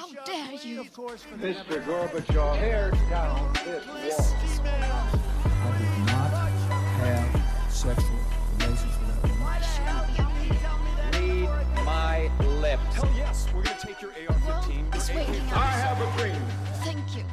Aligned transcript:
How 0.00 0.08
dare 0.24 0.54
you? 0.64 0.84
Mr. 0.84 1.84
Gorbachev, 1.84 2.58
tear 2.58 2.90
down 3.10 3.52
this 3.66 4.32
wall. 4.64 5.20
I 5.44 5.76
did 5.76 5.98
not 6.06 6.32
have 7.04 7.28
sexual 7.68 8.20
relations 8.56 8.94
with 8.96 9.08
that 9.10 9.20
woman. 9.28 9.50
Read 11.12 11.84
my 11.84 12.30
lips. 12.62 12.94
Hell 12.94 13.10
yes, 13.14 13.46
we're 13.52 13.62
gonna 13.62 13.76
take 13.78 14.00
your 14.00 14.12
AR-15. 14.12 14.90
This 14.90 15.10
way. 15.10 15.26
I 15.52 15.66
have 15.84 16.00
a 16.00 16.18
dream. 16.18 16.42
Thank 16.82 17.16
you. 17.16 17.24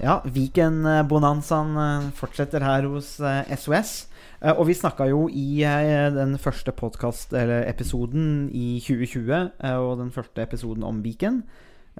Ja, 0.00 0.22
Viken-bonanzaen 0.24 1.76
eh, 1.76 2.10
fortsetter 2.14 2.62
her 2.62 2.84
hos 2.84 3.18
eh, 3.18 3.56
SOS. 3.56 4.06
Eh, 4.40 4.54
Og 4.56 4.66
vi 4.70 4.76
snakka 4.76 5.08
jo 5.10 5.26
i 5.28 5.62
eh, 5.66 6.10
den 6.14 6.36
første 6.40 6.72
podkast-episoden 6.76 8.48
i 8.56 8.80
2020, 8.80 9.50
eh, 9.60 9.76
og 9.76 9.98
den 10.00 10.12
første 10.14 10.44
episoden 10.44 10.86
om 10.86 11.02
Viken. 11.04 11.42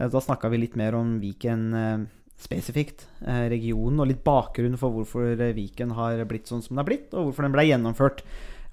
Da 0.01 0.21
snakka 0.23 0.49
vi 0.49 0.63
litt 0.63 0.77
mer 0.79 0.95
om 0.97 1.19
Viken 1.21 2.07
spesifikt, 2.41 3.03
regionen, 3.21 3.98
og 4.01 4.07
litt 4.09 4.23
bakgrunn 4.25 4.79
for 4.81 4.95
hvorfor 4.95 5.34
Viken 5.53 5.91
har 5.98 6.23
blitt 6.31 6.48
sånn 6.48 6.62
som 6.65 6.73
den 6.73 6.81
har 6.81 6.87
blitt, 6.89 7.11
og 7.12 7.27
hvorfor 7.27 7.45
den 7.45 7.53
ble 7.53 7.67
gjennomført. 7.69 8.23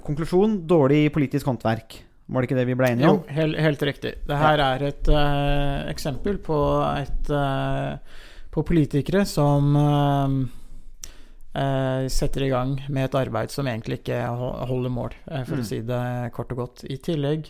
Konklusjon 0.05 0.61
dårlig 0.70 1.09
politisk 1.11 1.49
håndverk. 1.49 1.97
Var 2.27 2.41
det 2.44 2.47
ikke 2.47 2.59
det 2.61 2.67
vi 2.70 2.77
ble 2.80 2.91
enige 2.94 3.09
Jo, 3.09 3.17
om? 3.17 3.25
helt, 3.34 3.59
helt 3.66 3.84
riktig. 3.89 4.13
Det 4.30 4.38
her 4.39 4.61
er 4.63 4.86
et 4.88 5.09
uh, 5.11 5.89
eksempel 5.91 6.38
på, 6.44 6.58
et, 6.95 7.34
uh, 7.34 7.97
på 8.53 8.63
politikere 8.67 9.25
som 9.27 9.75
eh, 9.81 10.38
setter 12.13 12.43
i 12.45 12.49
gang 12.52 12.75
med 12.89 13.07
et 13.07 13.16
arbeid 13.17 13.53
som 13.53 13.66
egentlig 13.70 14.02
ikke 14.02 14.20
holder 14.70 14.91
mål, 14.93 15.16
eh, 15.31 15.43
for 15.43 15.57
Mm. 15.57 15.61
å 15.63 15.66
si 15.66 15.80
det 15.81 16.31
kort 16.33 16.52
og 16.52 16.57
godt. 16.57 16.83
I 16.89 16.97
tillegg 16.97 17.49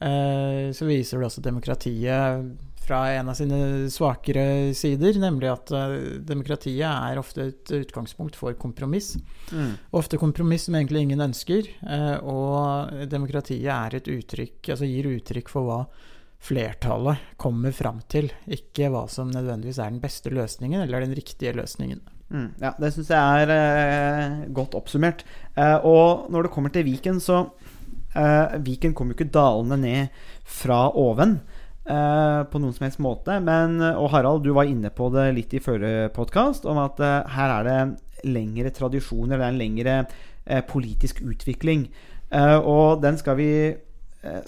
eh, 0.00 0.72
så 0.72 0.86
viser 0.88 1.18
det 1.20 1.26
også 1.28 1.42
demokratiet 1.44 2.56
fra 2.86 3.00
en 3.16 3.28
av 3.28 3.34
sine 3.34 3.88
svakere 3.90 4.72
sider, 4.74 5.16
nemlig 5.18 5.48
at 5.50 5.70
eh, 5.74 5.94
demokratiet 6.22 6.86
er 6.86 7.18
ofte 7.18 7.48
et 7.48 7.72
utgangspunkt 7.80 8.36
for 8.38 8.54
kompromiss. 8.54 9.16
Mm. 9.50 9.72
Ofte 9.92 10.18
kompromiss 10.22 10.68
som 10.68 10.74
egentlig 10.78 11.02
ingen 11.06 11.24
ønsker, 11.24 11.66
eh, 11.82 12.16
og 12.22 12.92
demokratiet 13.10 13.66
er 13.72 13.96
et 13.98 14.10
uttrykk, 14.12 14.60
altså 14.70 14.86
gir 14.86 15.08
uttrykk 15.16 15.48
for 15.50 15.66
hva 15.66 15.80
flertallet 16.46 17.18
kommer 17.40 17.72
fram 17.74 18.02
til, 18.12 18.28
ikke 18.46 18.90
hva 18.92 19.06
som 19.10 19.32
nødvendigvis 19.32 19.80
er 19.82 19.90
den 19.90 20.02
beste 20.02 20.30
løsningen 20.30 20.82
eller 20.84 21.00
den 21.06 21.16
riktige 21.16 21.56
løsningen. 21.56 22.00
Mm, 22.26 22.48
ja, 22.58 22.72
det 22.82 22.88
syns 22.90 23.10
jeg 23.12 23.42
er 23.44 23.50
eh, 23.54 24.46
godt 24.54 24.74
oppsummert. 24.74 25.22
Eh, 25.54 25.76
og 25.86 26.26
når 26.34 26.46
det 26.48 26.52
kommer 26.56 26.72
til 26.74 26.86
Viken, 26.88 27.20
så 27.22 27.44
eh, 28.18 28.56
Viken 28.66 28.94
kommer 28.98 29.14
jo 29.14 29.20
ikke 29.20 29.34
dalende 29.36 29.78
ned 29.78 30.08
fra 30.42 30.88
oven. 30.98 31.38
eh, 31.86 32.40
på 32.50 32.58
noen 32.58 32.74
som 32.74 32.84
helst 32.88 32.98
måte. 33.02 33.38
Men, 33.40 33.78
og 33.94 34.10
Harald, 34.10 34.42
du 34.42 34.50
var 34.56 34.66
inne 34.66 34.90
på 34.90 35.06
det 35.14 35.28
litt 35.36 35.54
i 35.54 35.62
forrige 35.62 36.10
podkast, 36.16 36.66
om 36.66 36.80
at 36.82 36.98
eh, 36.98 37.30
her 37.36 37.54
er 37.60 37.68
det 37.70 38.26
lengre 38.26 38.72
tradisjoner, 38.74 39.36
det 39.38 39.44
er 39.46 39.52
en 39.54 39.60
lengre 39.60 39.96
eh, 40.02 40.62
politisk 40.66 41.22
utvikling. 41.22 41.86
Og 42.66 42.98
den 43.04 43.14
skal 43.20 43.36
vi 43.38 43.50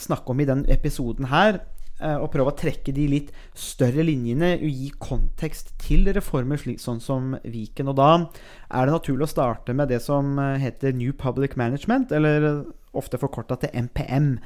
snakke 0.02 0.32
om 0.32 0.40
i 0.42 0.46
den 0.48 0.64
episoden 0.66 1.28
her. 1.30 1.60
Eh, 2.00 2.16
og 2.16 2.30
prøve 2.32 2.52
å 2.52 2.58
trekke 2.58 2.94
de 2.96 3.06
litt 3.10 3.32
større 3.58 4.04
linjene 4.06 4.54
og 4.58 4.66
gi 4.68 4.90
kontekst 5.02 5.74
til 5.82 6.08
reformer 6.16 6.60
slik 6.60 6.82
sånn 6.82 7.02
som 7.04 7.36
Viken. 7.44 7.90
Og 7.92 7.98
da 8.00 8.10
er 8.18 8.88
det 8.88 8.96
naturlig 8.96 9.28
å 9.28 9.32
starte 9.34 9.76
med 9.76 9.92
det 9.92 10.00
som 10.04 10.38
eh, 10.42 10.56
heter 10.62 10.96
New 10.96 11.14
Public 11.16 11.58
Management, 11.60 12.14
eller 12.14 12.64
ofte 12.98 13.20
forkorta 13.20 13.58
til 13.62 13.74
MPM. 13.86 14.36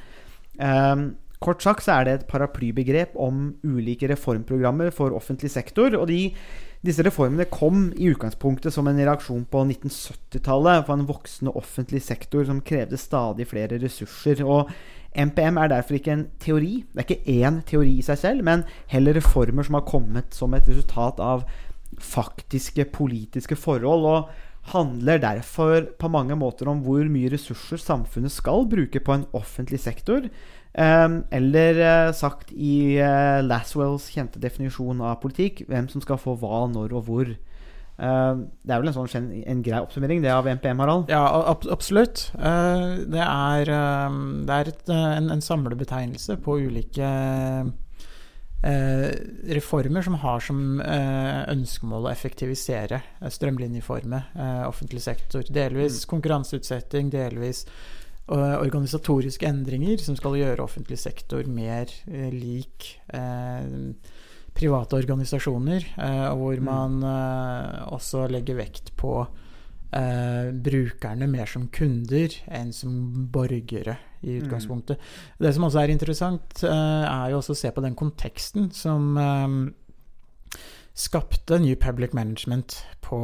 Um, 0.59 1.07
kort 1.41 1.63
sagt 1.65 1.85
så 1.85 1.95
er 1.97 2.05
det 2.05 2.13
et 2.13 2.27
paraplybegrep 2.29 3.15
om 3.19 3.55
ulike 3.65 4.07
reformprogrammer 4.11 4.93
for 4.95 5.15
offentlig 5.15 5.51
sektor. 5.51 5.95
og 5.97 6.07
de 6.11 6.35
disse 6.83 7.03
reformene 7.05 7.45
kom 7.47 7.85
i 7.95 8.09
utgangspunktet 8.11 8.75
som 8.75 8.89
en 8.91 8.97
reaksjon 8.99 9.45
på 9.47 9.61
1970-tallet 9.69 10.83
for 10.83 10.97
en 10.97 11.05
voksende 11.07 11.53
offentlig 11.55 12.01
sektor 12.03 12.43
som 12.49 12.59
krevde 12.59 12.99
stadig 12.99 13.47
flere 13.47 13.79
ressurser. 13.79 14.41
Og 14.43 14.67
MPM 15.15 15.59
er 15.61 15.69
derfor 15.71 15.97
ikke 15.97 16.13
en 16.13 16.25
teori. 16.41 16.83
Det 16.93 17.03
er 17.03 17.09
ikke 17.09 17.37
én 17.43 17.61
teori 17.67 17.97
i 17.99 18.05
seg 18.05 18.17
selv, 18.21 18.43
men 18.47 18.65
heller 18.91 19.17
reformer 19.19 19.65
som 19.67 19.77
har 19.77 19.85
kommet 19.87 20.33
som 20.33 20.53
et 20.57 20.67
resultat 20.69 21.21
av 21.23 21.45
faktiske 22.01 22.87
politiske 22.93 23.55
forhold. 23.55 24.05
og 24.05 24.49
handler 24.71 25.19
derfor 25.19 25.89
på 25.99 26.07
mange 26.07 26.35
måter 26.39 26.69
om 26.71 26.83
hvor 26.85 27.03
mye 27.11 27.31
ressurser 27.33 27.81
samfunnet 27.81 28.31
skal 28.31 28.67
bruke 28.69 29.01
på 29.03 29.15
en 29.15 29.25
offentlig 29.35 29.81
sektor. 29.83 30.29
Um, 30.73 31.19
eller 31.29 31.77
eh, 31.77 32.13
sagt 32.17 32.49
i 32.55 32.97
uh, 32.97 33.43
Laswells 33.45 34.07
kjente 34.09 34.41
definisjon 34.41 35.03
av 35.05 35.19
politikk 35.21 35.67
hvem 35.67 35.85
som 35.91 36.01
skal 36.01 36.17
få 36.17 36.33
hva, 36.39 36.63
når 36.71 36.95
og 36.97 37.09
hvor. 37.09 37.33
Um, 37.93 38.47
det 38.65 38.73
er 38.73 38.81
vel 38.81 38.89
en 38.89 38.95
sånn 38.95 39.27
en 39.45 39.61
grei 39.61 39.77
oppsummering, 39.83 40.23
det 40.23 40.31
av 40.33 40.47
NPM, 40.49 40.81
Harald? 40.81 41.11
Ja, 41.13 41.21
ab 41.51 41.67
absolutt. 41.69 42.31
Eh, 42.33 43.05
det 43.13 43.21
er, 43.21 43.69
eh, 43.69 44.19
det 44.49 44.57
er 44.57 44.71
et, 44.71 44.83
eh, 44.89 45.09
en, 45.19 45.29
en 45.35 45.43
samlebetegnelse 45.45 46.39
på 46.41 46.57
ulike 46.65 47.11
eh, 48.63 49.09
reformer 49.59 50.01
som 50.01 50.17
har 50.23 50.41
som 50.41 50.81
eh, 50.81 51.43
ønskemål 51.53 52.07
å 52.07 52.13
effektivisere, 52.13 53.03
strømlinjeforme 53.29 54.23
eh, 54.33 54.63
offentlig 54.65 55.03
sektor. 55.05 55.45
Delvis 55.53 56.03
konkurranseutsetting, 56.09 57.13
delvis 57.13 57.67
eh, 57.67 58.57
organisatoriske 58.57 59.47
endringer 59.47 60.01
som 60.01 60.17
skal 60.17 60.39
gjøre 60.41 60.65
offentlig 60.65 60.97
sektor 61.01 61.45
mer 61.45 61.93
eh, 62.09 62.33
lik 62.33 62.95
eh, 63.13 63.69
private 64.53 64.97
organisasjoner, 64.99 65.87
eh, 65.97 66.27
hvor 66.37 66.59
man 66.63 66.99
eh, 67.03 67.79
også 67.93 68.27
legger 68.31 68.59
vekt 68.59 68.93
på 68.99 69.15
eh, 69.23 70.49
brukerne 70.53 71.29
mer 71.29 71.49
som 71.49 71.69
kunder 71.73 72.35
enn 72.53 72.73
som 72.75 73.27
borgere 73.33 73.97
i 74.23 74.37
utgangspunktet. 74.39 75.01
Det 75.41 75.53
som 75.55 75.65
også 75.67 75.81
er 75.81 75.91
interessant, 75.91 76.61
er 76.63 77.31
jo 77.33 77.41
også 77.41 77.57
å 77.57 77.59
se 77.59 77.73
på 77.75 77.83
den 77.83 77.97
konteksten 77.99 78.69
som 78.71 79.17
skapte 80.93 81.57
New 81.59 81.75
Public 81.75 82.13
Management 82.13 82.85
på, 83.01 83.19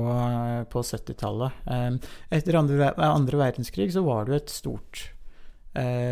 på 0.70 0.82
70-tallet. 0.82 1.52
Eh, 1.70 2.12
etter 2.40 2.58
andre, 2.60 2.92
andre 2.98 3.42
verdenskrig 3.46 3.92
så 3.94 4.04
var 4.06 4.26
det 4.26 4.34
jo 4.34 4.42
et 4.42 4.54
stort 4.54 5.06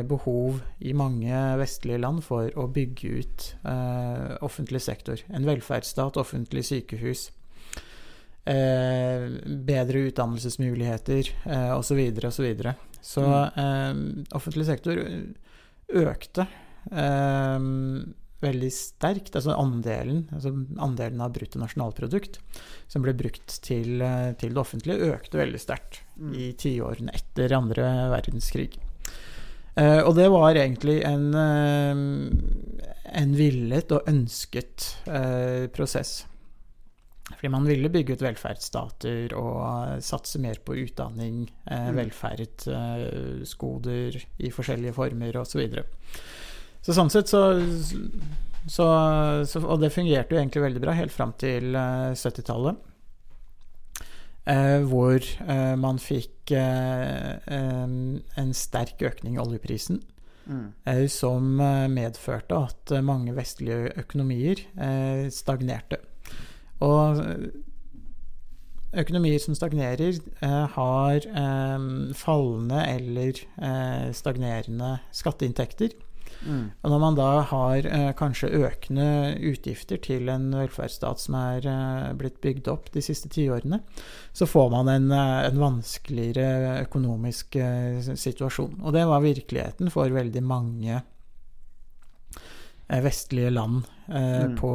behov 0.07 0.61
i 0.79 0.93
mange 0.95 1.39
vestlige 1.59 1.99
land 1.99 2.21
for 2.25 2.51
å 2.55 2.67
bygge 2.71 3.09
ut 3.21 3.47
eh, 3.67 4.35
offentlig 4.45 4.83
sektor. 4.85 5.23
En 5.33 5.47
velferdsstat, 5.47 6.19
offentlig 6.21 6.63
sykehus, 6.69 7.27
eh, 8.47 9.27
bedre 9.71 10.05
utdannelsesmuligheter 10.11 11.33
eh, 11.45 11.73
osv. 11.75 11.99
osv. 12.29 12.47
Så 13.01 13.25
eh, 13.25 13.99
offentlig 14.37 14.67
sektor 14.69 15.03
økte 15.87 16.47
eh, 16.91 17.67
veldig 18.43 18.71
sterkt. 18.73 19.35
Altså 19.35 19.55
andelen, 19.57 20.25
altså 20.33 20.53
andelen 20.83 21.23
av 21.23 21.33
bruttonasjonalprodukt 21.37 22.39
som 22.87 23.05
ble 23.05 23.15
brukt 23.17 23.59
til, 23.65 24.01
eh, 24.01 24.33
til 24.39 24.53
det 24.55 24.63
offentlige, 24.63 25.13
økte 25.15 25.41
veldig 25.41 25.61
sterkt 25.61 26.03
i 26.33 26.51
tiårene 26.57 27.13
etter 27.15 27.55
andre 27.57 27.87
verdenskrig. 28.15 28.77
Eh, 29.77 29.99
og 30.01 30.15
det 30.17 30.29
var 30.33 30.57
egentlig 30.57 31.01
en, 31.05 31.27
eh, 31.37 31.99
en 33.21 33.35
villet 33.37 33.93
og 33.93 34.09
ønsket 34.09 34.87
eh, 35.05 35.67
prosess. 35.73 36.23
Fordi 37.27 37.51
man 37.51 37.67
ville 37.67 37.91
bygge 37.91 38.15
ut 38.15 38.23
velferdsstater 38.23 39.33
og 39.37 40.01
satse 40.03 40.39
mer 40.39 40.61
på 40.63 40.77
utdanning, 40.85 41.45
eh, 41.69 41.89
velferd, 41.93 42.67
eh, 42.71 43.43
i 44.39 44.51
forskjellige 44.51 44.95
former 44.95 45.37
osv. 45.37 45.51
Så, 45.51 45.59
videre. 45.59 45.83
så 46.81 46.95
sånn 46.95 47.11
sett 47.11 47.27
så, 47.27 47.41
så, 48.67 48.87
så 49.45 49.63
Og 49.65 49.81
det 49.81 49.91
fungerte 49.91 50.35
jo 50.35 50.39
egentlig 50.39 50.63
veldig 50.63 50.81
bra 50.81 50.95
helt 50.95 51.11
fram 51.11 51.33
til 51.37 51.75
eh, 51.75 52.15
70-tallet. 52.15 52.79
Eh, 54.47 54.81
hvor 54.87 55.19
eh, 55.19 55.73
man 55.75 55.97
fikk 55.99 56.53
eh, 56.55 57.35
en, 57.51 58.53
sterk 58.55 59.01
økning 59.03 59.35
i 59.35 59.43
oljeprisen. 59.43 60.03
Mm. 60.47 61.07
som 61.11 61.57
medførte 61.91 62.55
at 62.55 62.91
mange 63.03 63.33
vestlige 63.35 63.89
økonomier 63.99 64.61
eh, 64.79 65.25
stagnerte. 65.27 65.97
Og 66.79 67.19
økonomier 68.95 69.43
som 69.43 69.57
stagnerer, 69.59 70.21
har 70.71 71.27
fallende 72.15 72.79
eller 72.93 73.43
eh, 73.59 74.07
stagnerende 74.15 74.93
skatteinntekter. 75.11 75.99
Mm. 76.45 76.69
Og 76.83 76.91
når 76.93 76.99
man 77.01 77.15
da 77.17 77.27
har 77.49 77.87
eh, 77.89 78.11
kanskje 78.19 78.51
økende 78.61 79.07
utgifter 79.49 79.97
til 80.03 80.29
en 80.29 80.51
velferdsstat 80.53 81.19
som 81.23 81.35
er 81.39 81.65
eh, 81.65 82.13
blitt 82.19 82.37
bygd 82.43 82.67
opp 82.71 82.91
de 82.93 83.01
siste 83.01 83.29
tiårene, 83.33 83.79
så 84.37 84.45
får 84.47 84.69
man 84.75 84.87
en, 84.93 85.09
eh, 85.11 85.47
en 85.49 85.57
vanskeligere 85.63 86.81
økonomisk 86.85 87.55
eh, 87.57 87.99
situasjon. 88.13 88.79
Og 88.83 88.93
det 88.93 89.07
var 89.09 89.25
virkeligheten 89.25 89.89
for 89.93 90.13
veldig 90.13 90.43
mange 90.45 91.01
eh, 92.89 93.01
vestlige 93.03 93.49
land 93.51 93.81
eh, 94.07 94.45
Mm. 94.47 94.55
på, 94.55 94.69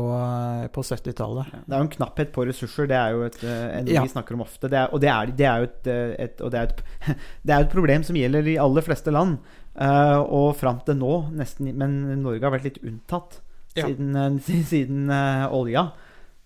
på 0.74 0.82
70-tallet. 0.84 1.46
Det 1.64 1.72
er 1.72 1.78
jo 1.80 1.86
en 1.86 1.94
knapphet 1.94 2.32
på 2.34 2.44
ressurser, 2.44 2.86
det 2.90 2.96
er 2.98 3.14
jo 3.14 3.22
et, 3.24 3.38
eh, 3.44 3.78
en 3.78 3.86
Ja. 3.88 4.02
vi 4.02 4.08
snakker 4.12 4.34
om 4.36 4.42
ofte. 4.44 4.68
Det 4.68 4.76
er, 4.78 4.92
og 4.92 5.00
det 5.00 5.08
er, 5.08 5.26
det 5.32 5.46
er 5.48 5.58
jo 5.62 5.64
et, 5.70 5.86
eh, 5.86 6.14
et, 6.26 6.36
det 6.36 6.58
er 6.60 6.62
et, 6.68 6.82
det 7.46 7.54
er 7.56 7.60
et 7.64 7.72
problem 7.72 8.02
som 8.04 8.16
gjelder 8.18 8.46
i 8.52 8.58
aller 8.60 8.82
fleste 8.84 9.10
land. 9.14 9.38
Eh, 9.76 10.18
og 10.20 10.56
fram 10.56 10.80
til 10.84 10.96
nå, 10.96 11.30
nesten 11.32 11.74
Men 11.76 12.22
Norge 12.22 12.42
har 12.44 12.52
vært 12.58 12.64
litt 12.64 12.82
unntatt 12.82 13.40
Ja. 13.74 13.86
siden, 13.86 14.14
eh, 14.16 14.38
siden 14.68 15.10
eh, 15.10 15.46
olja. 15.52 15.92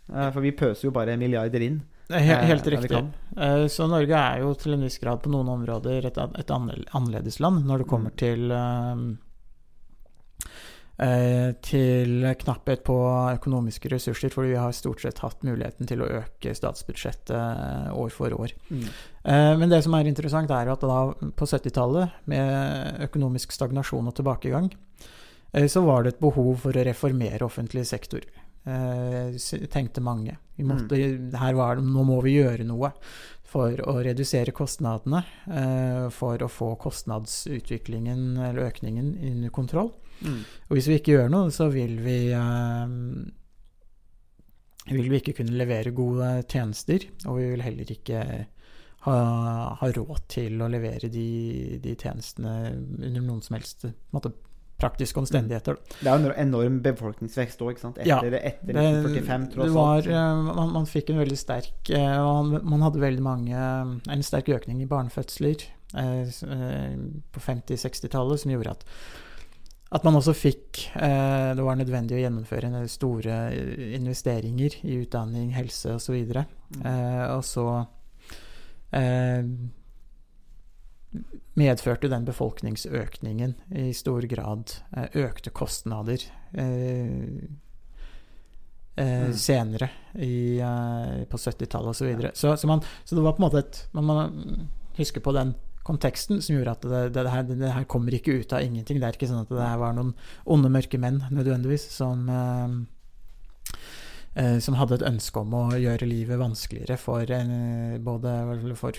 For 0.06 0.38
vi 0.40 0.52
pøser 0.52 0.84
jo 0.84 0.90
bare 0.94 1.16
milliarder 1.18 1.60
inn. 1.66 1.80
Det 2.08 2.20
he- 2.22 2.30
Eh, 2.36 2.44
helt 2.46 2.64
riktig. 2.70 3.00
Så 3.68 3.88
Norge 3.90 4.14
er 4.14 4.38
jo 4.38 4.52
til 4.54 4.74
en 4.74 4.82
viss 4.86 4.98
grad 5.02 5.20
på 5.24 5.28
noen 5.32 5.48
områder 5.50 6.06
et, 6.06 6.16
et 6.16 6.50
annerledesland 6.54 6.94
annerledes 6.94 7.40
land 7.40 7.64
når 7.66 7.78
det 7.82 7.86
kommer 7.90 8.10
Mm. 8.12 8.16
til 8.16 8.52
til 10.96 12.24
knapphet 12.40 12.80
på 12.86 12.94
økonomiske 13.34 13.90
ressurser, 13.92 14.32
fordi 14.32 14.54
vi 14.54 14.60
har 14.60 14.72
stort 14.72 15.02
sett 15.04 15.18
hatt 15.20 15.42
muligheten 15.44 15.84
til 15.88 16.00
å 16.00 16.08
øke 16.22 16.54
statsbudsjettet 16.56 17.34
eh, 17.36 17.90
år 17.92 18.14
for 18.14 18.32
år. 18.32 18.54
Mm. 18.70 18.86
Eh, 19.24 19.52
Men 19.60 19.68
det 19.68 19.82
som 19.84 19.92
er 19.98 20.08
interessant, 20.08 20.50
er 20.50 20.72
at 20.72 20.80
da 20.80 21.02
på 21.12 21.48
70-tallet, 21.50 22.16
med 22.32 23.04
økonomisk 23.10 23.52
stagnasjon 23.52 24.08
og 24.08 24.16
tilbakegang, 24.16 24.70
eh, 25.52 25.68
så 25.68 25.84
var 25.84 26.02
det 26.06 26.14
et 26.14 26.24
behov 26.24 26.56
for 26.64 26.72
å 26.72 26.86
reformere 26.88 27.44
offentlig 27.44 27.84
sektor. 27.86 28.24
Eh, 28.64 29.36
tenkte 29.70 30.00
mange. 30.00 30.38
Vi 30.56 30.64
måtte, 30.64 30.96
var 31.54 31.76
det, 31.76 31.84
nå 31.84 32.02
må 32.08 32.22
vi 32.24 32.38
gjøre 32.38 32.64
noe 32.64 32.94
for 33.46 33.76
å 33.84 34.00
redusere 34.02 34.50
kostnadene. 34.56 35.20
eh, 35.46 36.08
For 36.10 36.40
å 36.42 36.48
få 36.48 36.72
kostnadsutviklingen 36.80 38.38
eller 38.38 38.72
økningen 38.72 39.12
under 39.22 39.50
kontroll. 39.50 39.92
Mm. 40.22 40.40
Og 40.68 40.76
hvis 40.78 40.88
vi 40.90 40.98
ikke 41.00 41.16
gjør 41.16 41.32
noe, 41.32 41.50
så 41.54 41.68
vil 41.72 41.98
vi 42.04 42.18
eh, 42.32 42.94
vil 44.92 45.10
vi 45.10 45.20
ikke 45.20 45.36
kunne 45.40 45.56
levere 45.58 45.90
gode 45.94 46.30
tjenester, 46.50 47.08
og 47.26 47.40
vi 47.40 47.48
vil 47.54 47.64
heller 47.66 47.90
ikke 47.90 48.24
ha, 49.06 49.16
ha 49.80 49.88
råd 49.94 50.26
til 50.30 50.60
å 50.62 50.68
levere 50.70 51.10
de, 51.12 51.28
de 51.82 51.94
tjenestene 51.98 52.52
under 52.74 53.22
noen 53.22 53.42
som 53.42 53.56
helst 53.58 53.86
måte, 54.14 54.32
praktiske 54.76 55.16
omstendigheter. 55.22 55.78
Det 56.02 56.10
er 56.10 56.20
jo 56.20 56.28
en 56.28 56.40
enorm 56.42 56.74
befolkningsvekst 56.84 57.62
òg, 57.64 57.72
ikke 57.72 57.84
sant? 57.86 58.00
Ja, 58.04 58.18
Etter, 58.20 58.36
etter 58.36 58.76
1945, 58.76 59.46
tross 59.54 59.78
alt. 59.82 60.08
eh, 60.12 60.40
man, 60.50 60.72
man 60.74 60.88
fikk 60.90 61.14
en 61.14 61.20
veldig 61.22 61.38
sterk 61.40 61.92
eh, 61.96 62.50
man, 62.60 62.84
hadde 62.84 63.00
veldig 63.00 63.24
mange 63.24 63.56
En 63.56 64.26
sterk 64.26 64.50
økning 64.52 64.82
i 64.84 64.88
barnefødsler 64.90 65.64
eh, 65.96 66.28
eh, 66.28 66.98
på 67.32 67.44
50-60-tallet 67.46 68.44
som 68.44 68.52
gjorde 68.52 68.76
at 68.76 68.84
at 69.92 70.02
man 70.04 70.16
også 70.18 70.32
fikk 70.34 70.80
eh, 70.98 71.54
Det 71.54 71.62
var 71.62 71.76
nødvendig 71.78 72.16
å 72.16 72.22
gjennomføre 72.24 72.84
store 72.90 73.36
eh, 73.54 73.94
investeringer 73.96 74.74
i 74.82 74.96
utdanning, 75.04 75.52
helse 75.54 75.94
osv. 75.98 76.16
Og, 76.26 76.44
Mm. 76.66 76.80
eh, 76.82 77.26
og 77.36 77.44
så 77.46 77.86
eh, 78.92 79.44
medførte 81.56 82.10
den 82.10 82.24
befolkningsøkningen 82.26 83.54
i 83.78 83.92
stor 83.96 84.26
grad 84.28 84.74
økte 85.14 85.50
kostnader 85.54 86.18
eh, 86.52 87.46
eh, 88.96 89.26
Mm. 89.26 89.32
senere 89.36 89.90
i, 90.18 90.56
på 91.28 91.36
70-tallet 91.38 91.90
osv. 91.92 91.98
Så, 92.00 92.04
videre. 92.08 92.30
så, 92.34 92.56
så, 92.56 92.66
man- 92.66 92.82
så 93.04 93.14
det 93.14 93.22
var 93.22 93.32
på 93.36 93.42
en 93.42 93.46
måte 93.50 93.58
et 93.62 93.80
Man 93.92 94.04
må 94.04 94.14
huske 94.98 95.20
på 95.20 95.32
den 95.36 95.54
konteksten 95.86 96.42
som 96.42 96.56
gjorde 96.56 96.74
at 96.76 96.84
det, 96.84 97.02
det, 97.14 97.22
det, 97.22 97.32
her, 97.32 97.46
det 97.48 97.72
her 97.78 97.86
kommer 97.90 98.16
ikke 98.16 98.40
ut 98.40 98.52
av 98.56 98.64
ingenting. 98.66 98.98
Det 99.00 99.08
er 99.08 99.18
ikke 99.18 99.30
sånn 99.30 99.44
at 99.44 99.52
det 99.54 99.62
her 99.62 99.80
var 99.80 99.96
noen 99.96 100.12
onde, 100.44 100.72
mørke 100.74 100.98
menn 101.00 101.22
nødvendigvis 101.30 101.86
som 101.94 102.26
eh, 102.28 102.76
eh, 104.36 104.58
som 104.62 104.78
hadde 104.78 105.00
et 105.00 105.06
ønske 105.08 105.42
om 105.42 105.54
å 105.56 105.66
gjøre 105.80 106.08
livet 106.08 106.40
vanskeligere 106.40 106.98
for 107.00 107.36
eh, 107.38 107.98
både 108.02 108.38
for 108.78 108.98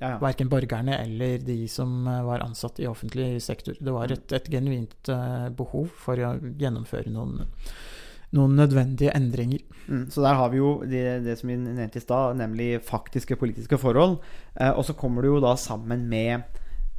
Ja, 0.00 0.14
ja. 0.14 0.18
verken 0.22 0.48
borgerne 0.48 0.96
eller 1.02 1.42
de 1.44 1.66
som 1.68 2.06
eh, 2.08 2.22
var 2.24 2.40
ansatt 2.44 2.78
i 2.80 2.88
offentlig 2.88 3.42
sektor. 3.44 3.76
Det 3.76 3.92
var 3.92 4.12
et, 4.14 4.32
et 4.32 4.48
genuint 4.52 5.10
eh, 5.12 5.48
behov 5.52 5.90
for 6.06 6.16
å 6.24 6.36
gjennomføre 6.40 7.12
noen, 7.12 7.42
noen 8.36 8.56
nødvendige 8.58 9.12
endringer. 9.16 9.62
Mm, 9.88 10.04
så 10.10 10.22
der 10.22 10.36
har 10.38 10.50
vi 10.52 10.60
jo 10.60 10.72
det, 10.86 11.04
det 11.24 11.36
som 11.38 11.50
vi 11.50 11.56
nevnte 11.58 11.98
i 11.98 12.04
stad, 12.04 12.38
nemlig 12.38 12.68
faktiske 12.86 13.36
politiske 13.36 13.78
forhold. 13.78 14.18
Eh, 14.60 14.70
og 14.70 14.84
så 14.86 14.94
kommer 14.94 15.22
det 15.22 15.32
jo 15.32 15.40
da 15.42 15.56
sammen 15.58 16.06
med 16.10 16.42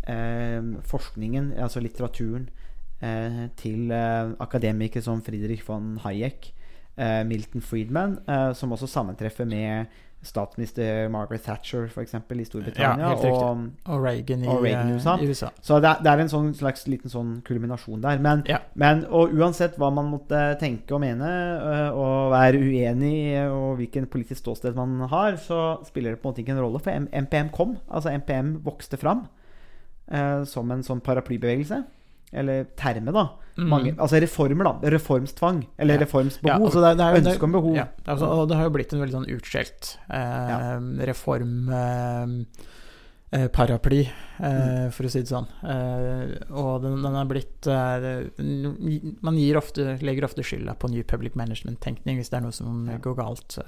eh, 0.07 0.59
forskningen, 0.87 1.53
altså 1.55 1.83
litteraturen, 1.83 2.49
eh, 3.01 3.45
til 3.57 3.91
eh, 3.95 4.33
akademikere 4.43 5.05
som 5.05 5.23
Friedrich 5.23 5.63
von 5.67 5.97
Hayek, 6.03 6.51
Milton 7.25 7.61
Friedman, 7.61 8.17
eh, 8.27 8.53
som 8.53 8.71
også 8.71 8.87
sammentreffer 8.87 9.45
med 9.47 9.87
statsminister 10.21 11.07
Margaret 11.09 11.41
Thatcher, 11.41 11.87
f.eks., 11.89 12.13
i 12.13 12.43
Storbritannia. 12.45 13.07
Ja, 13.09 13.31
og 13.33 13.61
Og 13.89 14.03
Reagan 14.03 14.43
i, 14.43 14.47
Og 14.47 14.59
Reagan 14.63 14.91
eh, 14.91 14.95
USA. 14.99 15.15
i 15.17 15.25
USA. 15.27 15.49
så 15.61 15.79
det 15.81 15.95
det 16.03 16.11
er 16.11 16.19
en 16.21 16.29
sånn 16.29 16.51
slags 16.53 16.85
liten 16.87 17.09
sånn 17.09 17.41
kulminasjon 17.47 18.01
der. 18.03 18.19
Men, 18.19 18.43
Ja. 18.47 18.59
men 18.75 19.05
og 19.09 19.33
uansett 19.33 19.77
hva 19.81 19.89
man 19.91 20.11
måtte 20.11 20.59
tenke 20.59 20.93
og 20.93 21.01
mene, 21.01 21.25
og 21.95 22.31
være 22.35 22.61
uenig 22.61 23.13
i, 23.33 23.47
og 23.49 23.77
hvilken 23.79 24.05
politisk 24.05 24.43
ståsted 24.43 24.75
man 24.75 25.07
har, 25.09 25.37
så 25.37 25.83
spiller 25.87 26.11
det 26.11 26.21
på 26.21 26.29
en 26.29 26.33
måte 26.35 26.43
ikke 26.45 26.53
en 26.55 26.61
rolle. 26.61 26.79
For 26.79 26.91
MPM 26.91 27.49
kom. 27.49 27.77
Altså 27.89 28.13
MPM 28.13 28.59
vokste 28.63 28.97
fram 29.01 29.25
eh, 30.11 30.43
som 30.45 30.69
en 30.71 30.83
sånn 30.83 31.01
paraplybevegelse. 31.01 31.83
Eller 32.33 32.63
terme, 32.79 33.11
da. 33.11 33.25
Mm. 33.57 33.73
Altså 33.99 34.19
reformer, 34.23 34.63
da. 34.63 34.89
Reformstvang. 34.93 35.65
Eller 35.77 35.95
Ja. 35.99 36.05
reformsbehov. 36.05 36.47
Ja, 36.47 36.65
altså 36.65 36.81
det, 36.81 36.97
det 36.97 37.03
jo- 37.15 37.29
Ønske 37.31 37.43
om 37.43 37.51
behov. 37.51 37.75
Ja, 37.75 37.87
altså, 38.07 38.27
og 38.31 38.47
det 38.49 38.55
har 38.57 38.63
jo 38.63 38.75
blitt 38.77 38.93
en 38.93 39.01
veldig 39.01 39.17
sånn 39.17 39.31
utskjelt 39.35 39.97
eh, 40.09 41.05
reform 41.05 41.69
eh, 41.69 43.41
eh, 43.41 43.47
eh, 44.39 44.87
Mm. 44.87 44.91
for 44.91 45.03
å 45.05 45.09
si 45.11 45.19
det 45.21 45.27
sånn. 45.29 45.47
Eh, 45.63 46.31
og 46.55 46.81
den, 46.81 47.01
den 47.03 47.15
er 47.15 47.25
blitt 47.29 47.67
eh, 47.67 48.29
Man 49.21 49.35
ofte, 49.59 49.97
legger 50.01 50.23
ofte 50.25 50.41
skylda 50.43 50.73
på 50.79 50.89
New 50.89 51.03
Public 51.03 51.35
Management-tenkning 51.35 52.17
hvis 52.17 52.29
det 52.31 52.39
er 52.39 52.41
noe 52.47 52.51
som 52.55 52.87
går 53.03 53.15
galt. 53.19 53.59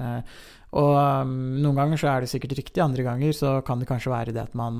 Og 0.73 0.95
um, 0.97 1.35
noen 1.61 1.75
ganger 1.77 1.97
så 2.01 2.07
er 2.15 2.21
det 2.21 2.29
sikkert 2.31 2.57
riktig, 2.57 2.81
andre 2.81 3.03
ganger 3.05 3.31
så 3.37 3.61
kan 3.63 3.79
det 3.79 3.87
kanskje 3.87 4.09
være 4.15 4.33
det 4.33 4.41
at 4.41 4.55
man, 4.55 4.79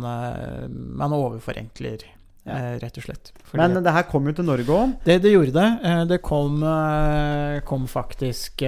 man 0.97 1.12
overforenkler, 1.13 2.01
Ja. 2.45 2.57
eh, 2.57 2.80
rett 2.80 2.98
og 3.00 3.04
slett. 3.06 3.31
Fordi- 3.48 3.57
Men 3.74 3.84
det 3.84 3.94
her 3.94 4.04
kom 4.04 4.25
jo 4.28 4.34
til 4.34 4.44
Norge 4.45 4.66
òg. 4.68 4.98
det, 5.06 5.22
det 5.22 5.31
gjorde 5.31 5.54
det. 5.54 5.80
Eh, 5.86 6.06
Det 6.06 6.22
kom, 6.22 6.62
eh, 6.63 7.60
kom 7.62 7.88
faktisk 7.88 8.62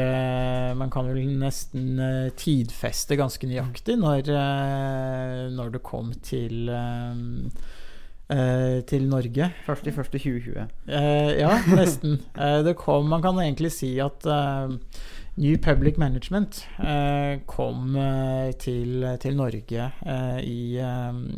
Man 0.78 0.90
kan 0.90 1.06
vel 1.08 1.26
nesten 1.40 2.00
tidfeste 2.38 3.18
ganske 3.18 3.44
nøyaktig 3.48 3.98
når, 4.00 4.30
eh, 4.32 5.50
når 5.52 5.72
det 5.74 5.84
kom 5.84 6.14
til 6.24 6.72
til 8.28 9.04
Norge. 9.08 9.52
1.1.2020. 9.68 10.68
Eh, 10.88 11.40
ja, 11.40 11.52
nesten. 11.76 12.20
Det 12.66 12.76
kom 12.76 13.08
Man 13.10 13.22
kan 13.22 13.36
egentlig 13.38 13.72
si 13.72 14.00
at 14.02 14.26
New 15.38 15.58
Public 15.58 15.98
Management 15.98 16.66
eh, 16.80 17.40
kom 17.46 17.96
eh, 18.00 18.52
til, 18.58 19.04
til 19.20 19.36
Norge 19.36 19.92
eh, 20.08 20.40
i, 20.42 20.78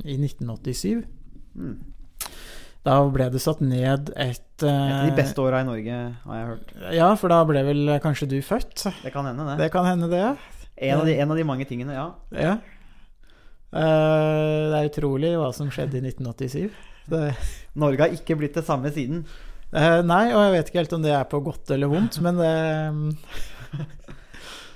i 0.05 0.17
1987. 0.21 1.03
Mm. 1.57 1.77
Da 2.87 2.97
ble 3.11 3.27
det 3.33 3.41
satt 3.43 3.59
ned 3.59 4.13
et 4.15 4.63
uh, 4.63 4.67
de 4.67 5.09
eh, 5.09 5.15
beste 5.17 5.41
åra 5.43 5.59
i 5.59 5.67
Norge, 5.67 5.97
har 6.23 6.37
jeg 6.37 6.45
hørt. 6.53 6.69
Ja, 6.95 7.09
for 7.19 7.33
da 7.33 7.41
ble 7.49 7.65
vel 7.67 7.97
kanskje 8.03 8.29
du 8.31 8.37
født? 8.45 8.85
Det 9.03 9.11
kan 9.11 9.27
hende, 9.27 9.43
det. 9.49 9.57
Det 9.65 9.73
kan 9.73 9.87
hende, 9.89 10.07
det. 10.11 10.23
En 10.87 11.01
av 11.01 11.09
de, 11.09 11.17
en 11.19 11.33
av 11.33 11.39
de 11.39 11.45
mange 11.47 11.67
tingene, 11.67 11.97
ja. 11.97 12.07
Ja. 12.31 12.55
Uh, 13.75 14.71
det 14.71 14.79
er 14.79 14.87
utrolig 14.87 15.33
hva 15.35 15.51
som 15.55 15.71
skjedde 15.73 15.99
i 15.99 16.05
1987. 16.13 16.71
Det, 17.11 17.21
Norge 17.75 18.05
har 18.05 18.15
ikke 18.15 18.39
blitt 18.39 18.55
det 18.55 18.63
samme 18.67 18.93
siden. 18.95 19.25
Uh, 19.73 19.99
nei, 20.07 20.29
og 20.31 20.45
jeg 20.45 20.55
vet 20.55 20.71
ikke 20.71 20.83
helt 20.85 20.95
om 20.95 21.03
det 21.03 21.15
er 21.17 21.27
på 21.27 21.43
godt 21.43 21.75
eller 21.75 21.91
vondt, 21.91 22.21
men 22.25 22.39
det, 22.39 22.55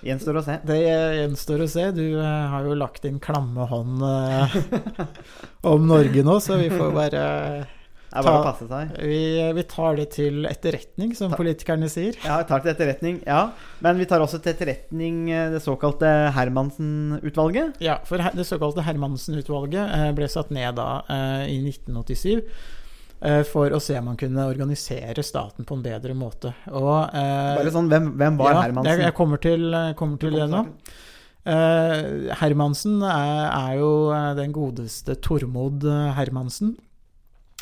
Gjenstår 0.01 0.39
å 0.39 0.41
se. 0.41 0.55
det 0.65 0.79
gjenstår 0.81 1.61
å 1.63 1.67
se. 1.69 1.91
Du 1.95 2.07
uh, 2.17 2.25
har 2.51 2.65
jo 2.67 2.75
lagt 2.75 3.05
din 3.05 3.21
klamme 3.23 3.69
hånd 3.69 4.01
om 5.71 5.85
Norge 5.87 6.25
nå, 6.25 6.41
så 6.43 6.57
vi 6.59 6.73
får 6.73 6.97
bare 6.97 7.21
Det 8.11 8.19
er 8.19 8.25
bare 8.27 8.39
å 8.41 8.43
passe 8.43 8.65
seg. 8.67 8.89
vi, 9.07 9.19
vi 9.55 9.63
tar 9.71 9.95
det 9.95 10.05
til 10.17 10.43
etterretning, 10.49 11.13
som 11.15 11.31
Ta- 11.31 11.37
politikerne 11.39 11.87
sier. 11.91 12.17
Ja, 12.25 12.41
vi 12.41 12.47
tar 12.49 12.59
til 12.65 12.73
etterretning. 12.73 13.21
Ja. 13.23 13.45
Men 13.79 14.01
vi 14.01 14.07
tar 14.09 14.19
også 14.25 14.41
til 14.43 14.51
etterretning 14.51 15.21
eh, 15.31 15.45
det 15.53 15.61
såkalte 15.63 16.09
Hermansen-utvalget. 16.35 17.79
Ja, 17.83 17.99
for 18.07 18.19
det 18.19 18.45
såkalte 18.49 18.83
Hermansen-utvalget 18.85 19.95
eh, 19.95 20.11
ble 20.17 20.27
satt 20.31 20.51
ned 20.51 20.75
da 20.79 20.89
eh, 21.07 21.45
i 21.53 21.57
1987 21.71 22.33
eh, 23.21 23.43
for 23.47 23.71
å 23.71 23.79
se 23.79 23.95
om 23.99 24.09
man 24.11 24.19
kunne 24.19 24.43
organisere 24.51 25.23
staten 25.23 25.63
på 25.67 25.79
en 25.79 25.85
bedre 25.85 26.15
måte. 26.17 26.51
Og, 26.67 27.15
eh, 27.15 27.55
Bare 27.61 27.71
sånn, 27.73 27.87
hvem, 27.91 28.11
hvem 28.19 28.41
var 28.43 28.57
ja, 28.57 28.65
Hermansen? 28.67 29.05
Jeg, 29.07 29.15
kommer 29.17 29.41
til, 29.43 29.71
kommer 29.99 30.19
til 30.21 30.35
det 30.35 30.49
nå. 30.51 30.65
Eh, 31.41 32.29
Hermansen 32.43 32.99
er, 33.07 33.47
er 33.49 33.79
jo 33.79 33.91
den 34.37 34.51
godeste 34.53 35.15
Tormod 35.25 35.87
Hermansen, 36.19 36.75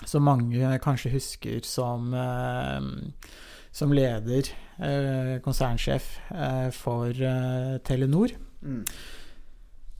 som 0.05 0.23
mange 0.23 0.77
kanskje 0.83 1.13
husker 1.13 1.65
som 1.67 2.13
eh, 2.13 3.29
som 3.71 3.93
leder, 3.93 4.49
eh, 4.81 5.35
konsernsjef 5.45 6.07
eh, 6.33 6.69
for 6.73 7.13
Telenor. 7.85 8.33
Mm. 8.63 8.83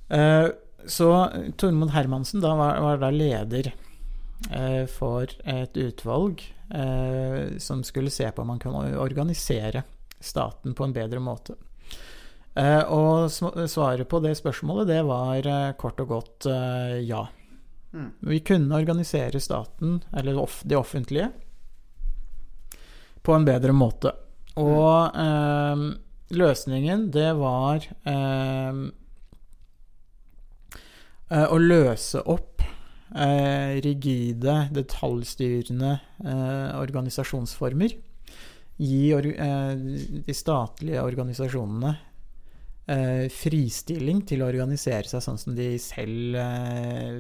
Eh, 0.10 0.48
så 0.86 1.10
Tormod 1.58 1.92
Hermansen 1.94 2.42
da 2.42 2.56
var, 2.56 2.80
var 2.82 3.02
da 3.02 3.12
leder 3.14 3.72
eh, 4.52 4.86
for 4.90 5.30
et 5.44 5.78
utvalg 5.78 6.44
eh, 6.74 7.58
som 7.62 7.84
skulle 7.84 8.14
se 8.14 8.30
på 8.32 8.42
om 8.42 8.54
man 8.56 8.62
kunne 8.62 8.98
organisere 8.98 9.84
staten 10.20 10.76
på 10.76 10.88
en 10.88 10.96
bedre 10.96 11.22
måte. 11.24 11.56
Eh, 12.56 12.82
og 12.90 13.30
svaret 13.32 14.10
på 14.10 14.22
det 14.24 14.36
spørsmålet, 14.40 14.90
det 14.90 15.04
var 15.08 15.76
kort 15.80 16.00
og 16.02 16.16
godt 16.16 16.50
ja. 17.06 17.28
Mm. 17.94 18.10
Vi 18.20 18.40
kunne 18.40 18.76
organisere 18.76 19.40
staten, 19.42 20.04
eller 20.14 20.48
det 20.64 20.78
offentlige, 20.78 21.32
på 23.22 23.34
en 23.34 23.46
bedre 23.46 23.74
måte. 23.74 24.14
Og 24.60 25.16
eh, 25.18 25.84
løsningen, 26.36 27.08
det 27.14 27.30
var 27.40 27.86
eh, 28.10 28.82
eh, 31.30 31.48
å 31.48 31.58
løse 31.62 32.22
opp 32.30 32.64
eh, 33.16 33.80
rigide, 33.86 34.60
detaljstyrende 34.76 35.96
eh, 36.26 36.70
organisasjonsformer. 36.80 37.96
Gi 38.80 39.02
or 39.16 39.26
eh, 39.34 39.74
de 40.28 40.36
statlige 40.36 41.02
organisasjonene 41.04 41.96
eh, 42.88 43.26
fristilling 43.34 44.22
til 44.28 44.44
å 44.44 44.52
organisere 44.52 45.10
seg 45.10 45.26
sånn 45.26 45.42
som 45.42 45.58
de 45.58 45.74
selv 45.84 46.40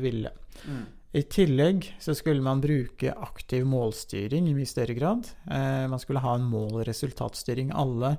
ville. 0.03 0.31
Mm. 0.67 0.85
I 1.13 1.21
tillegg 1.25 1.87
så 1.99 2.13
skulle 2.13 2.41
man 2.45 2.61
bruke 2.61 3.13
aktiv 3.17 3.65
målstyring 3.65 4.47
i 4.49 4.53
mye 4.53 4.69
større 4.69 4.93
grad. 4.93 5.25
Eh, 5.49 5.87
man 5.89 5.99
skulle 5.99 6.19
ha 6.21 6.35
en 6.35 6.45
mål- 6.51 6.81
og 6.81 6.87
resultatstyring. 6.87 7.71
Alle 7.73 8.17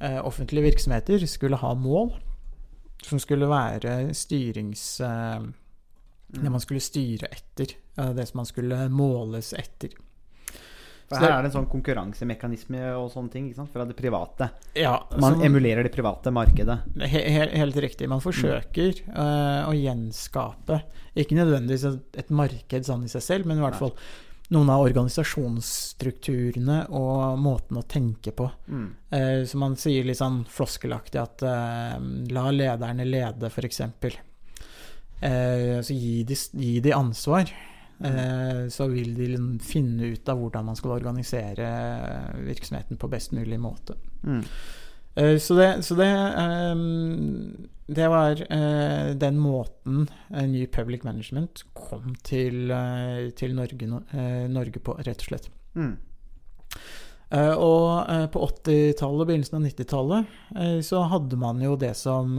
eh, 0.00 0.18
offentlige 0.26 0.66
virksomheter 0.66 1.26
skulle 1.26 1.56
ha 1.56 1.74
mål 1.74 2.12
som 3.02 3.18
skulle 3.22 3.46
være 3.48 4.14
styrings... 4.14 5.00
Eh, 5.00 5.40
Det 6.28 6.50
man 6.52 6.60
skulle 6.60 6.80
styre 6.84 7.28
etter. 7.32 7.70
eh, 7.96 8.10
det 8.12 8.26
som 8.28 8.38
man 8.42 8.46
skulle 8.46 8.88
måles 8.92 9.54
etter. 9.56 9.94
For 11.08 11.16
her 11.24 11.30
er 11.38 11.42
det 11.42 11.48
en 11.48 11.54
sånn 11.62 11.70
konkurransemekanisme 11.72 12.82
og 12.98 13.06
sånne 13.14 13.30
ting 13.32 13.46
ikke 13.48 13.56
sant? 13.62 13.72
fra 13.72 13.84
det 13.88 13.96
private. 13.96 14.50
Ja, 14.76 14.98
Man 15.18 15.40
emulerer 15.40 15.82
det 15.86 15.92
private 15.94 16.28
markedet. 16.30 16.82
He 17.00 17.22
he 17.32 17.46
helt 17.56 17.76
riktig. 17.80 18.08
Man 18.12 18.20
forsøker 18.20 18.92
eh, 19.08 19.64
å 19.64 19.72
gjenskape 19.72 20.82
Ikke 21.16 21.32
nødvendigvis 21.38 21.84
et- 21.88 22.16
et 22.24 22.30
marked 22.30 22.84
sånn 22.84 23.04
i 23.04 23.08
seg 23.08 23.22
selv, 23.24 23.46
men 23.46 23.56
i 23.58 23.60
hvert 23.64 23.78
fall 23.80 23.92
noen 24.50 24.68
av 24.70 24.80
organisasjonsstrukturene 24.86 26.86
og 26.96 27.38
måten 27.38 27.76
å 27.80 27.84
tenke 27.88 28.30
på. 28.32 28.46
Mm. 28.68 28.86
Uh, 29.12 29.42
så 29.44 29.56
man 29.60 29.76
sier 29.76 30.04
litt 30.04 30.16
sånn 30.20 30.44
floskelaktig 30.48 31.20
at 31.20 31.42
uh, 31.42 31.98
la 32.32 32.50
lederne 32.54 33.04
lede, 33.08 33.48
f.eks. 33.50 33.80
Eh, 35.20 35.80
så 35.82 35.90
gi 35.96 36.22
de, 36.22 36.34
gi 36.54 36.78
de 36.80 36.92
ansvar. 36.94 37.50
Eh, 38.04 38.68
så 38.68 38.86
vil 38.86 39.14
de 39.14 39.26
liksom 39.32 39.58
finne 39.58 40.12
ut 40.12 40.28
av 40.28 40.38
hvordan 40.38 40.68
man 40.70 40.76
skal 40.78 40.94
organisere 40.94 41.70
virksomheten 42.46 42.96
på 42.96 43.10
best 43.10 43.32
mulig 43.34 43.58
måte. 43.60 43.96
Mm. 44.22 44.44
Eh, 45.14 45.38
Så 45.38 45.54
det, 45.54 45.82
så 45.82 45.94
det, 45.94 46.06
ehm, 46.38 47.66
det 47.86 48.08
var 48.08 48.52
eh, 48.52 49.14
den 49.14 49.38
måten 49.38 50.08
New 50.30 50.66
Public 50.66 51.02
Management 51.02 51.64
kom 51.74 52.14
til, 52.22 52.70
til 53.36 53.54
Norge, 53.54 54.02
Norge 54.48 54.80
på, 54.80 54.94
rett 54.98 55.24
og 55.24 55.30
slett. 55.30 55.50
Mm. 55.74 55.96
Og 57.58 58.30
på 58.32 58.40
80-tallet 58.46 59.20
og 59.20 59.26
begynnelsen 59.28 59.58
av 59.58 59.64
90-tallet 59.66 60.30
eh, 60.56 60.78
så 60.84 61.02
hadde 61.10 61.36
man 61.36 61.60
jo 61.60 61.74
det 61.76 61.92
som 61.96 62.38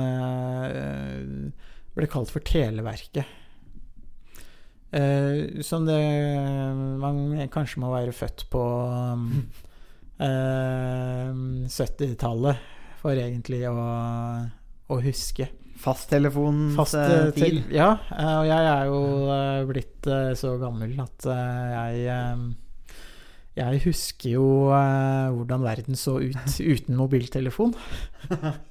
ble 1.94 2.08
kalt 2.10 2.32
for 2.32 2.46
Televerket. 2.46 3.39
Eh, 4.90 5.62
som 5.62 5.86
det 5.86 6.00
Man 6.98 7.38
kanskje 7.54 7.82
må 7.84 7.92
være 7.94 8.14
født 8.16 8.48
på 8.50 8.62
um, 8.90 9.28
eh, 10.26 11.30
70-tallet 11.70 12.64
for 13.00 13.16
egentlig 13.16 13.62
å, 13.70 13.76
å 14.90 14.98
huske. 15.04 15.48
Fasttelefonens 15.80 16.76
Fast 16.76 16.98
eh, 17.00 17.12
eh, 17.14 17.30
tid. 17.38 17.60
Ja, 17.72 17.94
eh, 18.12 18.34
og 18.42 18.48
jeg 18.50 18.72
er 18.72 18.90
jo 18.90 19.04
eh, 19.32 19.68
blitt 19.70 20.10
eh, 20.12 20.32
så 20.36 20.58
gammel 20.60 20.98
at 21.00 21.30
eh, 21.32 21.70
jeg 21.76 22.10
eh, 22.16 22.98
Jeg 23.62 23.84
husker 23.86 24.34
jo 24.34 24.50
eh, 24.76 25.30
hvordan 25.38 25.64
verden 25.64 25.96
så 26.00 26.18
ut 26.20 26.60
uten 26.74 27.00
mobiltelefon. 27.00 27.78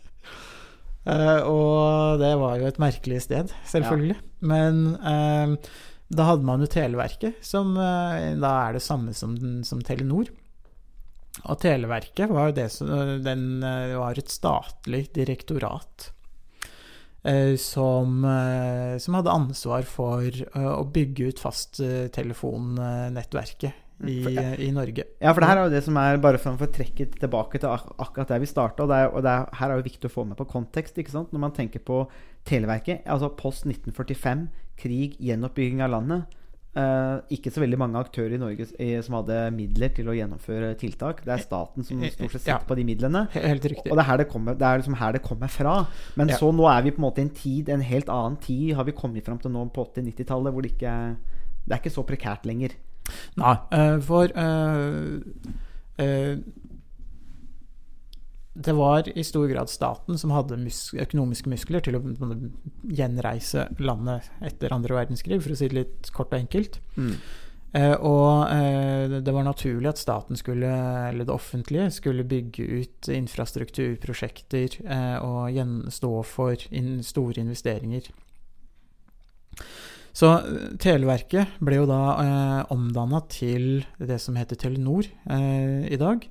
Eh, 1.08 1.38
og 1.48 2.18
det 2.20 2.34
var 2.36 2.58
jo 2.60 2.66
et 2.68 2.78
merkelig 2.82 3.22
sted, 3.24 3.48
selvfølgelig. 3.70 4.18
Men 4.44 4.80
eh, 5.00 5.54
da 6.08 6.24
hadde 6.30 6.46
man 6.48 6.62
jo 6.64 6.68
Televerket, 6.72 7.34
som 7.44 7.74
eh, 7.76 8.32
da 8.40 8.50
er 8.64 8.72
det 8.78 8.84
samme 8.84 9.12
som, 9.16 9.32
som 9.66 9.82
Telenor. 9.84 10.26
Og 11.44 11.60
Televerket 11.62 12.30
var 12.32 12.46
jo 12.48 12.56
det 12.56 12.68
som 12.72 12.86
den, 13.24 13.62
eh, 13.62 13.96
var 14.00 14.18
et 14.18 14.30
statlig 14.32 15.12
direktorat 15.16 16.12
eh, 17.28 17.56
som, 17.60 18.24
som 19.04 19.14
hadde 19.18 19.36
ansvar 19.36 19.82
for 19.88 20.30
å 20.56 20.84
bygge 20.96 21.24
ut 21.28 21.38
fasttelefonnettverket 21.44 23.72
i, 24.06 24.18
i 24.64 24.70
Norge. 24.72 25.04
Ja, 25.18 25.32
for 25.34 25.42
det 25.42 25.50
her 25.50 25.58
er 25.58 25.66
jo 25.66 25.74
det 25.74 25.82
som 25.86 25.98
er 25.98 26.20
Bare 26.22 26.40
for 26.40 26.54
å 26.54 26.70
trekke 26.70 27.08
tilbake 27.18 27.60
til 27.60 27.72
ak 27.72 27.90
akkurat 27.98 28.30
der 28.30 28.42
vi 28.42 28.50
starta. 28.50 28.84
Og, 28.84 28.92
det 28.92 29.00
er, 29.02 29.12
og 29.12 29.24
det 29.26 29.34
er, 29.34 29.48
her 29.60 29.74
er 29.74 29.80
jo 29.80 29.88
viktig 29.88 30.10
å 30.10 30.14
få 30.14 30.24
med 30.28 30.38
på 30.38 30.48
kontekst. 30.48 30.98
ikke 30.98 31.14
sant? 31.14 31.32
Når 31.34 31.42
man 31.42 31.54
tenker 31.56 31.82
på 31.82 32.04
Televerket, 32.48 33.04
altså 33.06 33.28
post 33.36 33.66
1945, 33.68 34.48
krig, 34.80 35.16
gjenoppbygging 35.20 35.82
av 35.84 35.90
landet. 35.96 36.34
eh, 36.78 37.18
ikke 37.34 37.50
så 37.50 37.62
veldig 37.62 37.78
mange 37.80 37.98
aktører 37.98 38.36
i 38.36 38.38
Norge 38.38 38.66
eh, 38.78 39.00
som 39.02 39.16
hadde 39.18 39.36
midler 39.56 39.88
til 39.96 40.06
å 40.06 40.14
gjennomføre 40.14 40.68
tiltak. 40.78 41.24
Det 41.24 41.32
er 41.34 41.42
staten 41.42 41.82
som 41.82 41.98
stort 42.04 42.30
sett 42.30 42.44
sitter 42.44 42.52
Ja. 42.52 42.58
på 42.68 42.76
de 42.78 42.84
midlene. 42.86 43.24
Helt 43.32 43.64
riktig. 43.64 43.90
Og 43.90 43.96
det 43.96 44.04
er, 44.04 44.08
her 44.10 44.16
det, 44.18 44.28
kommer, 44.30 44.54
det 44.54 44.62
er 44.68 44.78
liksom 44.78 44.94
her 45.00 45.12
det 45.16 45.22
kommer 45.24 45.48
fra. 45.50 45.86
Men 46.14 46.28
Ja. 46.28 46.36
så 46.36 46.52
nå 46.54 46.68
er 46.70 46.82
vi 46.82 46.92
på 46.92 47.00
en 47.02 47.08
måte 47.08 47.18
i 47.18 47.26
en 47.26 47.34
tid, 47.34 47.68
en 47.68 47.80
helt 47.80 48.08
annen 48.08 48.36
tid 48.36 48.74
har 48.76 48.84
vi 48.84 48.92
kommet 48.92 49.24
fram 49.24 49.38
til 49.38 49.50
nå 49.50 49.64
på 49.74 49.88
80-90-tallet, 49.90 50.52
hvor 50.52 50.62
det 50.62 50.72
ikke 50.76 51.16
Det 51.66 51.74
er 51.74 51.80
ikke 51.82 51.96
så 51.96 52.06
prekært 52.06 52.46
lenger. 52.46 52.70
Nei, 53.36 53.56
eh, 53.72 53.98
for 54.00 54.24
uh, 54.36 55.20
eh, 55.98 56.36
det 58.58 58.74
var 58.74 59.08
i 59.08 59.24
stor 59.24 59.46
grad 59.50 59.70
staten 59.70 60.18
som 60.18 60.32
hadde 60.34 60.58
mus 60.60 60.88
økonomiske 60.98 61.50
muskler 61.52 61.84
til 61.84 61.98
å 61.98 62.02
gjenreise 62.90 63.68
landet 63.78 64.26
etter 64.44 64.74
andre 64.74 64.96
verdenskrig, 64.98 65.38
for 65.44 65.54
å 65.54 65.58
si 65.58 65.68
det 65.70 65.78
litt 65.78 66.10
kort 66.14 66.32
og 66.34 66.40
enkelt. 66.40 66.80
Eh, 67.76 67.94
og 68.00 68.48
eh, 68.48 69.18
det 69.20 69.34
var 69.34 69.44
naturlig 69.44 69.90
at 69.90 70.00
staten 70.00 70.38
skulle, 70.40 70.70
eller 71.10 71.28
det 71.28 71.34
offentlige, 71.34 71.90
skulle 71.94 72.26
bygge 72.26 72.64
ut 72.64 73.10
infrastrukturprosjekter 73.12 74.78
eh, 74.86 75.18
og 75.20 75.52
gjen 75.52 75.76
stå 75.92 76.14
for 76.26 76.64
in 76.72 76.98
store 77.04 77.44
investeringer. 77.44 78.08
Så 80.16 80.32
eh, 80.32 80.74
Televerket 80.80 81.60
ble 81.62 81.82
jo 81.82 81.88
da 81.90 82.02
eh, 82.24 82.60
omdanna 82.74 83.22
til 83.30 83.84
det 84.00 84.18
som 84.24 84.38
heter 84.40 84.58
Telenor 84.58 85.06
eh, 85.30 85.86
i 85.92 86.00
dag. 86.00 86.24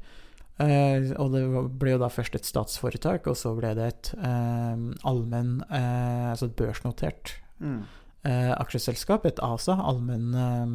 Eh, 0.60 1.12
og 1.22 1.34
det 1.36 1.44
ble 1.78 1.92
jo 1.94 2.00
da 2.02 2.08
først 2.10 2.34
et 2.40 2.48
statsforetak, 2.50 3.28
og 3.30 3.36
så 3.38 3.52
ble 3.58 3.76
det 3.78 3.88
et 3.92 4.08
eh, 4.18 4.80
allmenn 5.06 5.60
eh, 5.70 6.32
Altså 6.32 6.50
et 6.50 6.56
børsnotert 6.58 7.36
Mm. 7.60 7.84
eh, 8.26 8.52
aksjeselskap, 8.54 9.26
et 9.26 9.40
ASA, 9.42 9.74
allmenn 9.82 10.34
eh, 10.38 10.74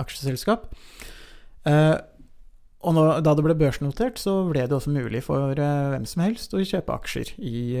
aksjeselskap. 0.00 0.70
Eh, 1.68 1.96
og 2.84 2.94
når, 2.96 3.20
da 3.24 3.32
det 3.36 3.44
ble 3.44 3.56
børsnotert, 3.56 4.18
så 4.20 4.38
ble 4.50 4.66
det 4.68 4.76
også 4.76 4.92
mulig 4.92 5.22
for 5.24 5.52
hvem 5.56 6.04
som 6.08 6.22
helst 6.24 6.52
å 6.56 6.60
kjøpe 6.60 6.92
aksjer 6.96 7.30
i, 7.40 7.76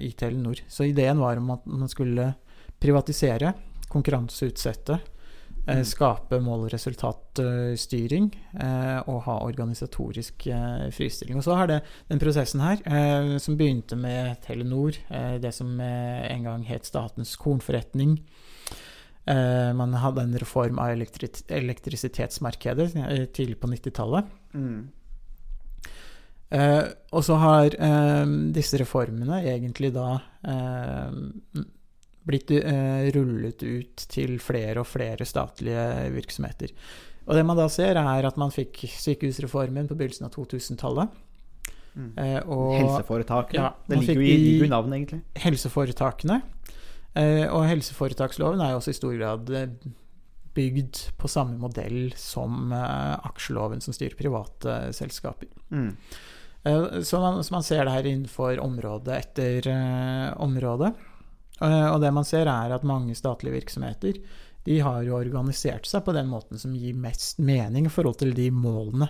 i 0.00 0.10
Telenor. 0.16 0.60
Så 0.68 0.86
ideen 0.88 1.20
var 1.20 1.36
om 1.40 1.50
at 1.52 1.64
man 1.68 1.88
skulle 1.92 2.30
privatisere, 2.80 3.52
konkurranseutsette, 3.92 4.96
Mm. 5.66 5.84
skape 5.84 6.38
mål- 6.38 6.66
og 6.68 6.72
resultatstyring 6.72 8.28
eh, 8.62 8.98
og 9.10 9.22
ha 9.26 9.38
organisatorisk 9.42 10.46
eh, 10.46 10.86
fristilling. 10.94 11.40
Og 11.40 11.42
så 11.42 11.56
har 11.58 11.66
det 11.66 11.80
den 12.08 12.22
prosessen 12.22 12.62
her, 12.62 12.78
eh, 12.86 13.38
som 13.42 13.56
begynte 13.58 13.98
med 13.98 14.38
Telenor, 14.46 14.94
eh, 15.10 15.38
det 15.42 15.52
som 15.54 15.80
eh, 15.80 16.22
en 16.30 16.46
gang 16.46 16.62
het 16.68 16.86
Statens 16.86 17.34
kornforretning. 17.36 18.20
Eh, 19.26 19.72
man 19.74 19.94
hadde 19.98 20.22
en 20.22 20.38
reform 20.38 20.78
av 20.78 20.92
elektri 20.94 21.32
elektrisitetsmarkedet 21.50 22.92
eh, 22.94 23.24
tidlig 23.26 23.58
på 23.58 23.66
90-tallet. 23.66 24.30
Mm. 24.54 24.88
Eh, 26.54 26.84
og 27.10 27.24
så 27.26 27.34
har 27.42 27.74
eh, 27.74 28.26
disse 28.54 28.78
reformene 28.78 29.42
egentlig 29.42 29.90
da 29.96 30.20
eh, 30.46 31.64
blitt 32.26 32.50
eh, 32.50 33.08
rullet 33.14 33.62
ut 33.62 34.06
til 34.10 34.38
flere 34.42 34.82
og 34.82 34.88
flere 34.90 35.26
statlige 35.28 35.84
virksomheter. 36.14 36.74
Og 37.26 37.34
det 37.38 37.44
man 37.46 37.58
da 37.58 37.66
ser, 37.72 37.98
er 37.98 38.26
at 38.28 38.38
man 38.38 38.54
fikk 38.54 38.84
sykehusreformen 38.92 39.88
på 39.90 39.98
begynnelsen 39.98 40.28
av 40.28 40.34
2000-tallet. 40.34 41.22
Mm. 41.96 42.10
Eh, 42.22 42.40
og 42.52 42.74
helseforetakene. 42.76 43.62
Ja, 43.62 43.72
det 43.88 44.00
ligger 44.02 44.20
jo 44.20 44.26
i, 44.26 44.34
ligger 44.42 44.72
navnet, 44.74 44.98
egentlig. 45.00 45.20
helseforetakene. 45.46 46.40
Eh, 47.16 47.46
og 47.48 47.64
helseforetaksloven 47.70 48.62
er 48.62 48.74
jo 48.74 48.82
også 48.82 48.92
i 48.92 48.98
stor 49.00 49.16
grad 49.16 49.54
bygd 50.56 51.02
på 51.20 51.28
samme 51.28 51.58
modell 51.60 52.14
som 52.16 52.70
aksjeloven 52.72 53.82
som 53.84 53.92
styrer 53.92 54.16
private 54.16 54.78
selskaper. 54.96 55.50
Mm. 55.68 55.90
Så 57.04 57.20
man, 57.20 57.42
så 57.44 57.52
man 57.54 57.62
ser 57.62 57.84
det 57.84 57.92
her 57.92 58.08
innenfor 58.08 58.56
område 58.64 59.18
etter 59.20 59.68
område. 60.42 60.94
Eh, 61.60 61.88
og 61.88 62.00
det 62.02 62.12
man 62.12 62.26
ser, 62.26 62.50
er 62.50 62.74
at 62.74 62.86
mange 62.86 63.16
statlige 63.16 63.56
virksomheter 63.56 64.20
de 64.66 64.80
har 64.82 65.02
jo 65.06 65.14
organisert 65.16 65.86
seg 65.86 66.02
på 66.04 66.14
den 66.16 66.28
måten 66.28 66.58
som 66.58 66.74
gir 66.74 66.96
mest 66.98 67.38
mening 67.38 67.86
i 67.86 67.92
forhold 67.92 68.18
til 68.20 68.34
de 68.36 68.50
målene 68.52 69.08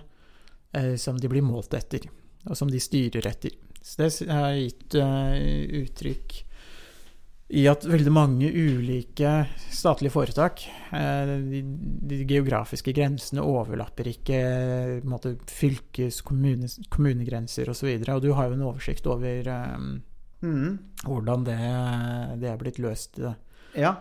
eh, 0.77 0.95
som 1.01 1.19
de 1.19 1.31
blir 1.33 1.45
målt 1.45 1.75
etter, 1.75 2.05
og 2.47 2.59
som 2.59 2.71
de 2.71 2.83
styrer 2.83 3.27
etter. 3.27 3.57
Så 3.81 4.03
det 4.03 4.11
har 4.29 4.59
gitt 4.59 4.99
eh, 5.01 5.39
uttrykk 5.83 6.43
i 7.57 7.63
at 7.71 7.85
veldig 7.87 8.11
mange 8.11 8.49
ulike 8.51 9.33
statlige 9.71 10.11
foretak 10.11 10.65
de, 10.91 11.61
de 12.11 12.17
geografiske 12.27 12.91
grensene 12.91 13.45
overlapper 13.47 14.09
ikke 14.11 14.41
måte, 15.07 15.37
fylkes-, 15.47 16.25
kommune, 16.27 16.67
kommunegrenser 16.91 17.71
osv. 17.71 17.87
Og, 17.87 18.03
så 18.03 18.17
og 18.17 18.25
du 18.25 18.33
har 18.35 18.51
jo 18.51 18.59
en 18.59 18.67
oversikt 18.67 19.07
over 19.07 19.47
eh, 19.47 19.87
Mm. 20.47 20.77
hvordan 21.03 21.47
det, 21.47 21.59
det 22.43 22.53
er 22.53 22.61
blitt 22.61 22.79
løst. 22.83 23.19
Ja. 23.77 23.97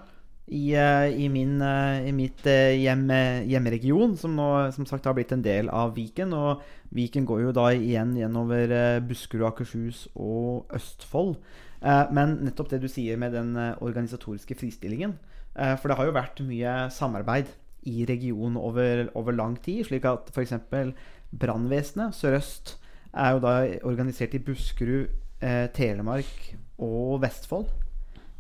I, 0.46 0.76
eh, 0.78 1.10
i, 1.18 1.26
min, 1.30 1.58
eh, 1.62 2.06
i 2.06 2.12
mitt 2.14 2.46
eh, 2.46 2.76
hjem, 2.78 3.08
hjemregion, 3.50 4.14
som 4.18 4.36
nå 4.38 4.50
som 4.76 4.86
sagt 4.86 5.08
har 5.10 5.16
blitt 5.18 5.34
en 5.34 5.42
del 5.46 5.72
av 5.74 5.96
Viken. 5.98 6.36
Og 6.38 6.62
Viken 6.94 7.26
går 7.26 7.48
jo 7.48 7.54
da 7.56 7.72
igjen 7.74 8.14
gjennover 8.20 8.70
eh, 8.70 9.02
Buskerud, 9.02 9.48
Akershus 9.50 10.06
og 10.14 10.70
Østfold. 10.76 11.38
Men 11.86 12.40
nettopp 12.42 12.72
det 12.72 12.80
du 12.82 12.88
sier 12.90 13.18
med 13.20 13.36
den 13.36 13.52
organisatoriske 13.54 14.56
fristillingen 14.58 15.12
For 15.54 15.92
det 15.92 15.98
har 16.00 16.08
jo 16.08 16.16
vært 16.16 16.40
mye 16.42 16.72
samarbeid 16.90 17.52
i 17.86 18.08
regionen 18.10 18.58
over, 18.58 19.04
over 19.14 19.36
lang 19.36 19.54
tid. 19.62 19.84
Slik 19.86 20.08
at 20.10 20.32
f.eks. 20.34 20.56
brannvesenet 21.30 22.16
sørøst 22.18 22.74
er 23.14 23.36
jo 23.36 23.44
da 23.44 23.54
organisert 23.86 24.34
i 24.34 24.42
Buskerud, 24.42 25.14
eh, 25.42 25.66
Telemark 25.76 26.56
og 26.84 27.22
Vestfold. 27.24 27.68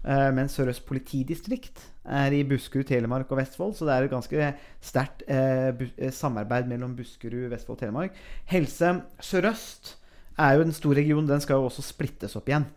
Eh, 0.05 0.29
mens 0.37 0.53
Sør-Øst 0.53 0.85
politidistrikt 0.85 1.81
er 2.05 2.33
i 2.37 2.43
Buskerud, 2.45 2.85
Telemark 2.85 3.31
og 3.31 3.39
Vestfold. 3.39 3.73
Så 3.73 3.87
det 3.87 3.95
er 3.95 4.05
et 4.05 4.13
ganske 4.13 4.53
sterkt 4.81 5.23
eh, 5.27 5.73
eh, 5.97 6.13
samarbeid 6.13 6.69
mellom 6.69 6.95
Buskerud, 6.95 7.49
Vestfold 7.49 7.77
og 7.77 7.83
Telemark. 7.83 8.25
Helse 8.45 9.01
Sør-Øst 9.19 9.95
er 10.37 10.53
jo 10.53 10.65
en 10.65 10.75
stor 10.75 10.93
region. 10.93 11.27
Den 11.27 11.41
skal 11.41 11.57
jo 11.59 11.69
også 11.69 11.81
splittes 11.81 12.35
opp 12.37 12.49
igjen 12.51 12.67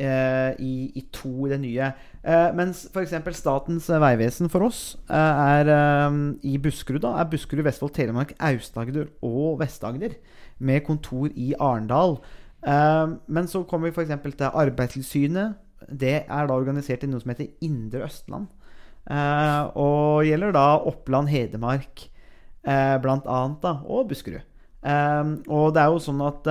eh, 0.00 0.54
i, 0.64 0.74
i 0.96 1.04
to 1.12 1.46
i 1.46 1.52
det 1.52 1.60
nye. 1.60 1.90
Eh, 2.22 2.48
mens 2.56 2.86
f.eks. 2.88 3.14
Statens 3.36 3.90
vegvesen 3.90 4.50
for 4.52 4.68
oss 4.70 4.82
eh, 5.10 5.44
er 5.58 5.72
eh, 5.74 6.18
i 6.48 6.56
Buskerud, 6.62 7.02
da, 7.04 7.16
er 7.18 7.30
Buskerud, 7.30 7.66
Vestfold, 7.66 7.94
Telemark, 7.98 8.34
Aust-Agder 8.38 9.10
og 9.26 9.58
Vest-Agder. 9.62 10.16
Med 10.58 10.82
kontor 10.86 11.28
i 11.36 11.52
Arendal. 11.60 12.16
Eh, 12.66 13.06
men 13.26 13.48
så 13.50 13.64
kommer 13.68 13.88
vi 13.88 13.94
f.eks. 13.94 14.14
til 14.36 14.50
Arbeidstilsynet. 14.50 15.58
Det 15.88 16.14
er 16.26 16.48
da 16.48 16.56
organisert 16.56 17.04
i 17.04 17.10
noe 17.10 17.22
som 17.22 17.32
heter 17.32 17.52
Indre 17.64 18.06
Østland. 18.08 18.48
Eh, 19.08 19.62
og 19.80 20.26
gjelder 20.28 20.52
da 20.52 20.66
Oppland, 20.90 21.30
Hedmark 21.32 22.08
eh, 22.68 22.96
annet, 22.98 23.60
da, 23.62 23.78
og 23.88 24.08
Buskerud. 24.10 24.44
Eh, 24.84 25.34
og 25.48 25.74
det 25.74 25.82
er 25.82 25.92
jo 25.92 26.02
sånn 26.02 26.24
at 26.26 26.50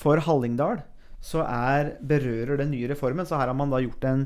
for 0.00 0.22
Hallingdal 0.24 0.80
så 1.20 1.44
er, 1.44 1.94
berører 2.00 2.56
den 2.62 2.72
nye 2.72 2.88
reformen. 2.88 3.26
Så 3.28 3.36
her 3.36 3.50
har 3.50 3.56
man 3.56 3.70
da 3.72 3.82
gjort 3.82 4.04
en 4.08 4.24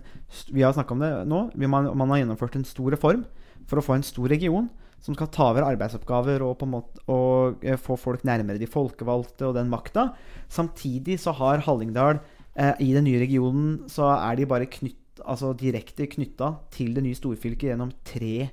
Vi 0.54 0.62
har 0.62 0.72
snakka 0.72 0.94
om 0.94 1.02
det 1.02 1.10
nå. 1.26 1.40
Man 1.66 2.10
har 2.12 2.20
gjennomført 2.22 2.54
en 2.56 2.66
stor 2.68 2.94
reform 2.94 3.24
for 3.66 3.80
å 3.80 3.84
få 3.84 3.96
en 3.96 4.06
stor 4.06 4.30
region 4.30 4.70
som 5.04 5.16
skal 5.16 5.28
ta 5.32 5.50
over 5.52 5.66
arbeidsoppgaver 5.66 6.42
og, 6.46 6.64
måte, 6.70 7.02
og 7.12 7.64
eh, 7.64 7.76
få 7.80 7.98
folk 8.00 8.24
nærmere 8.24 8.60
de 8.60 8.68
folkevalgte 8.70 9.50
og 9.50 9.58
den 9.58 9.70
makta. 9.72 10.08
Samtidig 10.48 11.18
så 11.20 11.34
har 11.36 11.64
Hallingdal 11.66 12.22
eh, 12.56 12.72
I 12.80 12.92
den 12.96 13.04
nye 13.08 13.20
regionen 13.20 13.82
så 13.92 14.08
er 14.16 14.40
de 14.40 14.48
bare 14.48 14.70
knytt, 14.70 15.20
altså 15.20 15.52
direkte 15.58 16.08
knytta 16.10 16.54
til 16.74 16.94
det 16.96 17.04
nye 17.04 17.18
storfylket 17.18 17.70
gjennom 17.70 17.92
tre 18.08 18.48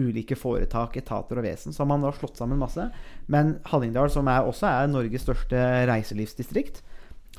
ulike 0.00 0.38
foretak, 0.38 0.96
etater 0.96 1.40
og 1.40 1.44
vesen. 1.44 1.74
Så 1.74 1.82
har 1.82 1.90
man 1.90 2.04
da 2.04 2.14
slått 2.16 2.40
sammen 2.40 2.60
masse. 2.60 2.86
Men 3.28 3.58
Hallingdal, 3.68 4.08
som 4.14 4.30
er, 4.30 4.46
også 4.48 4.70
er 4.70 4.88
Norges 4.88 5.26
største 5.26 5.60
reiselivsdistrikt, 5.90 6.80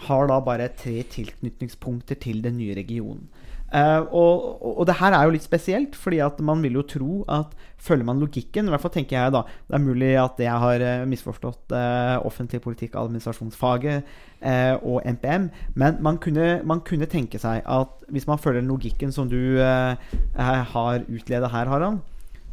har 0.05 0.27
da 0.29 0.37
bare 0.43 0.69
tre 0.77 1.01
tilknytningspunkter 1.09 2.19
til 2.21 2.43
den 2.45 2.59
nye 2.61 2.75
regionen. 2.77 3.25
Eh, 3.71 4.01
og, 4.11 4.57
og, 4.67 4.81
det 4.83 4.97
her 4.99 5.15
er 5.15 5.23
jo 5.23 5.31
litt 5.31 5.45
spesielt, 5.45 5.93
fordi 5.95 6.17
at 6.19 6.39
man 6.43 6.59
vil 6.59 6.75
jo 6.75 6.81
tro 6.83 7.11
at 7.31 7.53
følger 7.79 8.03
man 8.03 8.19
logikken 8.19 8.67
I 8.67 8.73
hvert 8.73 8.83
fall 8.83 8.91
tenker 8.91 9.15
jeg 9.15 9.31
da 9.31 9.45
Det 9.47 9.77
er 9.77 9.83
mulig 9.85 10.09
at 10.19 10.41
jeg 10.43 10.57
har 10.63 10.83
eh, 10.83 11.05
misforstått 11.07 11.71
eh, 11.77 12.17
offentlig 12.27 12.59
politikk 12.65 12.97
administrasjonsfaget 12.99 14.19
og 14.41 15.03
NPM, 15.05 15.51
men 15.77 15.99
man 16.01 16.15
kunne, 16.17 16.63
man 16.65 16.79
kunne 16.81 17.05
tenke 17.05 17.37
seg 17.37 17.59
at 17.61 17.91
hvis 18.09 18.25
man 18.25 18.39
følger 18.41 18.65
logikken 18.65 19.11
som 19.13 19.27
du 19.29 19.61
har 19.61 21.03
utledet 21.05 21.51
her, 21.53 21.69
Harald, 21.69 21.99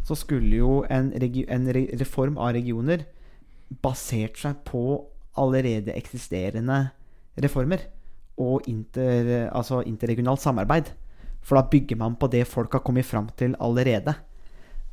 så 0.05 0.13
skulle 0.13 0.53
jo 0.61 0.83
en, 0.93 1.09
en 1.17 1.71
re 1.73 1.87
reform 1.97 2.37
av 2.37 2.53
regioner 2.59 3.07
basert 3.81 4.37
seg 4.37 4.61
på 4.69 4.83
allerede 5.41 5.97
eksisterende 5.97 6.91
reformer 7.41 7.89
og 8.37 8.69
inter, 8.69 9.49
altså 9.49 9.81
interregionalt 9.89 10.45
samarbeid. 10.45 10.93
For 11.45 11.59
da 11.59 11.69
bygger 11.71 11.99
man 12.01 12.17
på 12.21 12.29
det 12.33 12.45
folk 12.49 12.75
har 12.77 12.85
kommet 12.85 13.09
fram 13.09 13.31
til 13.39 13.57
allerede. 13.63 14.15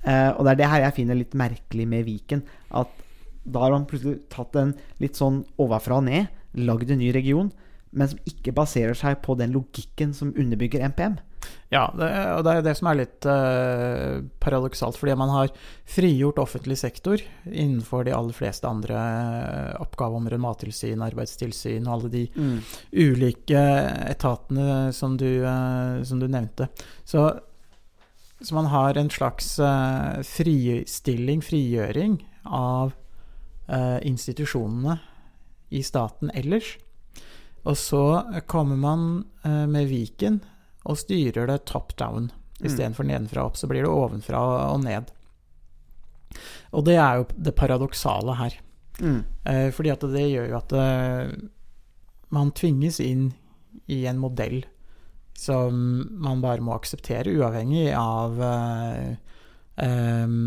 Eh, 0.05 0.31
og 0.38 0.45
det 0.45 0.53
er 0.53 0.62
det 0.62 0.71
her 0.71 0.86
jeg 0.86 0.97
finner 0.99 1.19
litt 1.19 1.36
merkelig 1.38 1.88
med 1.89 2.05
Viken. 2.08 2.43
At 2.71 2.91
da 3.45 3.65
har 3.65 3.75
man 3.75 3.88
plutselig 3.89 4.23
tatt 4.34 4.55
en 4.58 4.73
litt 5.01 5.17
sånn 5.19 5.43
ovenfra 5.62 5.99
og 5.99 6.08
ned, 6.08 6.29
lagd 6.58 6.91
en 6.93 7.01
ny 7.01 7.12
region, 7.13 7.51
men 7.95 8.12
som 8.12 8.21
ikke 8.29 8.55
baserer 8.55 8.97
seg 8.97 9.19
på 9.25 9.36
den 9.39 9.53
logikken 9.55 10.13
som 10.17 10.34
underbygger 10.34 10.84
NPM. 10.91 11.19
Ja, 11.73 11.88
det, 11.97 12.08
og 12.38 12.43
det 12.45 12.51
er 12.53 12.65
det 12.65 12.73
som 12.77 12.88
er 12.91 12.97
litt 12.99 13.25
uh, 13.27 14.21
paradoksalt, 14.43 14.99
fordi 14.99 15.15
man 15.17 15.31
har 15.34 15.53
frigjort 15.89 16.38
offentlig 16.43 16.77
sektor 16.79 17.21
innenfor 17.49 18.05
de 18.05 18.13
aller 18.15 18.36
fleste 18.38 18.69
andre 18.69 18.99
eh, 18.99 19.81
oppgaveområder, 19.81 20.41
mattilsyn, 20.41 21.03
arbeidstilsyn 21.05 21.88
og 21.88 21.95
alle 21.95 22.12
de 22.13 22.23
ulike 22.93 23.63
etatene 24.05 24.93
som 24.95 25.17
du, 25.19 25.27
uh, 25.41 26.03
som 26.05 26.21
du 26.21 26.29
nevnte. 26.29 26.69
Så, 27.03 27.27
så 28.39 28.58
man 28.58 28.69
har 28.69 28.97
en 29.01 29.12
slags 29.13 29.55
fristilling, 30.29 31.43
frigjøring, 31.45 32.19
av 32.45 32.93
institusjonene 34.05 34.99
i 35.73 35.79
staten 35.81 36.29
ellers. 36.38 36.75
Og 37.65 37.73
så 37.81 38.03
kommer 38.45 38.77
man 38.77 39.08
med 39.41 39.89
Viken 39.89 40.43
og 40.86 41.00
styrer 41.02 41.50
det 41.50 41.63
top 41.69 41.95
down. 42.00 42.30
Istedenfor 42.63 43.08
nedenfra 43.08 43.43
og 43.43 43.52
opp, 43.52 43.58
så 43.60 43.67
blir 43.67 43.84
det 43.84 43.91
ovenfra 43.91 44.41
og 44.71 44.84
ned. 44.86 45.10
Og 46.76 46.86
det 46.88 46.95
er 47.00 47.19
jo 47.19 47.28
det 47.48 47.56
paradoksale 47.58 48.38
her. 48.39 48.56
Mm. 49.02 49.24
Eh, 49.43 49.67
fordi 49.76 49.91
at 49.91 50.06
det 50.13 50.24
gjør 50.30 50.48
jo 50.52 50.58
at 50.62 50.76
eh, 50.80 51.34
man 52.36 52.54
tvinges 52.56 53.02
inn 53.04 53.34
i 53.91 54.06
en 54.08 54.21
modell 54.21 54.62
som 55.36 55.76
man 56.24 56.39
bare 56.43 56.63
må 56.63 56.78
akseptere, 56.78 57.34
uavhengig 57.36 57.89
av 58.00 58.39
eh, 58.39 59.17
eh, 59.84 60.38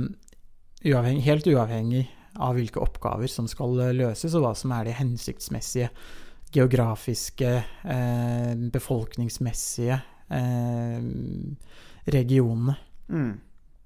uavhengig, 0.88 1.26
Helt 1.28 1.50
uavhengig 1.52 2.06
av 2.38 2.56
hvilke 2.56 2.80
oppgaver 2.80 3.28
som 3.28 3.48
skal 3.50 3.76
løses, 3.98 4.32
og 4.38 4.46
hva 4.46 4.54
som 4.56 4.72
er 4.76 4.88
de 4.88 4.96
hensiktsmessige 4.96 5.90
geografiske, 6.54 7.50
befolkningsmessige 8.72 9.98
eh, 10.30 10.98
regionene. 12.14 12.76
Mm. 13.08 13.36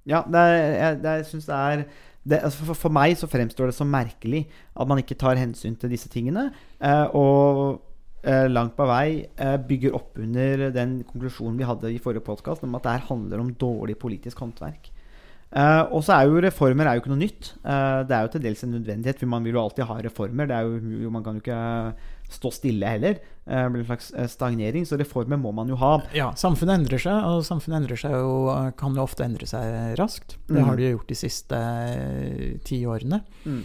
Ja, 0.08 0.24
er, 0.26 0.56
jeg, 0.56 0.98
jeg 1.04 1.28
syns 1.28 1.46
det 1.46 1.58
er 1.58 1.84
det, 2.22 2.38
altså 2.38 2.68
for, 2.68 2.78
for 2.78 2.94
meg 2.94 3.16
så 3.18 3.26
fremstår 3.30 3.70
det 3.70 3.76
som 3.76 3.90
merkelig 3.90 4.44
at 4.78 4.86
man 4.88 5.00
ikke 5.02 5.18
tar 5.18 5.40
hensyn 5.40 5.74
til 5.78 5.90
disse 5.90 6.10
tingene. 6.10 6.50
Eh, 6.78 7.16
og 7.18 7.82
eh, 8.22 8.46
langt 8.50 8.76
på 8.78 8.86
vei 8.86 9.24
eh, 9.26 9.56
bygger 9.58 9.96
opp 9.98 10.20
under 10.22 10.68
den 10.74 11.00
konklusjonen 11.08 11.58
vi 11.58 11.66
hadde 11.66 11.90
i 11.90 12.00
forrige 12.02 12.24
podkast, 12.26 12.62
om 12.62 12.78
at 12.78 12.86
det 12.86 12.94
her 12.94 13.08
handler 13.10 13.42
om 13.42 13.54
dårlig 13.58 13.98
politisk 13.98 14.44
håndverk. 14.44 14.91
Eh, 15.52 15.82
og 15.92 16.00
så 16.06 16.14
er 16.16 16.30
jo 16.30 16.40
reformer 16.40 16.88
er 16.88 16.96
jo 16.96 17.02
ikke 17.02 17.10
noe 17.12 17.20
nytt. 17.20 17.50
Uh, 17.60 18.00
det 18.08 18.16
er 18.16 18.22
jo 18.24 18.30
til 18.32 18.42
dels 18.46 18.62
en 18.64 18.72
nødvendighet, 18.72 19.18
for 19.20 19.28
man 19.28 19.44
vil 19.44 19.52
jo 19.58 19.60
alltid 19.66 19.84
ha 19.90 19.98
reformer. 20.06 20.48
Det 20.48 20.56
er 20.56 20.64
jo, 20.64 21.10
man 21.12 21.24
kan 21.26 21.36
jo 21.36 21.42
ikke 21.44 21.60
stå 22.32 22.48
stille 22.56 22.88
heller. 22.88 23.18
Eh, 23.44 23.58
det 23.60 23.72
blir 23.74 23.82
en 23.82 23.90
slags 23.90 24.08
stagnering, 24.32 24.86
så 24.88 24.96
reformer 24.96 25.36
må 25.36 25.52
man 25.52 25.68
jo 25.68 25.76
ha. 25.76 25.90
Ja, 26.16 26.30
samfunnet 26.40 26.78
endrer 26.80 27.02
seg, 27.04 27.18
og 27.28 27.44
samfunnet 27.44 27.82
endrer 27.82 28.00
seg 28.00 28.16
jo, 28.16 28.32
kan 28.80 28.96
jo 28.96 29.04
ofte 29.04 29.26
endre 29.26 29.48
seg 29.50 29.92
raskt. 30.00 30.38
Det 30.48 30.56
Mm. 30.56 30.64
har 30.70 30.76
det 30.76 30.86
jo 30.86 30.96
gjort 30.96 31.08
de 31.12 31.20
siste 31.20 31.60
ti 32.64 32.80
årene. 32.88 33.20
Mm. 33.44 33.62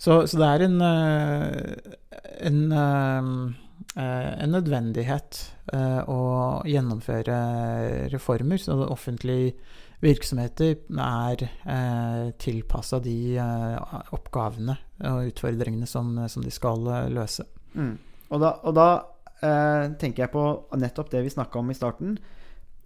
Så, 0.00 0.26
så 0.26 0.38
det 0.40 0.48
er 0.48 0.62
en, 0.66 0.80
en, 2.40 2.72
en 3.96 4.50
nødvendighet 4.54 5.40
eh, 5.74 6.00
å 6.08 6.20
gjennomføre 6.68 7.38
reformer, 8.12 8.58
så 8.62 8.78
offentlige 8.88 9.54
virksomheter 10.00 10.78
er 10.96 11.42
eh, 11.44 12.30
tilpassa 12.40 13.00
de 13.04 13.16
eh, 13.36 13.96
oppgavene 14.16 14.76
og 15.10 15.30
utfordringene 15.30 15.88
som, 15.88 16.14
som 16.28 16.44
de 16.44 16.52
skal 16.52 16.86
eh, 16.88 17.08
løse. 17.12 17.44
Mm. 17.76 17.96
Og 18.30 18.42
da, 18.42 18.54
og 18.64 18.76
da 18.76 18.88
eh, 19.44 19.92
tenker 20.00 20.24
jeg 20.24 20.32
på 20.32 20.44
nettopp 20.80 21.12
det 21.12 21.24
vi 21.26 21.32
snakka 21.34 21.60
om 21.60 21.72
i 21.72 21.76
starten. 21.76 22.16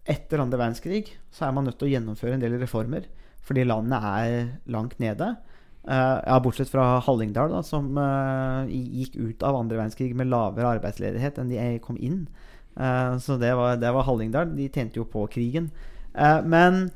Etter 0.05 0.43
andre 0.43 0.61
verdenskrig 0.61 1.07
så 1.33 1.47
er 1.47 1.55
man 1.57 1.69
nødt 1.69 1.79
til 1.81 1.89
å 1.89 1.95
gjennomføre 1.95 2.37
en 2.37 2.43
del 2.43 2.59
reformer 2.61 3.07
fordi 3.45 3.67
landet 3.69 4.05
er 4.09 4.35
langt 4.73 4.97
nede. 5.03 5.35
Eh, 5.85 6.19
ja, 6.25 6.41
bortsett 6.41 6.71
fra 6.73 6.97
Hallingdal, 7.05 7.53
da, 7.53 7.61
som 7.67 7.93
eh, 8.01 8.75
gikk 9.05 9.19
ut 9.21 9.45
av 9.45 9.59
andre 9.61 9.83
verdenskrig 9.83 10.15
med 10.17 10.33
lavere 10.33 10.79
arbeidsledighet 10.79 11.39
enn 11.39 11.53
de 11.53 11.67
kom 11.85 12.01
inn. 12.01 12.25
Så 12.75 13.37
det 13.39 13.53
var, 13.55 13.77
det 13.79 13.91
var 13.95 14.03
Hallingdal. 14.03 14.49
De 14.57 14.65
tjente 14.67 14.99
jo 14.99 15.05
på 15.07 15.29
krigen. 15.31 15.69
Men 16.43 16.89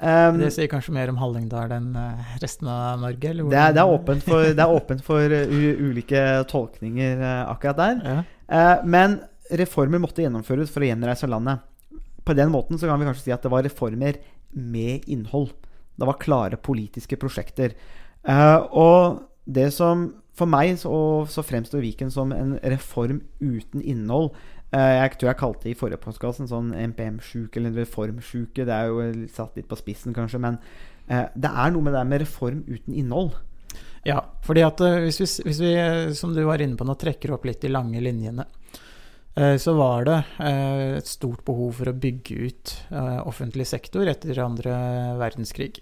eh, 0.00 0.30
Det 0.40 0.50
sier 0.54 0.70
kanskje 0.70 0.94
mer 0.96 1.12
om 1.12 1.18
Hallingdal 1.20 1.74
enn 1.76 1.92
eh, 1.98 2.32
resten 2.42 2.70
av 2.70 3.02
Norge? 3.02 3.34
Det, 3.38 3.44
er, 3.44 3.74
det, 3.76 3.82
er 3.82 3.92
åpent 3.92 4.24
for, 4.26 4.48
det 4.48 4.64
er 4.64 4.78
åpent 4.78 5.04
for 5.06 5.34
u 5.34 5.60
ulike 5.90 6.24
tolkninger 6.50 7.20
eh, 7.20 7.42
akkurat 7.50 7.80
der. 7.80 8.02
Ja. 8.04 8.16
Eh, 8.48 8.84
men 8.84 9.20
reformer 9.54 10.02
måtte 10.02 10.24
gjennomføres 10.24 10.72
for 10.72 10.84
å 10.84 10.88
gjenreise 10.88 11.28
landet. 11.30 11.64
På 12.24 12.36
den 12.36 12.52
måten 12.52 12.80
så 12.80 12.88
kan 12.88 13.00
vi 13.00 13.08
kanskje 13.10 13.26
si 13.26 13.34
at 13.34 13.44
det 13.44 13.52
var 13.52 13.66
reformer 13.66 14.18
med 14.54 15.04
innhold. 15.10 15.52
Det 15.94 16.08
var 16.08 16.20
klare 16.22 16.58
politiske 16.58 17.18
prosjekter. 17.20 17.76
Eh, 18.24 18.60
og 18.72 19.24
det 19.44 19.70
som 19.76 20.08
for 20.34 20.50
meg 20.50 20.74
så, 20.80 20.90
så 21.30 21.44
fremstår 21.46 21.82
Viken 21.84 22.10
som 22.10 22.32
en 22.34 22.56
reform 22.64 23.20
uten 23.38 23.82
innhold. 23.82 24.32
Eh, 24.74 24.92
jeg 24.98 25.18
tror 25.20 25.30
jeg 25.30 25.38
kalte 25.38 25.66
det 25.68 25.74
i 25.74 25.78
forrige 25.78 26.02
podkast 26.02 26.42
en 26.42 26.50
sånn 26.50 26.72
MPM-sjuke 26.90 27.60
eller 27.60 27.76
reformsjuke. 27.84 28.64
Det 28.66 28.74
er 28.74 28.90
jo 28.90 29.26
satt 29.30 29.58
litt 29.58 29.68
på 29.70 29.78
spissen, 29.78 30.14
kanskje, 30.16 30.40
men 30.42 30.58
eh, 31.06 31.28
det 31.34 31.50
er 31.50 31.74
noe 31.74 31.84
med 31.86 31.94
det 31.94 32.02
med 32.10 32.24
reform 32.24 32.64
uten 32.66 32.96
innhold. 32.96 33.36
Ja, 34.04 34.18
fordi 34.44 34.64
at 34.66 34.82
eh, 34.84 34.98
hvis 35.06 35.20
vi, 35.22 35.28
hvis 35.46 35.62
vi, 35.62 35.70
eh, 35.78 36.10
som 36.18 36.34
du 36.34 36.42
var 36.48 36.64
inne 36.64 36.78
på 36.80 36.86
nå, 36.88 36.96
trekker 36.98 37.36
opp 37.36 37.46
litt 37.46 37.62
de 37.62 37.70
lange 37.70 38.02
linjene, 38.02 38.48
eh, 39.38 39.54
så 39.62 39.76
var 39.78 40.08
det 40.10 40.18
eh, 40.42 40.98
et 40.98 41.12
stort 41.12 41.44
behov 41.46 41.78
for 41.78 41.92
å 41.92 41.96
bygge 41.96 42.50
ut 42.50 42.74
eh, 42.90 43.20
offentlig 43.22 43.68
sektor 43.70 44.10
etter 44.10 44.42
andre 44.42 44.74
verdenskrig. 45.22 45.78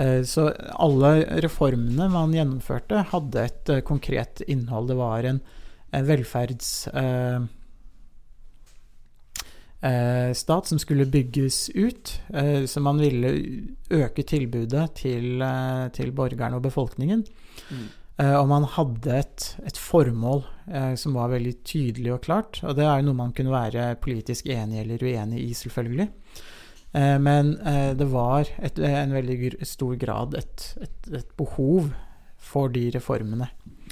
Eh, 0.00 0.20
Så 0.26 0.48
alle 0.82 1.14
reformene 1.46 2.10
man 2.10 2.34
gjennomførte, 2.34 3.06
hadde 3.14 3.46
et 3.46 3.72
eh, 3.76 3.84
konkret 3.86 4.42
innhold. 4.48 4.90
Det 4.90 4.98
var 4.98 5.30
en 5.30 5.40
velferds... 6.10 6.74
eh, 9.80 10.32
stat 10.34 10.66
som 10.66 10.78
skulle 10.78 11.06
bygges 11.06 11.70
ut. 11.74 12.20
Eh, 12.34 12.64
så 12.64 12.80
man 12.80 13.00
ville 13.00 13.32
øke 13.90 14.22
tilbudet 14.22 14.94
til, 15.02 15.42
eh, 15.42 15.88
til 15.96 16.12
borgerne 16.12 16.56
og 16.56 16.62
befolkningen. 16.62 17.24
Mm. 17.70 17.88
Eh, 18.18 18.36
og 18.36 18.48
man 18.48 18.64
hadde 18.64 19.18
et, 19.18 19.48
et 19.66 19.76
formål 19.76 20.44
eh, 20.68 20.94
som 20.94 21.16
var 21.16 21.32
veldig 21.34 21.56
tydelig 21.64 22.14
og 22.14 22.22
klart. 22.22 22.62
Og 22.64 22.76
det 22.76 22.86
er 22.86 23.00
jo 23.00 23.10
noe 23.10 23.20
man 23.24 23.34
kunne 23.36 23.54
være 23.54 23.94
politisk 24.02 24.46
enig 24.46 24.84
eller 24.84 25.04
uenig 25.04 25.44
i, 25.48 25.52
selvfølgelig. 25.54 26.10
Men 26.90 27.52
eh, 27.62 27.92
det 27.94 28.06
var 28.10 28.48
et, 28.58 28.78
en 28.82 29.12
veldig 29.14 29.60
stor 29.62 29.92
grad 29.94 30.32
et, 30.34 30.64
et, 30.82 31.12
et 31.20 31.28
behov 31.38 31.92
for 32.34 32.72
de 32.74 32.88
reformene. 32.90 33.46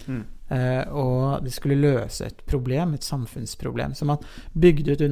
Mm. 0.09 0.25
Eh, 0.49 0.85
og 0.97 1.45
de 1.45 1.53
skulle 1.53 1.77
løse 1.81 2.25
et 2.25 2.39
problem, 2.49 2.95
et 2.97 3.05
samfunnsproblem. 3.05 3.95
Så 3.95 4.09
man 4.09 4.23
bygde 4.57 4.97
ut 4.97 5.05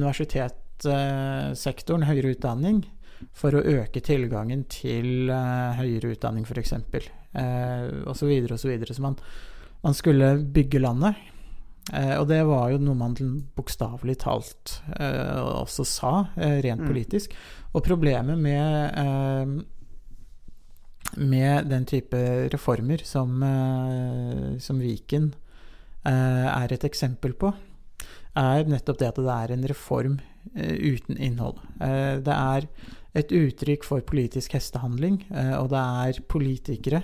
universitetssektoren, 0.85 2.05
høyere 2.07 2.35
utdanning, 2.35 2.85
for 3.33 3.55
å 3.57 3.63
øke 3.65 4.01
tilgangen 4.01 4.65
til 4.69 5.29
eh, 5.29 5.73
høyere 5.79 6.13
utdanning, 6.13 6.45
f.eks. 6.45 6.73
Eh, 7.33 8.05
og 8.05 8.15
så 8.15 8.27
videre 8.29 8.53
og 8.53 8.59
så. 8.61 8.69
Så 8.93 9.01
man, 9.01 9.17
man 9.83 9.93
skulle 9.97 10.37
bygge 10.37 10.79
landet. 10.79 11.15
Eh, 11.93 12.13
og 12.19 12.27
det 12.29 12.43
var 12.45 12.69
jo 12.71 12.77
noe 12.77 12.95
man 12.95 13.15
bokstavelig 13.55 14.19
talt 14.21 14.81
eh, 14.99 15.39
også 15.63 15.85
sa, 15.85 16.27
eh, 16.35 16.61
rent 16.61 16.81
Mm. 16.81 16.87
politisk. 16.91 17.33
Og 17.73 17.83
problemet 17.83 18.37
med 18.37 18.93
eh, 18.97 19.63
med 21.17 21.69
den 21.69 21.85
type 21.85 22.49
reformer 22.51 22.97
som, 23.03 23.41
eh, 23.41 24.57
som 24.59 24.77
Viken 24.79 25.33
eh, 26.05 26.45
er 26.51 26.73
et 26.73 26.83
eksempel 26.83 27.33
på, 27.33 27.53
er 28.35 28.65
nettopp 28.67 28.99
det 28.99 29.07
at 29.07 29.15
det 29.15 29.33
er 29.33 29.53
en 29.55 29.63
reform 29.71 30.19
eh, 30.19 30.36
uten 30.55 31.17
innhold. 31.17 31.59
Eh, 31.81 32.17
det 32.23 32.35
er 32.35 32.67
et 33.17 33.33
uttrykk 33.33 33.85
for 33.87 34.05
politisk 34.05 34.53
hestehandling, 34.57 35.23
eh, 35.33 35.55
og 35.57 35.71
det 35.73 35.81
er 35.81 36.21
politikere. 36.29 37.03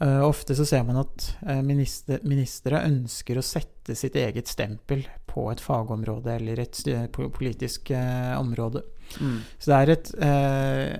Eh, 0.00 0.20
ofte 0.26 0.56
så 0.58 0.66
ser 0.66 0.84
man 0.86 1.00
at 1.04 1.26
eh, 1.46 1.62
minister, 1.62 2.22
ministre 2.26 2.82
ønsker 2.86 3.38
å 3.38 3.46
sette 3.46 3.94
sitt 3.98 4.16
eget 4.18 4.50
stempel 4.50 5.04
på 5.30 5.48
et 5.52 5.62
fagområde 5.62 6.34
eller 6.34 6.62
et 6.62 6.80
politisk 7.14 7.90
eh, 7.94 8.34
område. 8.38 8.82
Mm. 9.20 9.36
Så 9.58 9.70
det 9.70 9.76
er 9.78 9.92
et 9.94 10.14
eh, 10.24 10.94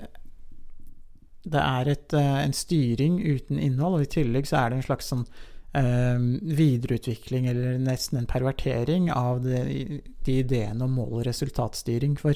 Det 1.44 1.60
er 1.60 1.88
et, 1.92 2.14
eh, 2.16 2.38
en 2.44 2.54
styring 2.56 3.18
uten 3.20 3.58
innhold, 3.58 3.98
og 3.98 4.06
i 4.06 4.12
tillegg 4.14 4.46
så 4.48 4.62
er 4.62 4.70
det 4.70 4.78
en 4.78 4.86
slags 4.86 5.10
sånn 5.12 5.26
eh, 5.26 5.53
videreutvikling, 5.74 7.46
eller 7.50 7.78
nesten 7.82 8.18
en 8.20 8.28
pervertering, 8.30 9.08
av 9.12 9.40
de, 9.42 10.00
de 10.24 10.36
ideene 10.42 10.84
om 10.86 10.94
mål- 11.00 11.20
og 11.20 11.24
resultatstyring. 11.26 12.14
For 12.20 12.34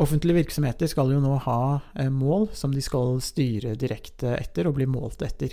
offentlige 0.00 0.38
virksomheter 0.40 0.88
skal 0.88 1.12
jo 1.12 1.20
nå 1.20 1.34
ha 1.44 1.58
eh, 1.94 2.08
mål 2.08 2.48
som 2.56 2.72
de 2.72 2.80
skal 2.84 3.20
styre 3.24 3.74
direkte 3.76 4.32
etter 4.38 4.70
og 4.70 4.78
bli 4.78 4.86
målt 4.88 5.22
etter. 5.26 5.52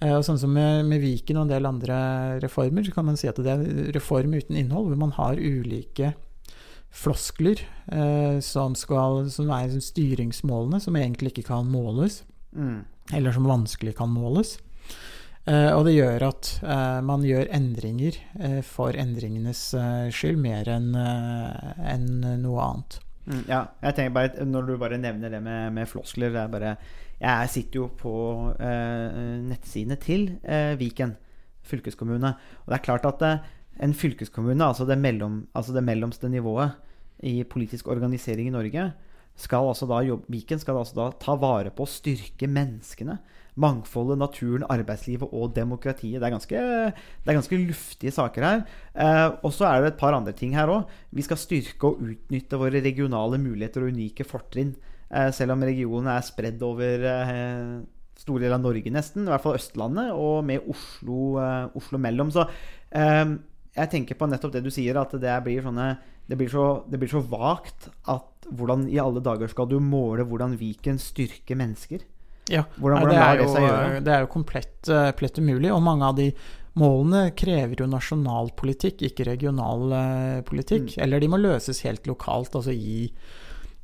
Eh, 0.00 0.14
Og 0.16 0.24
sånn 0.24 0.40
som 0.40 0.52
med, 0.56 0.86
med 0.88 1.02
Viken 1.04 1.36
og 1.36 1.46
en 1.48 1.52
del 1.52 1.68
andre 1.68 2.00
reformer, 2.40 2.86
så 2.88 2.94
kan 2.96 3.04
man 3.10 3.20
si 3.20 3.28
at 3.28 3.36
det 3.36 3.52
er 3.52 3.92
reform 3.96 4.32
uten 4.38 4.56
innhold, 4.56 4.88
hvor 4.88 5.00
man 5.04 5.12
har 5.18 5.36
ulike 5.36 6.14
floskler 6.90 7.60
eh, 7.92 8.40
som, 8.42 8.74
skal, 8.74 9.28
som 9.30 9.50
er 9.54 9.76
styringsmålene, 9.78 10.80
som 10.82 10.96
egentlig 10.98 11.34
ikke 11.36 11.50
kan 11.52 11.68
måles, 11.70 12.22
Mm. 12.50 12.80
eller 13.14 13.30
som 13.30 13.44
vanskelig 13.46 13.92
kan 13.94 14.10
måles. 14.10 14.56
Eh, 15.50 15.70
og 15.74 15.84
det 15.88 15.96
gjør 15.96 16.26
at 16.28 16.48
eh, 16.62 16.98
man 17.06 17.24
gjør 17.26 17.48
endringer 17.56 18.18
eh, 18.38 18.60
for 18.66 18.94
endringenes 18.94 19.62
skyld, 20.14 20.38
mer 20.38 20.68
enn 20.70 20.92
enn 20.94 22.10
noe 22.42 22.66
annet. 22.66 23.00
Mm, 23.30 23.44
ja, 23.50 23.64
jeg 23.84 23.96
tenker 23.96 24.14
bare 24.16 24.44
Når 24.48 24.66
du 24.66 24.72
bare 24.80 24.98
nevner 24.98 25.30
det 25.30 25.42
med, 25.44 25.74
med 25.76 25.88
floskler 25.90 26.32
det 26.32 26.40
er 26.40 26.50
bare, 26.50 26.70
Jeg 27.20 27.50
sitter 27.52 27.82
jo 27.82 27.88
på 28.00 28.14
eh, 28.56 29.18
nettsidene 29.44 29.98
til 30.00 30.30
eh, 30.40 30.74
Viken 30.80 31.16
fylkeskommune. 31.70 32.32
Og 32.64 32.70
det 32.70 32.78
er 32.78 32.86
klart 32.86 33.06
at 33.08 33.26
eh, 33.26 33.42
en 33.84 33.94
fylkeskommune, 33.96 34.64
altså 34.64 34.86
det, 34.88 34.98
mellom, 34.98 35.44
altså 35.56 35.76
det 35.76 35.84
mellomste 35.84 36.30
nivået 36.32 36.72
i 37.28 37.42
politisk 37.44 37.88
organisering 37.92 38.48
i 38.48 38.54
Norge, 38.54 38.90
skal 39.40 39.68
altså 39.68 39.86
da 39.88 40.00
jobbe, 40.04 40.28
Viken 40.32 40.60
skal 40.60 40.80
altså 40.80 40.96
da 40.96 41.10
ta 41.20 41.36
vare 41.40 41.72
på 41.72 41.84
å 41.84 41.90
styrke 41.90 42.48
menneskene. 42.50 43.18
Mangfoldet, 43.56 44.18
naturen, 44.20 44.66
arbeidslivet 44.70 45.32
og 45.32 45.54
demokratiet. 45.56 46.20
Det 46.20 46.28
er 46.28 46.34
ganske, 46.36 46.62
det 46.94 47.32
er 47.32 47.38
ganske 47.38 47.60
luftige 47.64 48.14
saker 48.14 48.46
her. 48.46 48.64
Eh, 48.94 49.28
og 49.42 49.54
så 49.56 49.66
er 49.70 49.80
det 49.80 49.92
et 49.94 50.00
par 50.00 50.16
andre 50.16 50.34
ting 50.36 50.54
her 50.54 50.70
òg. 50.70 50.90
Vi 51.10 51.24
skal 51.26 51.40
styrke 51.40 51.90
og 51.90 52.02
utnytte 52.04 52.60
våre 52.60 52.82
regionale 52.84 53.40
muligheter 53.42 53.84
og 53.84 53.94
unike 53.94 54.26
fortrinn. 54.28 54.74
Eh, 55.10 55.30
selv 55.34 55.56
om 55.56 55.64
regionen 55.66 56.12
er 56.12 56.26
spredd 56.26 56.62
over 56.62 57.06
eh, 57.10 57.80
store 58.20 58.44
deler 58.44 58.58
av 58.58 58.64
Norge, 58.64 58.92
nesten. 58.92 59.26
I 59.26 59.32
hvert 59.32 59.44
fall 59.44 59.58
Østlandet, 59.58 60.12
og 60.14 60.44
med 60.46 60.66
Oslo, 60.70 61.38
eh, 61.42 61.78
Oslo 61.78 62.00
mellom. 62.00 62.32
Så 62.34 62.46
eh, 62.46 63.36
jeg 63.76 63.92
tenker 63.92 64.18
på 64.18 64.28
nettopp 64.30 64.54
det 64.56 64.64
du 64.66 64.70
sier, 64.74 64.98
at 65.00 65.14
det 65.20 65.36
blir 65.46 65.62
sånne 65.66 65.90
Det 66.30 66.36
blir 66.38 66.50
så, 66.50 66.84
det 66.86 66.98
blir 67.02 67.10
så 67.10 67.18
vagt 67.26 67.88
at 68.06 68.46
hvordan 68.54 68.84
i 68.86 69.00
alle 69.02 69.18
dager 69.18 69.50
skal 69.50 69.66
du 69.66 69.80
måle 69.82 70.22
hvordan 70.22 70.54
Viken 70.60 70.98
styrker 71.02 71.58
mennesker? 71.58 72.04
Ja, 72.50 72.64
Hvordan- 72.78 73.04
nei, 73.06 73.06
hvordan 73.06 73.14
det, 73.14 73.20
lar 73.20 73.36
det 73.38 73.48
seg 73.54 73.62
gjøre? 73.68 74.00
det 74.04 74.14
er 74.16 74.20
jo 74.26 74.32
komplett, 74.32 74.88
eh, 74.88 75.10
komplett 75.12 75.38
umulig. 75.38 75.70
Og 75.74 75.82
mange 75.86 76.02
av 76.08 76.16
de 76.16 76.32
målene 76.80 77.30
krever 77.36 77.76
jo 77.82 77.86
nasjonal 77.86 78.50
politikk, 78.56 79.02
ikke 79.08 79.26
regional 79.26 79.92
eh, 79.92 80.40
politikk. 80.42 80.96
Mm. 80.96 81.02
Eller 81.04 81.20
de 81.20 81.28
må 81.28 81.38
løses 81.40 81.82
helt 81.86 82.06
lokalt, 82.06 82.54
altså 82.54 82.72
i, 82.74 83.10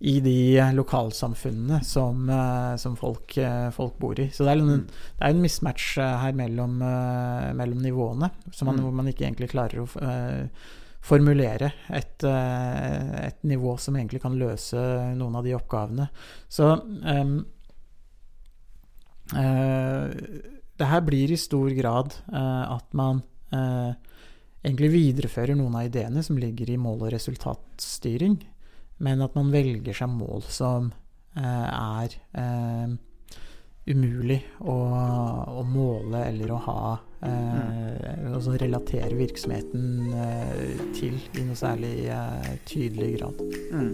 i 0.00 0.20
de 0.20 0.37
lokalsamfunnene 0.76 1.83
som, 1.85 2.29
eh, 2.31 2.76
som 2.76 2.96
folk, 2.96 3.37
eh, 3.38 3.70
folk 3.70 3.98
bor 3.98 4.18
i. 4.20 4.29
Så 4.31 4.44
det 4.44 4.55
er, 4.57 4.62
en, 4.62 4.68
Mm. 4.81 4.87
det 4.87 5.22
er 5.22 5.31
en 5.31 5.42
mismatch 5.42 5.98
eh, 5.98 6.16
her 6.24 6.33
mellom, 6.33 6.81
eh, 6.83 7.52
mellom 7.55 7.81
nivåene, 7.83 8.31
man, 8.62 8.76
Mm. 8.76 8.83
hvor 8.83 8.92
man 8.92 9.07
ikke 9.07 9.24
egentlig 9.31 9.50
klarer 9.50 9.81
å 9.87 9.88
eh, 10.02 10.48
formulere 11.07 11.72
et, 11.90 12.24
eh, 12.24 13.26
et 13.29 13.42
nivå 13.44 13.79
som 13.79 13.94
egentlig 13.94 14.20
kan 14.22 14.37
løse 14.38 14.74
noen 15.16 15.37
av 15.37 15.44
de 15.44 15.52
oppgavene. 15.55 16.09
Så 16.50 16.72
eh, 17.05 17.44
det 20.76 20.90
her 20.90 21.02
blir 21.06 21.32
i 21.32 21.38
stor 21.40 21.70
grad 21.76 22.14
eh, 22.32 22.64
at 22.76 22.92
man 22.96 23.22
eh, 23.54 23.94
egentlig 24.66 24.92
viderefører 24.92 25.56
noen 25.58 25.78
av 25.78 25.88
ideene 25.88 26.22
som 26.26 26.38
ligger 26.40 26.70
i 26.70 26.78
mål- 26.80 27.06
og 27.06 27.12
resultatstyring, 27.14 28.38
men 29.04 29.24
at 29.24 29.36
man 29.38 29.52
velger 29.54 29.96
seg 29.96 30.12
mål 30.12 30.44
som 30.50 30.90
eh, 31.36 31.68
er 31.70 32.16
eh, 32.36 32.96
umulig 33.86 34.40
å, 34.66 34.76
å 35.60 35.64
måle 35.70 36.24
eller 36.26 36.52
å 36.52 36.62
ha 36.64 36.80
eh, 37.22 38.32
Altså 38.34 38.56
relatere 38.58 39.14
virksomheten 39.16 40.12
eh, 40.12 40.84
til 40.96 41.16
i 41.38 41.46
noe 41.46 41.56
særlig 41.56 41.94
eh, 42.10 42.54
tydelig 42.68 43.12
grad. 43.20 43.44
Mm. 43.72 43.92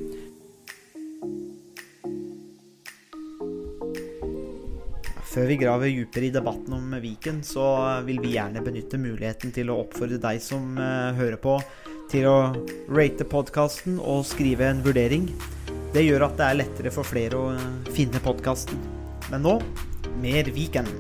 Før 5.33 5.47
vi 5.49 5.55
graver 5.57 5.89
dypere 5.89 6.27
i 6.29 6.33
debatten 6.35 6.75
om 6.77 6.91
Viken, 7.01 7.39
så 7.41 7.65
vil 8.05 8.19
vi 8.21 8.35
gjerne 8.35 8.61
benytte 8.61 8.99
muligheten 9.01 9.49
til 9.57 9.71
å 9.73 9.79
oppfordre 9.81 10.19
deg 10.21 10.43
som 10.45 10.75
eh, 10.77 11.15
hører 11.17 11.39
på, 11.41 11.55
til 12.13 12.27
å 12.29 12.35
rate 12.93 13.25
podkasten 13.25 13.95
og 13.97 14.27
skrive 14.29 14.67
en 14.69 14.83
vurdering. 14.85 15.31
Det 15.95 16.03
gjør 16.05 16.27
at 16.27 16.37
det 16.37 16.49
er 16.51 16.59
lettere 16.59 16.93
for 16.93 17.09
flere 17.09 17.39
å 17.41 17.47
eh, 17.55 17.65
finne 17.97 18.21
podkasten. 18.21 18.77
Men 19.33 19.47
nå 19.47 19.55
mer 20.21 20.53
Viken. 20.53 20.91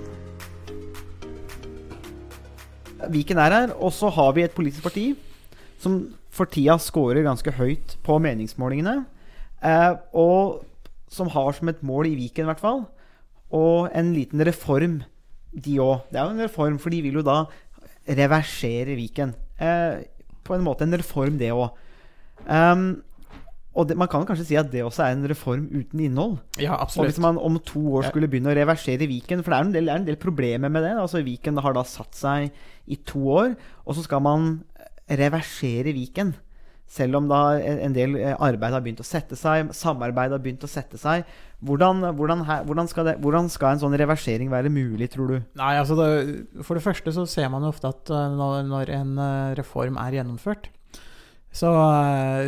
Viken 3.12 3.44
er 3.44 3.58
her, 3.58 3.76
og 3.76 3.92
så 3.92 4.08
har 4.16 4.32
vi 4.32 4.46
et 4.46 4.56
politisk 4.56 4.88
parti 4.88 5.10
som 5.82 6.00
for 6.32 6.48
tida 6.48 6.78
scorer 6.80 7.20
ganske 7.28 7.52
høyt 7.60 7.98
på 8.00 8.16
meningsmålingene. 8.30 8.96
Eh, 9.60 9.92
og 10.16 10.64
som 11.12 11.28
har 11.36 11.52
som 11.60 11.68
et 11.68 11.84
mål 11.84 12.14
i 12.14 12.16
Viken, 12.16 12.48
i 12.48 12.52
hvert 12.54 12.64
fall, 12.64 12.84
og 13.52 13.92
en 13.94 14.12
liten 14.16 14.42
reform, 14.48 15.02
de 15.52 15.76
òg. 15.84 16.08
Det 16.10 16.18
er 16.18 16.24
jo 16.24 16.34
en 16.36 16.44
reform, 16.46 16.78
for 16.80 16.94
de 16.94 17.02
vil 17.04 17.20
jo 17.20 17.26
da 17.26 17.42
reversere 18.08 18.96
Viken. 18.98 19.34
Eh, 19.60 20.02
på 20.42 20.56
en 20.56 20.64
måte 20.64 20.86
en 20.86 20.96
reform, 20.96 21.38
det 21.38 21.52
òg. 21.54 21.70
Um, 22.48 23.02
og 23.72 23.88
det, 23.88 23.96
man 23.96 24.08
kan 24.10 24.24
kanskje 24.28 24.44
si 24.50 24.56
at 24.60 24.68
det 24.72 24.82
også 24.84 25.04
er 25.06 25.14
en 25.14 25.28
reform 25.30 25.64
uten 25.70 26.00
innhold. 26.04 26.36
Ja, 26.60 26.76
Og 26.82 27.06
hvis 27.06 27.20
man 27.22 27.38
om 27.40 27.56
to 27.64 27.80
år 27.96 28.10
skulle 28.10 28.28
begynne 28.28 28.52
å 28.52 28.56
reversere 28.56 29.08
Viken 29.08 29.40
For 29.40 29.52
det 29.54 29.58
er 29.58 29.64
en 29.64 29.72
del, 29.76 29.88
er 29.88 30.00
en 30.00 30.08
del 30.08 30.18
problemer 30.20 30.68
med 30.68 30.84
det. 30.84 30.92
Altså 31.00 31.22
Viken 31.24 31.60
har 31.64 31.76
da 31.76 31.84
satt 31.88 32.18
seg 32.18 32.50
i 32.84 32.98
to 33.08 33.22
år, 33.32 33.54
og 33.86 33.96
så 33.96 34.04
skal 34.04 34.20
man 34.24 34.50
reversere 35.08 35.94
Viken. 35.96 36.34
Selv 36.92 37.16
om 37.22 37.28
da 37.30 37.40
en 37.56 37.94
del 37.96 38.18
eh, 38.20 38.34
arbeid 38.36 38.74
har 38.74 38.82
begynt 38.84 39.00
å 39.00 39.06
sette 39.06 39.36
seg, 39.38 39.70
samarbeid 39.76 40.34
har 40.34 40.42
begynt 40.44 40.66
å 40.66 40.68
sette 40.68 41.00
seg. 41.00 41.24
Hvordan, 41.64 42.04
hvordan, 42.18 42.42
her, 42.44 42.66
hvordan, 42.68 42.90
skal, 42.90 43.06
det, 43.08 43.14
hvordan 43.22 43.48
skal 43.52 43.72
en 43.72 43.80
sånn 43.80 43.96
reversering 43.96 44.50
være 44.52 44.72
mulig, 44.72 45.08
tror 45.14 45.30
du? 45.30 45.38
Nei, 45.56 45.72
altså 45.80 45.96
det, 45.96 46.10
For 46.66 46.76
det 46.76 46.84
første 46.84 47.14
så 47.16 47.24
ser 47.30 47.48
man 47.52 47.64
jo 47.64 47.72
ofte 47.72 47.88
at 47.94 48.12
eh, 48.12 48.36
når, 48.36 48.58
når 48.68 48.92
en 48.98 49.16
eh, 49.24 49.54
reform 49.62 49.96
er 50.02 50.18
gjennomført, 50.18 50.68
så, 51.52 51.72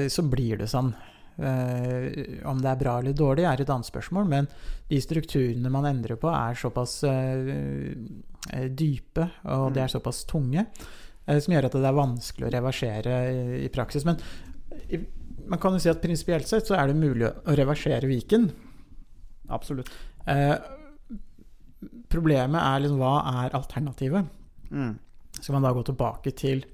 så 0.09 0.23
blir 0.33 0.61
det 0.61 0.71
sånn. 0.73 0.95
Uh, 1.35 2.39
om 2.47 2.61
det 2.63 2.69
er 2.71 2.79
bra 2.79 2.93
eller 3.01 3.15
dårlig, 3.17 3.43
er 3.43 3.59
et 3.59 3.71
annet 3.75 3.89
spørsmål, 3.89 4.29
men 4.31 4.47
de 4.87 5.01
strukturene 5.03 5.73
man 5.73 5.89
endrer 5.89 6.15
på, 6.21 6.29
er 6.31 6.55
såpass 6.55 7.01
eh, 7.11 7.91
dype, 8.71 9.27
og 9.51 9.73
de 9.75 9.83
er 9.83 9.91
såpass 9.91 10.23
tunge, 10.31 10.63
som 11.25 11.55
gjør 11.55 11.69
at 11.69 11.77
det 11.77 11.89
er 11.89 11.97
vanskelig 11.97 12.49
å 12.49 12.53
reversere 12.53 13.19
i, 13.31 13.45
i 13.65 13.71
praksis. 13.73 14.05
Men 14.05 14.21
man 15.49 15.61
kan 15.61 15.77
jo 15.77 15.83
si 15.83 15.91
at 15.93 16.03
prinsipielt 16.03 16.49
sett 16.49 16.69
så 16.69 16.77
er 16.79 16.91
det 16.91 16.99
mulig 16.99 17.29
å 17.29 17.57
reversere 17.57 18.09
Viken. 18.11 18.49
Absolutt. 19.53 19.91
Eh, 20.31 20.57
problemet 22.13 22.61
er 22.61 22.85
liksom 22.85 23.01
hva 23.01 23.17
er 23.45 23.57
alternativet? 23.57 24.31
Mm. 24.71 24.95
Skal 25.41 25.57
man 25.57 25.67
da 25.67 25.75
gå 25.77 25.83
tilbake 25.85 26.33
til 26.39 26.65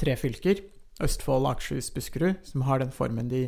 tre 0.00 0.16
fylker, 0.16 0.62
Østfold, 1.04 1.48
Akershus, 1.48 1.90
Buskerud, 1.92 2.40
som 2.44 2.64
har 2.68 2.80
den 2.80 2.92
formen 2.92 3.28
de, 3.28 3.46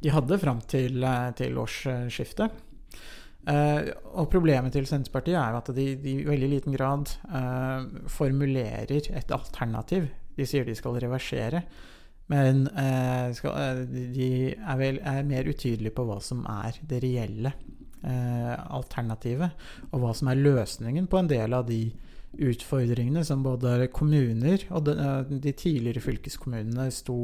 de 0.00 0.12
hadde 0.12 0.40
fram 0.40 0.60
til, 0.68 1.02
eh, 1.04 1.30
til 1.36 1.60
årsskiftet? 1.60 2.56
Eh, 3.48 3.88
og 4.20 4.28
problemet 4.28 4.74
til 4.74 4.86
Senterpartiet 4.88 5.38
er 5.40 5.56
at 5.56 5.70
de, 5.72 5.86
de 6.00 6.18
i 6.20 6.26
veldig 6.26 6.50
liten 6.50 6.74
grad 6.76 7.08
uh, 7.32 7.86
formulerer 8.10 8.92
et 9.16 9.32
alternativ. 9.32 10.10
De 10.36 10.46
sier 10.48 10.66
de 10.66 10.76
skal 10.76 10.98
reversere, 11.00 11.62
men 12.30 12.66
uh, 12.68 13.32
skal, 13.36 13.86
de 13.88 14.30
er, 14.52 14.76
vel, 14.80 15.00
er 15.00 15.24
mer 15.28 15.48
utydelige 15.48 15.96
på 15.96 16.04
hva 16.08 16.20
som 16.24 16.44
er 16.48 16.80
det 16.88 17.04
reelle 17.06 17.54
alternativet, 18.00 19.58
og 19.92 20.00
hva 20.00 20.14
som 20.16 20.30
er 20.32 20.38
løsningen 20.40 21.04
på 21.12 21.18
en 21.20 21.26
del 21.28 21.52
av 21.52 21.66
de 21.68 21.82
utfordringene 22.48 23.20
som 23.28 23.42
både 23.44 23.90
kommuner 23.92 24.64
og 24.72 24.86
de, 24.86 24.94
de 25.44 25.52
tidligere 25.52 26.00
fylkeskommunene 26.00 26.86
sto, 26.96 27.18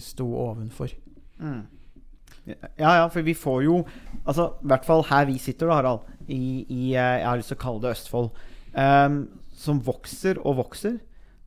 sto 0.00 0.30
ovenfor. 0.40 0.94
Mm. 1.36 1.60
Ja, 2.78 2.94
ja, 3.00 3.08
for 3.12 3.24
vi 3.26 3.34
får 3.36 3.64
jo 3.64 3.80
Altså, 4.26 4.50
i 4.60 4.70
hvert 4.70 4.86
fall 4.86 5.04
her 5.08 5.26
vi 5.28 5.38
sitter, 5.40 5.70
da, 5.70 5.80
Harald, 5.80 6.06
i, 6.28 6.64
i 6.68 6.94
eh, 6.94 7.18
Jeg 7.20 7.28
har 7.28 7.40
lyst 7.40 7.52
til 7.52 7.58
å 7.58 7.64
kalle 7.64 7.82
det 7.84 7.94
Østfold. 7.96 8.30
Um, 8.70 9.20
som 9.60 9.80
vokser 9.84 10.38
og 10.46 10.60
vokser. 10.60 11.00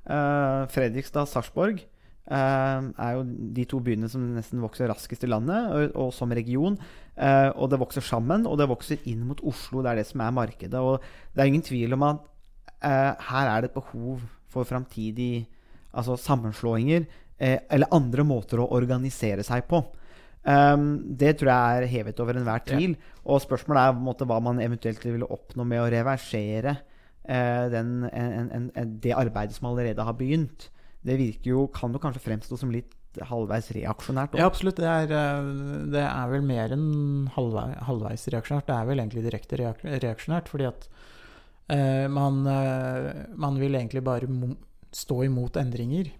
Uh, 0.03 0.67
Fredrikstad, 0.73 1.29
Sarpsborg 1.31 1.79
uh, 2.27 2.89
er 2.91 3.13
jo 3.15 3.23
de 3.55 3.63
to 3.69 3.79
byene 3.83 4.09
som 4.11 4.25
nesten 4.35 4.59
vokser 4.63 4.89
raskest 4.91 5.23
i 5.23 5.29
landet, 5.31 5.69
og, 5.71 5.95
og 5.95 6.11
som 6.15 6.33
region. 6.35 6.75
Uh, 7.15 7.49
og 7.55 7.71
det 7.71 7.79
vokser 7.79 8.03
sammen, 8.05 8.47
og 8.49 8.59
det 8.59 8.67
vokser 8.71 9.01
inn 9.09 9.23
mot 9.29 9.39
Oslo. 9.47 9.81
Det 9.81 9.93
er 9.93 10.01
det 10.01 10.09
som 10.09 10.25
er 10.25 10.35
markedet. 10.35 10.81
Og 10.81 10.99
det 11.33 11.43
er 11.43 11.51
ingen 11.53 11.65
tvil 11.65 11.97
om 11.97 12.07
at 12.11 12.29
her 12.83 13.47
er 13.47 13.63
det 13.63 13.69
et 13.69 13.75
behov 13.77 14.19
for 14.51 14.67
framtidig 14.67 15.45
altså 15.95 16.17
sammenslåinger 16.19 17.05
eller 17.39 17.93
andre 17.95 18.25
måter 18.27 18.59
å 18.59 18.65
organisere 18.75 19.45
seg 19.47 19.63
på. 19.69 19.79
Um, 20.43 21.15
det 21.15 21.37
tror 21.39 21.53
jeg 21.53 21.83
er 21.83 21.91
hevet 21.91 22.19
over 22.19 22.35
enhver 22.35 22.63
tvil. 22.67 22.97
Og 23.23 23.43
spørsmålet 23.43 23.83
er 23.83 24.01
måte, 24.03 24.27
hva 24.27 24.41
man 24.43 24.59
eventuelt 24.63 25.03
ville 25.05 25.29
oppnå 25.31 25.65
med 25.67 25.79
å 25.79 25.91
reversere 25.93 26.75
uh, 26.75 27.65
den, 27.71 27.93
en, 28.09 28.51
en, 28.51 28.67
en, 28.75 28.97
det 29.03 29.15
arbeidet 29.15 29.55
som 29.55 29.71
allerede 29.71 30.03
har 30.03 30.17
begynt. 30.19 30.67
Det 31.03 31.15
virker 31.19 31.53
jo, 31.53 31.67
kan 31.71 31.95
jo 31.95 32.01
kanskje 32.03 32.25
fremstå 32.25 32.59
som 32.59 32.71
litt 32.73 32.91
halvveis 33.29 33.69
reaksjonært. 33.75 34.35
Ja, 34.39 34.47
absolutt. 34.49 34.79
Det 34.81 34.89
er, 34.89 35.11
eh, 35.13 35.49
det 35.93 36.01
er 36.01 36.29
vel 36.31 36.45
mer 36.47 36.71
enn 36.73 37.27
halvveis, 37.35 37.75
halvveis 37.85 38.23
reaksjonært. 38.33 38.65
Det 38.69 38.73
er 38.75 38.87
vel 38.89 39.03
egentlig 39.03 39.25
direkte 39.27 39.59
reaksjonært, 39.59 40.49
fordi 40.49 40.65
at 40.65 40.87
uh, 41.69 42.07
man, 42.09 42.39
uh, 42.47 43.11
man 43.37 43.59
vil 43.61 43.77
egentlig 43.77 44.01
bare 44.07 44.31
stå 44.95 45.23
imot 45.27 45.59
endringer. 45.61 46.11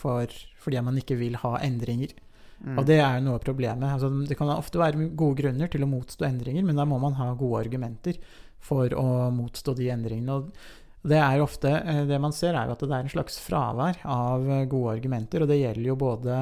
for, 0.00 0.32
fordi 0.56 0.80
man 0.80 0.96
ikke 0.96 1.18
vil 1.20 1.34
ha 1.36 1.58
endringer. 1.60 2.14
Mm. 2.58 2.74
Og 2.80 2.86
det 2.88 2.98
er 2.98 3.18
jo 3.18 3.24
noe 3.28 3.38
av 3.38 3.44
problemet. 3.44 3.86
Altså, 3.86 4.10
det 4.26 4.36
kan 4.38 4.50
ofte 4.50 4.80
være 4.80 5.10
gode 5.18 5.38
grunner 5.42 5.70
til 5.70 5.84
å 5.84 5.90
motstå 5.90 6.26
endringer, 6.26 6.66
men 6.66 6.78
da 6.78 6.86
må 6.88 6.98
man 7.02 7.16
ha 7.20 7.30
gode 7.38 7.62
argumenter 7.66 8.18
for 8.58 8.92
å 8.98 9.30
motstå 9.34 9.76
de 9.78 9.90
endringene. 9.94 10.38
Og 10.40 11.08
det 11.08 11.20
er 11.22 11.38
jo 11.38 11.46
ofte 11.46 11.70
eh, 11.78 12.02
Det 12.08 12.18
man 12.20 12.34
ser, 12.34 12.58
er 12.58 12.66
jo 12.66 12.74
at 12.74 12.82
det 12.82 12.90
er 12.90 13.04
en 13.06 13.12
slags 13.12 13.38
fravær 13.44 14.00
av 14.02 14.48
eh, 14.50 14.66
gode 14.70 14.96
argumenter, 14.98 15.44
og 15.44 15.50
det 15.50 15.60
gjelder 15.60 15.92
jo 15.92 15.98
både 16.00 16.40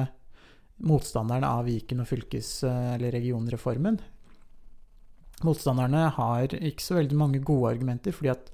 motstanderne 0.87 1.49
av 1.49 1.65
Viken 1.69 2.01
og 2.03 2.09
fylkes- 2.09 2.63
eh, 2.65 2.95
eller 2.95 3.13
regionreformen. 3.13 4.01
Motstanderne 5.45 6.07
har 6.15 6.57
ikke 6.57 6.81
så 6.81 6.97
veldig 6.97 7.17
mange 7.17 7.43
gode 7.45 7.75
argumenter, 7.75 8.15
fordi 8.15 8.33
at 8.33 8.49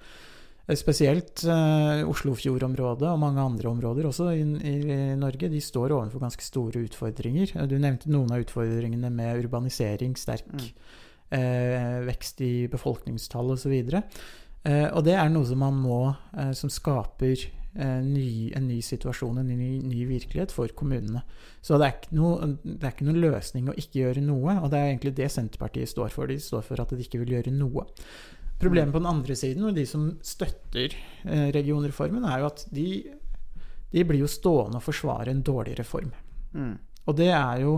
spesielt 0.80 1.44
eh, 1.44 2.04
Oslofjordområdet 2.08 3.10
og 3.10 3.20
mange 3.20 3.42
andre 3.44 3.68
områder 3.74 4.06
også 4.08 4.30
i, 4.32 4.44
i, 4.64 4.76
Norge, 5.20 5.50
de 5.52 5.60
står 5.62 5.92
overfor 5.92 6.24
ganske 6.24 6.46
store 6.46 6.86
utfordringer. 6.88 7.52
Eh, 7.58 7.68
Du 7.68 7.76
nevnte 7.78 8.12
noen 8.12 8.32
av 8.32 8.46
utfordringene 8.46 9.12
med 9.12 9.44
urbanisering, 9.44 10.16
sterk 10.16 10.48
Mm. 10.54 10.70
eh, 11.32 12.00
vekst 12.08 12.42
i 12.42 12.68
befolkningstall 12.72 13.52
osv. 13.52 13.74
Eh, 14.64 14.88
og 14.94 15.04
det 15.04 15.18
er 15.20 15.30
noe 15.30 15.46
som 15.46 15.60
man 15.60 15.76
må 15.76 16.16
eh, 16.38 16.54
Som 16.56 16.70
skaper 16.70 17.36
eh, 17.76 18.02
ny, 18.02 18.54
en 18.56 18.68
ny 18.70 18.80
situasjon, 18.82 19.40
en 19.42 19.48
ny, 19.48 19.82
ny 19.84 20.06
virkelighet 20.08 20.52
for 20.56 20.68
kommunene. 20.72 21.24
Så 21.62 21.76
det 21.78 21.88
er, 21.90 21.98
ikke 21.98 22.16
noe, 22.16 22.54
det 22.64 22.84
er 22.88 22.94
ikke 22.94 23.10
noen 23.10 23.20
løsning 23.26 23.68
å 23.68 23.76
ikke 23.76 24.00
gjøre 24.00 24.22
noe, 24.24 24.60
og 24.62 24.72
det 24.72 24.80
er 24.80 24.94
egentlig 24.94 25.16
det 25.18 25.32
Senterpartiet 25.34 25.90
står 25.92 26.10
for. 26.14 26.28
De 26.32 26.40
står 26.40 26.64
for 26.64 26.80
at 26.80 26.90
de 26.96 27.04
ikke 27.04 27.20
vil 27.26 27.36
gjøre 27.36 27.52
noe. 27.52 27.84
Problemet 28.64 28.96
på 28.96 29.02
den 29.02 29.12
andre 29.12 29.36
siden, 29.38 29.68
og 29.68 29.76
de 29.76 29.86
som 29.90 30.08
støtter 30.24 30.96
eh, 31.26 31.50
regionreformen, 31.56 32.26
er 32.30 32.42
jo 32.42 32.50
at 32.50 32.66
de, 32.74 32.88
de 33.94 34.08
blir 34.08 34.24
jo 34.24 34.32
stående 34.32 34.80
og 34.80 34.86
forsvare 34.86 35.34
en 35.34 35.44
dårlig 35.46 35.78
reform. 35.80 36.12
Mm. 36.54 36.74
Og 37.04 37.18
det 37.20 37.30
er 37.36 37.64
jo 37.64 37.78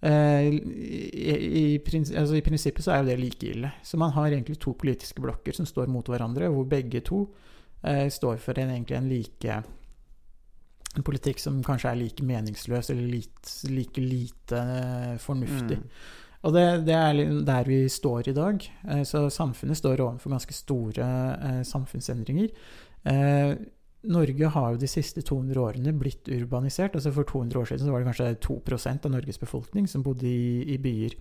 eh, 0.00 0.48
i, 0.48 1.32
i, 1.62 1.64
altså 1.76 2.38
I 2.38 2.44
prinsippet 2.44 2.84
så 2.84 2.94
er 2.94 3.02
jo 3.02 3.10
det 3.10 3.18
like 3.20 3.50
ille. 3.50 3.72
Så 3.84 4.00
man 4.00 4.14
har 4.16 4.30
egentlig 4.30 4.58
to 4.62 4.76
politiske 4.78 5.22
blokker 5.22 5.56
som 5.56 5.68
står 5.68 5.90
mot 5.92 6.08
hverandre, 6.08 6.48
hvor 6.52 6.68
begge 6.70 7.04
to 7.04 7.26
eh, 7.82 8.06
står 8.12 8.40
for 8.42 8.58
en, 8.62 8.72
egentlig 8.76 9.00
en 9.00 9.10
like 9.12 9.60
en 10.96 11.04
politikk 11.04 11.40
som 11.40 11.58
kanskje 11.64 11.90
er 11.90 11.98
like 12.00 12.24
meningsløs 12.24 12.90
eller 12.92 13.10
lit, 13.10 13.50
like 13.68 14.00
lite 14.00 14.60
eh, 14.60 15.16
fornuftig. 15.20 15.78
Mm. 15.82 15.90
Og 16.46 16.54
det, 16.54 16.66
det 16.86 16.94
er 16.94 17.20
der 17.46 17.66
vi 17.66 17.80
står 17.90 18.30
i 18.30 18.36
dag. 18.36 18.66
Eh, 18.88 19.02
Så 19.08 19.26
samfunnet 19.34 19.78
står 19.80 20.02
overfor 20.04 20.30
ganske 20.36 20.54
store 20.54 21.06
eh, 21.48 21.62
samfunnsendringer. 21.66 22.52
Eh, 23.04 23.56
Norge 24.06 24.50
har 24.54 24.74
jo 24.74 24.78
de 24.78 24.88
siste 24.90 25.22
200 25.26 25.58
årene 25.58 25.94
blitt 25.98 26.28
urbanisert. 26.30 26.94
altså 26.94 27.10
For 27.12 27.26
200 27.26 27.58
år 27.58 27.70
siden 27.72 27.90
var 27.90 28.02
det 28.04 28.12
kanskje 28.12 28.28
2% 28.46 29.08
av 29.08 29.14
Norges 29.16 29.40
befolkning 29.42 29.88
som 29.90 30.04
bodde 30.06 30.28
i, 30.30 30.62
i 30.74 30.78
byer, 30.78 31.16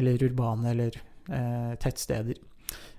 eller 0.00 0.24
urbane 0.24 0.70
eller 0.72 0.96
eh, 1.28 1.74
tettsteder. 1.80 2.40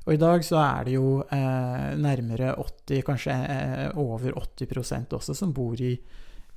Og 0.06 0.13
i 0.13 0.21
dag 0.21 0.45
så 0.45 0.60
er 0.62 0.86
det 0.86 0.93
jo 0.93 1.23
eh, 1.23 1.95
nærmere 1.97 2.54
80, 2.62 3.01
kanskje 3.08 3.34
eh, 3.34 3.97
over 3.97 4.38
80% 4.38 5.17
også, 5.17 5.34
som 5.34 5.54
bor 5.56 5.82
i, 5.82 5.95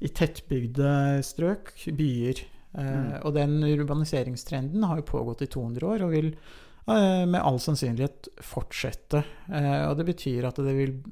i 0.05 0.13
tettbygde 0.13 1.23
strøk, 1.25 1.73
byer. 1.97 2.45
Eh, 2.77 2.85
Mm. 2.85 3.25
Og 3.25 3.35
den 3.35 3.63
urbaniseringstrenden 3.65 4.85
har 4.85 4.97
jo 5.01 5.03
pågått 5.09 5.43
i 5.43 5.47
200 5.47 5.87
år 5.89 6.03
og 6.05 6.11
vil 6.13 6.27
eh, 6.89 7.25
med 7.27 7.41
all 7.41 7.59
sannsynlighet 7.59 8.29
fortsette. 8.45 9.25
Eh, 9.49 9.89
og 9.89 9.97
det 9.97 10.07
betyr 10.07 10.45
at 10.49 10.57
det 10.57 10.75
vil 10.77 11.03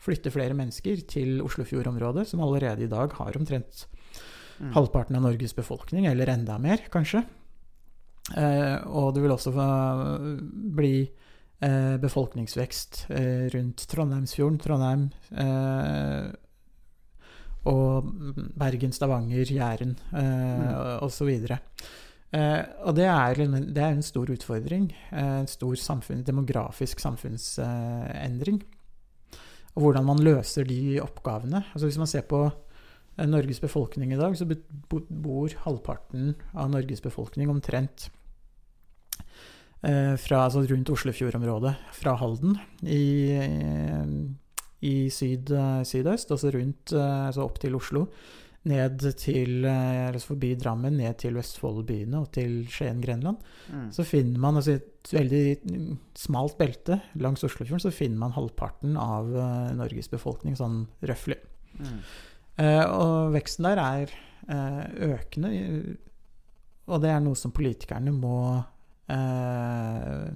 flytte 0.00 0.30
flere 0.32 0.54
mennesker 0.54 1.02
til 1.06 1.42
Oslofjordområdet, 1.42 2.26
som 2.28 2.40
allerede 2.40 2.84
i 2.84 2.90
dag 2.90 3.12
har 3.12 3.36
omtrent 3.36 3.86
Mm. 4.60 4.72
halvparten 4.74 5.16
av 5.16 5.22
Norges 5.22 5.54
befolkning, 5.56 6.04
eller 6.06 6.26
enda 6.28 6.58
mer, 6.58 6.82
kanskje. 6.92 7.24
Og 8.92 9.14
det 9.14 9.22
vil 9.22 9.30
også 9.32 9.52
bli 10.76 11.08
befolkningsvekst 12.00 13.06
rundt 13.54 13.86
Trondheimsfjorden, 13.88 14.58
Trondheim 14.60 15.06
og 17.66 18.06
Bergen, 18.58 18.92
Stavanger, 18.92 19.44
Jæren 19.44 19.96
eh, 20.12 20.20
Mm. 20.20 21.02
osv. 21.02 21.28
Eh, 22.32 22.62
og 22.86 22.94
det 22.94 23.04
er, 23.10 23.34
det 23.34 23.78
er 23.82 23.90
en 23.92 24.02
stor 24.02 24.26
utfordring. 24.30 24.92
eh, 25.12 25.40
En 25.40 25.46
stor 25.46 25.74
samfunn, 25.74 26.22
demografisk 26.24 27.00
samfunnsendring. 27.00 28.62
Og 29.76 29.82
hvordan 29.82 30.04
man 30.04 30.18
løser 30.18 30.64
de 30.66 31.00
oppgavene. 31.00 31.64
Altså 31.74 31.86
Hvis 31.86 31.98
man 31.98 32.06
ser 32.06 32.22
på 32.22 32.52
eh, 33.18 33.26
Norges 33.26 33.60
befolkning 33.60 34.12
i 34.12 34.16
dag, 34.16 34.36
så 34.36 34.46
bor 35.10 35.48
halvparten 35.66 36.34
av 36.54 36.70
Norges 36.70 37.00
befolkning 37.02 37.50
omtrent 37.50 38.08
eh, 39.84 40.16
fra, 40.16 40.44
altså 40.46 40.64
rundt 40.70 40.90
Oslofjordområdet, 40.90 41.74
fra 41.92 42.14
Halden 42.16 42.58
i, 42.82 44.36
i 44.86 44.94
syd, 45.12 45.50
eh, 45.52 45.80
sydøst, 45.86 46.30
altså 46.30 46.52
rundt, 46.54 46.92
eh, 46.92 47.26
altså 47.26 47.44
opp 47.44 47.58
til 47.60 47.76
Oslo, 47.76 48.06
ned 48.70 49.00
til, 49.16 49.64
altså 49.64 50.34
forbi 50.34 50.50
Drammen, 50.60 50.98
ned 51.00 51.16
til 51.22 51.38
Vestfoldbyene 51.38 52.18
og 52.20 52.26
til 52.36 52.66
Skien-Grenland. 52.68 53.38
Mm. 53.72 53.86
Så 53.96 54.04
finner 54.04 54.42
man 54.42 54.60
altså 54.60 54.74
et 54.76 55.12
veldig 55.16 55.44
mm, 55.64 55.94
smalt 56.20 56.58
belte 56.58 56.98
langs 57.16 57.40
Oslofjorden, 57.46 57.80
så 57.80 57.94
finner 57.94 58.20
man 58.20 58.36
halvparten 58.36 58.98
av 59.00 59.32
Norges 59.78 60.12
befolkning, 60.12 60.58
sånn 60.60 60.82
røftlig. 61.08 61.38
Mm. 61.80 62.02
Eh, 62.60 62.84
og 62.84 63.32
veksten 63.34 63.68
der 63.68 63.80
er 63.80 64.12
eh, 64.50 64.84
økende, 65.14 65.50
og 66.90 67.02
det 67.04 67.12
er 67.12 67.22
noe 67.24 67.38
som 67.38 67.54
politikerne 67.54 68.12
må 68.12 68.36
eh, 69.12 70.26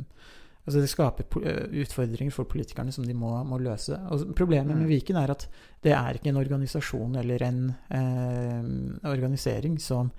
Altså 0.64 0.80
det 0.80 0.88
skaper 0.88 1.24
eh, 1.44 1.80
utfordringer 1.84 2.32
for 2.32 2.48
politikerne 2.48 2.92
som 2.92 3.04
de 3.04 3.12
må, 3.12 3.34
må 3.44 3.58
løse. 3.60 3.98
Og 4.10 4.30
problemet 4.36 4.72
med 4.72 4.86
Mm. 4.86 4.92
Viken 4.94 5.16
er 5.20 5.30
at 5.34 5.46
det 5.84 5.92
er 5.92 6.14
ikke 6.16 6.30
en 6.32 6.40
organisasjon 6.40 7.16
eller 7.20 7.42
en 7.44 7.58
eh, 7.92 9.08
organisering 9.10 9.76
som, 9.80 10.10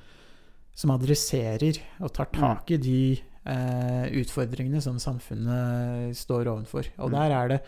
som 0.76 0.92
adresserer 0.94 1.80
og 2.00 2.14
tar 2.14 2.30
tak 2.36 2.70
i 2.72 2.78
de 2.78 3.00
eh, 3.46 4.06
utfordringene 4.22 4.82
som 4.82 5.00
samfunnet 5.02 6.16
står 6.18 6.46
overfor. 6.54 6.92
Og 7.00 7.10
Mm. 7.10 7.18
der 7.18 7.36
er 7.42 7.48
det 7.56 7.60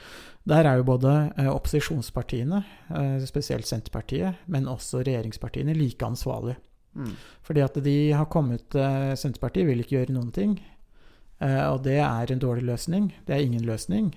der 0.48 0.63
er 0.63 0.78
jo 0.78 0.84
både 0.84 1.34
eh, 1.38 1.50
opposisjonspartiene, 1.52 2.63
eh, 2.94 3.26
spesielt 3.26 3.66
Senterpartiet, 3.68 4.36
men 4.48 4.66
også 4.66 5.02
regjeringspartiene, 5.04 5.74
like 5.76 6.06
ansvarlige. 6.06 6.56
Mm. 6.96 7.12
Fordi 7.44 7.60
at 7.62 7.74
de 7.84 8.12
har 8.13 8.26
kommet 8.26 8.76
eh, 8.76 9.13
Senterpartiet 9.16 9.68
vil 9.68 9.80
ikke 9.80 9.98
gjøre 9.98 10.13
noen 10.13 10.32
ting. 10.32 10.60
Eh, 11.43 11.63
og 11.69 11.84
det 11.86 12.00
er 12.02 12.32
en 12.34 12.41
dårlig 12.41 12.65
løsning. 12.67 13.12
Det 13.28 13.36
er 13.36 13.45
ingen 13.45 13.65
løsning. 13.67 14.10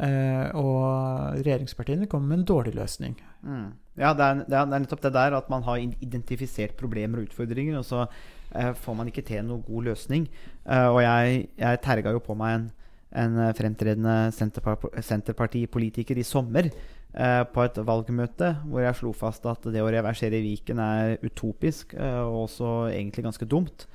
Eh, 0.00 0.46
og 0.56 1.38
regjeringspartiene 1.44 2.08
kommer 2.10 2.32
med 2.32 2.40
en 2.40 2.50
dårlig 2.50 2.74
løsning. 2.74 3.16
Mm. 3.42 3.70
Ja, 4.00 4.14
det 4.16 4.26
er, 4.26 4.42
det, 4.46 4.58
er, 4.58 4.68
nettopp 4.78 5.02
det 5.02 5.14
der 5.14 5.36
at 5.36 5.50
man 5.52 5.64
har 5.66 5.80
identifisert 5.80 6.76
problemer 6.76 7.20
og 7.20 7.28
utfordringer, 7.28 7.78
og 7.78 7.84
så 7.84 8.06
eh, 8.54 8.72
får 8.74 8.96
man 8.96 9.10
ikke 9.12 9.26
til 9.28 9.44
noen 9.44 9.64
god 9.66 9.90
løsning. 9.92 10.28
Og 10.66 11.02
jeg, 11.02 11.48
jeg 11.58 11.82
terga 11.82 12.12
jo 12.14 12.22
på 12.22 12.36
meg 12.38 12.54
en, 12.54 12.70
en 13.18 13.38
fremtredende 13.56 14.30
senterpar 14.36 15.02
senterpartipolitiker 15.02 16.18
i 16.20 16.26
sommer 16.26 16.68
eh, 17.14 17.42
på 17.52 17.64
et 17.64 17.80
valgmøte 17.86 18.52
hvor 18.66 18.84
jeg 18.84 18.98
slo 19.00 19.12
fast 19.16 19.46
at 19.50 19.66
det 19.72 19.82
å 19.82 19.90
reversere 19.90 20.42
Viken 20.44 20.82
er 20.82 21.16
utopisk 21.24 21.94
eh, 21.98 22.22
og 22.22 22.46
også 22.46 22.74
egentlig 22.92 23.26
ganske 23.26 23.48
dumt. 23.50 23.86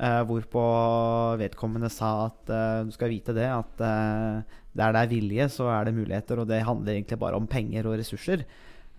Eh, 0.00 0.22
hvorpå 0.24 0.62
vedkommende 1.36 1.90
sa 1.92 2.30
at 2.30 2.48
uh, 2.48 2.88
du 2.88 2.92
skal 2.94 3.10
vite 3.12 3.34
det, 3.36 3.44
at 3.52 3.82
uh, 3.84 4.40
der 4.72 4.94
det 4.96 5.00
er 5.02 5.10
vilje, 5.10 5.48
så 5.52 5.66
er 5.68 5.84
det 5.84 5.96
muligheter. 5.98 6.40
Og 6.40 6.48
det 6.48 6.62
handler 6.64 6.94
egentlig 6.94 7.18
bare 7.20 7.36
om 7.36 7.46
penger 7.46 7.88
og 7.90 7.98
ressurser. 8.00 8.46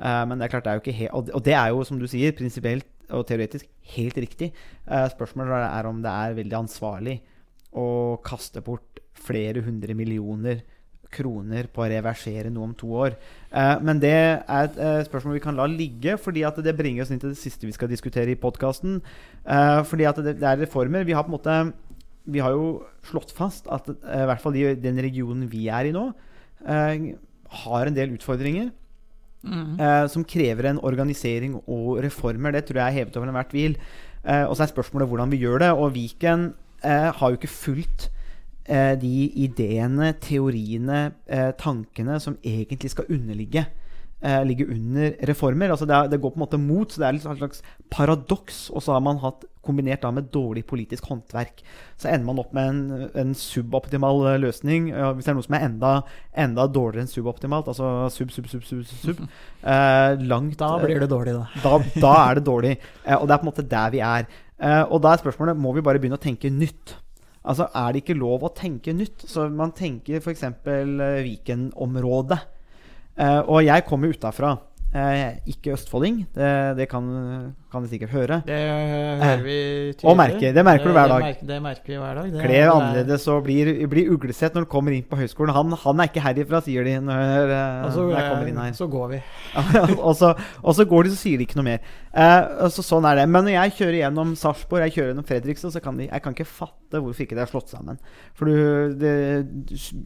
Men 0.01 0.39
det 0.39 0.47
er 0.47 0.49
klart, 0.49 0.63
det 0.65 0.71
er 0.71 0.77
jo 0.79 0.81
ikke 0.81 0.97
helt 0.97 1.11
Og 1.13 1.27
og 1.37 1.45
det 1.45 1.53
er 1.53 1.67
jo, 1.69 1.83
som 1.85 1.99
du 1.99 2.07
sier, 2.09 2.31
prinsipielt 2.33 2.87
og 3.13 3.27
teoretisk 3.29 3.67
helt 3.93 4.15
riktig. 4.17 4.47
Spørsmålet 4.89 5.61
er 5.61 5.85
om 5.85 5.99
det 6.01 6.09
er 6.09 6.33
veldig 6.33 6.57
ansvarlig 6.57 7.19
å 7.77 8.17
kaste 8.25 8.63
bort 8.65 8.97
flere 9.13 9.61
hundre 9.61 9.93
millioner 9.93 10.63
kroner 11.13 11.67
på 11.71 11.83
å 11.83 11.89
reversere 11.91 12.51
noe 12.53 12.69
om 12.69 12.73
to 12.77 12.89
år. 13.03 13.15
Eh, 13.51 13.75
men 13.83 13.99
det 14.01 14.13
er 14.15 14.41
et 14.63 14.79
eh, 14.79 15.03
spørsmål 15.07 15.37
vi 15.37 15.43
kan 15.43 15.59
la 15.59 15.67
ligge, 15.69 16.17
fordi 16.21 16.45
at 16.47 16.59
det 16.63 16.75
bringer 16.77 17.03
oss 17.05 17.13
inn 17.13 17.21
til 17.21 17.33
det 17.33 17.41
siste 17.41 17.67
vi 17.67 17.75
skal 17.75 17.91
diskutere 17.91 18.31
i 18.31 18.39
podkasten. 18.39 18.99
Eh, 19.45 19.79
fordi 19.87 20.07
at 20.09 20.21
det, 20.23 20.37
det 20.41 20.47
er 20.47 20.61
reformer. 20.63 21.07
Vi 21.07 21.15
har 21.17 21.27
på 21.27 21.33
en 21.33 21.37
måte 21.37 21.61
Vi 22.31 22.37
har 22.39 22.53
jo 22.53 22.83
slått 23.03 23.31
fast 23.33 23.65
at 23.73 23.87
eh, 23.89 24.21
i 24.23 24.27
hvert 24.29 24.43
fall 24.43 24.55
i 24.55 24.75
den 24.77 24.99
regionen 25.01 25.49
vi 25.49 25.65
er 25.73 25.89
i 25.89 25.95
nå, 25.95 26.11
eh, 26.69 27.07
har 27.65 27.89
en 27.89 27.97
del 27.97 28.13
utfordringer 28.15 28.69
eh, 29.81 30.05
som 30.07 30.23
krever 30.23 30.69
en 30.69 30.79
organisering 30.85 31.57
og 31.65 31.99
reformer. 32.05 32.53
Det 32.53 32.67
tror 32.67 32.83
jeg 32.83 32.87
er 32.87 32.99
hevet 33.01 33.17
over 33.17 33.31
enhver 33.31 33.49
tvil. 33.49 33.77
Eh, 34.23 34.45
og 34.45 34.55
så 34.55 34.63
er 34.63 34.73
spørsmålet 34.73 35.09
hvordan 35.09 35.31
vi 35.33 35.41
gjør 35.41 35.63
det. 35.65 35.71
Og 35.73 35.93
Viken 35.95 36.53
eh, 36.83 37.09
har 37.09 37.29
jo 37.29 37.39
ikke 37.39 37.51
fulgt 37.51 38.11
de 39.01 39.31
ideene, 39.43 40.13
teoriene, 40.21 41.11
eh, 41.27 41.51
tankene 41.57 42.19
som 42.21 42.37
egentlig 42.45 42.91
skal 42.93 43.09
underligge. 43.09 43.65
Eh, 44.21 44.43
ligge 44.45 44.67
under 44.69 45.15
reformer. 45.25 45.71
Altså 45.73 45.87
det, 45.89 45.95
er, 45.95 46.09
det 46.11 46.19
går 46.21 46.29
på 46.29 46.37
en 46.37 46.43
måte 46.43 46.57
mot, 46.61 46.91
så 46.91 47.01
det 47.01 47.07
er 47.07 47.15
litt 47.15 47.23
sånn 47.25 47.39
slags 47.39 47.63
paradoks. 47.89 48.67
Og 48.69 48.83
så 48.85 48.93
har 48.93 49.01
man 49.01 49.17
hatt 49.23 49.47
kombinert 49.65 50.05
med 50.13 50.29
dårlig 50.33 50.61
politisk 50.69 51.07
håndverk. 51.09 51.63
Så 51.97 52.11
ender 52.11 52.27
man 52.27 52.41
opp 52.43 52.53
med 52.53 52.69
en, 52.69 53.07
en 53.17 53.33
suboptimal 53.37 54.21
eh, 54.29 54.37
løsning. 54.43 54.91
Hvis 54.93 55.25
det 55.25 55.33
er 55.33 55.39
noe 55.39 55.47
som 55.47 55.57
er 55.57 55.65
enda, 55.65 55.95
enda 56.45 56.67
dårligere 56.69 57.07
enn 57.07 57.09
suboptimalt, 57.09 57.73
altså 57.73 58.11
sub, 58.13 58.29
sub, 58.35 58.45
sub, 58.51 58.61
sub, 58.67 58.85
sub, 58.85 59.01
sub 59.07 59.25
eh, 59.73 60.21
langt 60.21 60.61
Da 60.61 60.75
blir 60.83 61.01
det 61.01 61.09
dårlig, 61.09 61.33
da. 61.39 61.49
da, 61.65 61.99
da 62.05 62.15
er 62.27 62.37
det 62.37 62.45
dårlig. 62.45 62.77
Eh, 63.01 63.17
og 63.17 63.25
det 63.25 63.33
er 63.33 63.41
på 63.41 63.47
en 63.47 63.53
måte 63.55 63.69
der 63.73 63.95
vi 63.97 64.05
er. 64.05 64.29
Eh, 64.61 64.83
og 64.85 65.01
da 65.01 65.15
er 65.15 65.25
spørsmålet 65.25 65.57
må 65.57 65.73
vi 65.73 65.81
bare 65.89 65.97
begynne 65.97 66.21
å 66.21 66.21
tenke 66.21 66.53
nytt. 66.53 66.99
Altså, 67.41 67.67
Er 67.73 67.91
det 67.91 68.03
ikke 68.03 68.19
lov 68.19 68.43
å 68.45 68.53
tenke 68.53 68.93
nytt? 68.93 69.25
Så 69.27 69.47
man 69.49 69.73
tenker 69.73 70.21
f.eks. 70.21 70.43
Uh, 70.65 71.21
Viken-området. 71.25 72.39
Uh, 73.17 73.41
og 73.41 73.63
jeg 73.65 73.85
kommer 73.87 74.13
utafra. 74.13 74.55
Eh, 74.91 75.37
ikke 75.47 75.71
østfolding, 75.71 76.17
det, 76.35 76.47
det 76.75 76.85
kan, 76.91 77.05
kan 77.71 77.83
de 77.85 77.87
sikkert 77.87 78.11
høre. 78.11 78.41
Det 78.43 78.57
hører 78.59 79.43
vi 79.45 79.53
tydelig. 79.93 80.07
Og 80.11 80.17
merker. 80.19 80.51
Det 80.57 80.65
merker 80.67 80.89
du 80.89 80.95
hver 80.97 81.07
dag. 81.07 81.37
Det, 81.47 81.59
merker, 81.63 81.93
vi 81.93 81.99
hver 82.01 82.17
dag. 82.19 82.33
Det, 82.33 82.41
Kler 82.43 82.65
er- 82.65 82.71
annerledes 82.73 83.27
og 83.31 83.45
blir, 83.45 83.71
blir 83.87 84.11
uglesett 84.11 84.57
når 84.57 84.65
du 84.65 84.69
kommer 84.73 84.91
inn 84.91 85.05
på 85.07 85.15
høyskolen. 85.21 85.53
Han, 85.55 85.71
han 85.85 86.03
er 86.03 86.11
ikke 86.11 86.25
herifra, 86.25 86.59
sier 86.65 86.83
de 86.83 86.97
når, 87.07 87.53
eh, 87.55 87.87
så, 87.95 88.03
når 88.03 88.17
jeg 88.17 88.33
kommer 88.33 88.51
inn 88.51 88.59
her. 88.65 88.75
så 88.81 88.89
går 88.97 89.07
vi. 89.13 89.21
og, 90.09 90.11
så, 90.19 90.33
og 90.59 90.75
så 90.75 90.87
går 90.91 91.07
de, 91.07 91.15
så 91.15 91.21
sier 91.23 91.39
de 91.39 91.47
ikke 91.47 91.61
noe 91.61 91.69
mer. 91.69 91.87
Eh, 92.11 92.67
så 92.75 92.83
sånn 92.89 93.07
er 93.07 93.21
det. 93.21 93.27
Men 93.31 93.47
når 93.47 93.55
jeg 93.55 93.77
kjører 93.79 93.99
gjennom 94.01 94.35
Sarpsborg, 94.43 94.89
jeg 94.89 94.97
kjører 94.97 95.13
gjennom 95.13 95.31
Fredrikstad, 95.31 95.71
så 95.77 95.85
kan 95.87 96.03
de, 96.03 96.11
jeg 96.11 96.27
kan 96.27 96.35
ikke 96.35 96.51
fatte 96.51 96.99
hvorfor 96.99 97.29
ikke 97.29 97.39
det 97.39 97.47
er 97.47 97.55
slått 97.55 97.71
sammen. 97.71 98.03
For 98.35 98.51
du, 98.51 98.99
det, 98.99 99.15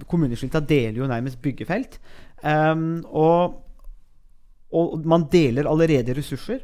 kommuneskilta 0.06 0.62
deler 0.62 1.02
jo 1.02 1.10
nærmest 1.10 1.42
byggefelt. 1.42 1.98
Um, 2.46 3.00
og, 3.10 3.64
og 4.74 5.06
man 5.06 5.28
deler 5.32 5.70
allerede 5.70 6.16
ressurser. 6.18 6.64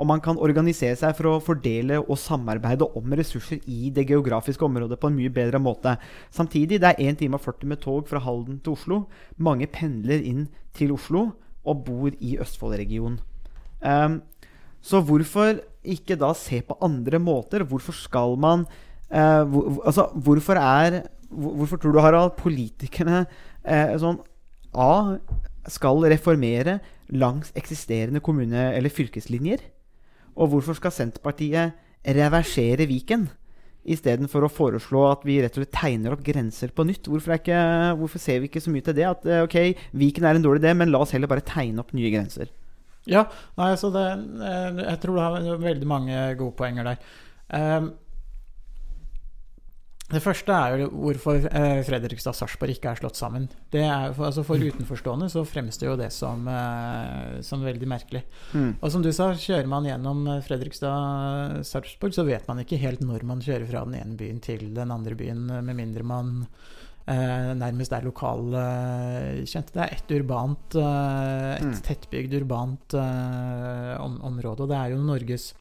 Og 0.00 0.06
man 0.08 0.22
kan 0.24 0.38
organisere 0.40 0.96
seg 0.96 1.12
for 1.18 1.28
å 1.28 1.40
fordele 1.44 1.98
og 2.00 2.16
samarbeide 2.20 2.86
om 2.96 3.12
ressurser 3.18 3.60
i 3.68 3.90
det 3.92 4.06
geografiske 4.08 4.64
området 4.64 4.96
på 5.00 5.10
en 5.10 5.18
mye 5.18 5.32
bedre 5.34 5.60
måte. 5.60 5.96
Samtidig, 6.32 6.78
det 6.80 6.94
er 6.94 7.02
1 7.10 7.20
time 7.20 7.36
og 7.36 7.44
40 7.44 7.68
med 7.68 7.82
tog 7.82 8.08
fra 8.08 8.22
Halden 8.24 8.62
til 8.64 8.78
Oslo. 8.78 9.02
Mange 9.36 9.68
pendler 9.68 10.24
inn 10.24 10.46
til 10.76 10.94
Oslo 10.96 11.26
og 11.68 11.84
bor 11.84 12.16
i 12.16 12.38
Østfold-regionen. 12.40 13.18
Um, 13.84 14.20
så 14.80 15.02
hvorfor 15.04 15.60
ikke 15.84 16.16
da 16.20 16.32
se 16.36 16.62
på 16.64 16.78
andre 16.80 17.20
måter? 17.20 17.64
Hvorfor 17.68 17.96
skal 17.96 18.38
man 18.40 18.64
uh, 19.12 19.44
hvor, 19.44 19.82
altså, 19.84 20.08
hvorfor 20.14 20.60
er 20.60 21.02
Hvorfor 21.30 21.78
tror 21.78 21.92
du, 21.94 22.00
Harald, 22.02 22.32
politikerne 22.40 23.20
uh, 23.62 23.92
sånn 24.02 24.16
A 24.74 25.20
skal 25.68 26.00
reformere 26.08 26.78
langs 27.10 27.52
eksisterende 27.58 28.22
kommune- 28.24 28.72
eller 28.72 28.92
fylkeslinjer? 28.92 29.60
Og 30.36 30.52
hvorfor 30.52 30.78
skal 30.78 30.94
Senterpartiet 30.94 31.76
reversere 32.06 32.86
Viken? 32.88 33.28
Istedenfor 33.80 34.44
å 34.44 34.52
foreslå 34.52 35.06
at 35.08 35.22
vi 35.24 35.38
rett 35.40 35.56
og 35.56 35.64
slett 35.64 35.76
tegner 35.76 36.14
opp 36.14 36.24
grenser 36.24 36.72
på 36.76 36.84
nytt. 36.84 37.08
Hvorfor, 37.08 37.38
ikke, 37.38 37.60
hvorfor 37.96 38.20
ser 38.20 38.42
vi 38.42 38.50
ikke 38.50 38.60
så 38.60 38.72
mye 38.72 38.84
til 38.84 38.96
det? 38.98 39.06
At 39.08 39.24
eh, 39.26 39.44
ok, 39.46 39.56
Viken 39.96 40.26
er 40.28 40.36
en 40.36 40.44
dårlig 40.44 40.62
idé, 40.62 40.74
men 40.76 40.92
la 40.92 41.00
oss 41.00 41.14
heller 41.16 41.30
bare 41.30 41.44
tegne 41.44 41.80
opp 41.80 41.94
nye 41.96 42.12
grenser. 42.12 42.52
Ja, 43.08 43.24
nei, 43.56 43.70
altså 43.72 43.88
det, 43.94 44.04
eh, 44.44 44.82
jeg 44.84 45.00
tror 45.00 45.16
du 45.16 45.22
har 45.24 45.64
veldig 45.64 45.88
mange 45.88 46.20
gode 46.36 46.56
poenger 46.58 46.90
der. 46.90 47.00
Eh, 47.56 47.88
Det 50.10 50.18
første 50.24 50.50
er 50.50 50.80
jo 50.82 50.88
hvorfor 50.90 51.44
eh, 51.46 51.80
Fredrikstad 51.86 52.32
og 52.32 52.38
Sarpsborg 52.40 52.72
ikke 52.74 52.90
er 52.90 52.98
slått 52.98 53.18
sammen. 53.20 53.44
Det 53.70 53.84
er, 53.86 54.10
altså 54.16 54.42
for 54.46 54.58
utenforstående 54.58 55.28
så 55.30 55.44
fremstår 55.46 55.92
jo 55.92 55.96
det 56.00 56.08
som, 56.12 56.42
eh, 56.50 57.38
som 57.46 57.62
veldig 57.62 57.86
merkelig. 57.90 58.24
Mm. 58.50 58.72
Og 58.80 58.90
som 58.90 59.04
du 59.06 59.12
sa, 59.14 59.30
kjører 59.38 59.70
man 59.70 59.86
gjennom 59.86 60.24
eh, 60.34 60.42
Fredrikstad-Sarpsborg, 60.48 62.14
så 62.16 62.26
vet 62.26 62.46
man 62.50 62.62
ikke 62.64 62.80
helt 62.82 63.04
når 63.06 63.22
man 63.30 63.40
kjører 63.44 63.68
fra 63.70 63.84
den 63.86 63.98
ene 64.02 64.18
byen 64.18 64.42
til 64.42 64.72
den 64.74 64.90
andre 64.94 65.14
byen, 65.18 65.46
eh, 65.50 65.62
med 65.70 65.78
mindre 65.78 66.02
man 66.06 66.34
eh, 67.06 67.54
nærmest 67.58 67.92
er 67.96 68.04
lokalkjent. 68.06 69.72
det 69.74 69.82
er 69.86 69.94
et 69.96 70.12
urbant, 70.18 70.74
eh, 70.74 71.54
et 71.56 71.70
Mm. 71.70 71.74
tettbygd 71.86 72.34
urbant 72.42 72.94
eh, 72.94 73.94
om, 74.02 74.18
område, 74.26 74.62
og 74.62 74.68
det 74.70 74.76
er 74.76 74.90
jo 74.90 74.98
Norges 75.02 75.52
eh, 75.52 75.59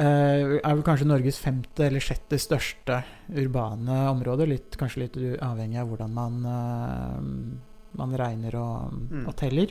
er 0.00 0.60
vel 0.74 0.82
kanskje 0.86 1.04
Norges 1.06 1.36
femte 1.38 1.84
eller 1.86 2.00
sjette 2.00 2.38
største 2.40 3.02
urbane 3.36 3.98
område. 4.08 4.46
Litt, 4.48 4.76
kanskje 4.80 5.02
litt 5.04 5.18
avhengig 5.44 5.78
av 5.82 5.90
hvordan 5.90 6.14
man, 6.16 6.38
eh, 6.48 7.98
man 8.00 8.14
regner 8.16 8.54
og, 8.56 8.92
Mm. 9.10 9.26
og 9.28 9.36
teller. 9.36 9.68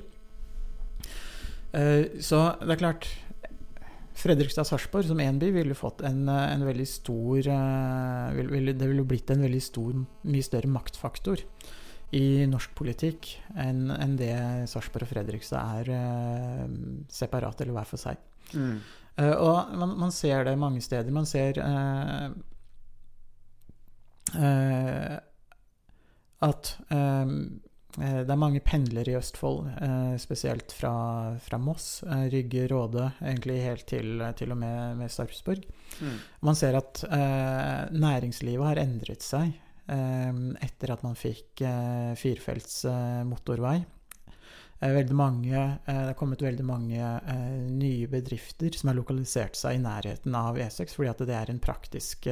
Eh, 1.73 2.19
så 2.19 2.57
det 2.59 2.69
er 2.75 2.81
klart 2.83 3.07
Fredrikstad-Sarpsborg 4.21 5.07
som 5.07 5.17
én 5.23 5.39
by 5.39 5.49
ville 5.55 5.73
fått 5.73 6.03
en, 6.05 6.27
eh, 6.29 6.53
en 6.53 6.61
veldig 6.67 6.87
stor 6.87 7.37
eh, 7.39 8.33
vil- 8.35 8.49
ville- 8.51 8.77
Det 8.77 8.87
ville 8.87 9.03
blitt 9.05 9.31
en 9.31 9.41
veldig 9.41 9.61
stor, 9.61 9.93
mye 10.25 10.43
større 10.43 10.67
maktfaktor 10.67 11.37
i 12.13 12.45
norsk 12.45 12.75
politikk 12.75 13.37
enn 13.57 13.89
en 13.89 14.17
det 14.17 14.67
Sarpsborg 14.69 15.03
og 15.03 15.07
Fredrikstad 15.09 15.87
er 15.87 15.91
eh, 15.91 16.67
separat 17.09 17.61
eller 17.61 17.73
hver 17.73 17.85
for 17.87 17.97
seg. 17.97 18.17
Mm. 18.53 18.79
Eh, 19.19 19.33
og 19.35 19.73
man, 19.77 19.97
man 19.99 20.13
ser 20.15 20.45
det 20.47 20.57
mange 20.59 20.81
steder. 20.83 21.11
Man 21.13 21.27
ser 21.29 21.59
eh, 21.59 22.29
eh, 24.39 25.19
at 26.41 26.75
det 27.91 28.31
er 28.31 28.39
mange 28.39 28.61
pendlere 28.63 29.11
i 29.11 29.15
Østfold, 29.19 29.65
spesielt 30.23 30.71
fra, 30.73 31.35
fra 31.43 31.57
Moss, 31.59 32.05
Rygge, 32.31 32.63
Råde, 32.71 33.09
egentlig 33.19 33.57
helt 33.65 33.83
til, 33.85 34.23
til 34.39 34.55
og 34.55 34.57
med, 34.57 34.95
med 35.01 35.11
Sarpsborg. 35.11 35.65
Mm. 35.99 36.15
Man 36.47 36.57
ser 36.57 36.79
at 36.79 37.03
eh, 37.03 37.91
næringslivet 37.91 38.69
har 38.71 38.81
endret 38.81 39.27
seg 39.27 39.51
eh, 39.91 40.39
etter 40.63 40.95
at 40.95 41.03
man 41.03 41.19
fikk 41.19 41.61
eh, 41.67 42.13
firefelts 42.17 42.85
motorvei. 43.27 43.81
Eh, 44.81 44.89
veldig 44.95 45.13
mange, 45.15 45.53
eh, 45.85 45.93
det 45.93 46.07
har 46.09 46.17
kommet 46.17 46.41
veldig 46.41 46.63
mange 46.65 46.97
eh, 46.99 47.57
nye 47.69 48.07
bedrifter 48.09 48.73
som 48.73 48.89
har 48.89 48.97
lokalisert 48.97 49.55
seg 49.59 49.77
i 49.77 49.83
nærheten 49.83 50.33
av 50.35 50.57
E6, 50.57 50.95
fordi 50.97 51.09
at 51.11 51.21
det 51.29 51.35
er 51.37 51.51
en 51.53 51.59
praktisk 51.61 52.25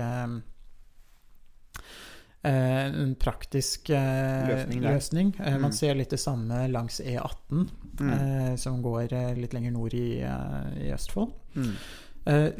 en 2.41 3.15
praktisk 3.19 3.89
Løsning 3.91 4.81
løsning. 4.81 5.33
Man 5.37 5.71
Mm. 5.71 5.73
ser 5.75 5.93
litt 5.95 6.09
det 6.09 6.19
samme 6.19 6.69
langs 6.71 7.01
E18, 7.01 7.69
Mm. 7.99 8.57
som 8.57 8.81
går 8.81 9.35
litt 9.35 9.51
lenger 9.53 9.71
nord 9.71 9.93
i, 9.93 10.19
i 10.21 10.91
Østfold. 10.93 11.33
Mm. 11.55 11.75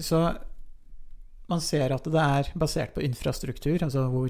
Så 0.02 0.38
man 1.48 1.62
ser 1.62 1.94
at 1.94 2.04
det 2.04 2.14
er 2.14 2.52
basert 2.60 2.94
på 2.94 3.02
infrastruktur, 3.02 3.80
altså 3.82 4.10
hvor, 4.12 4.30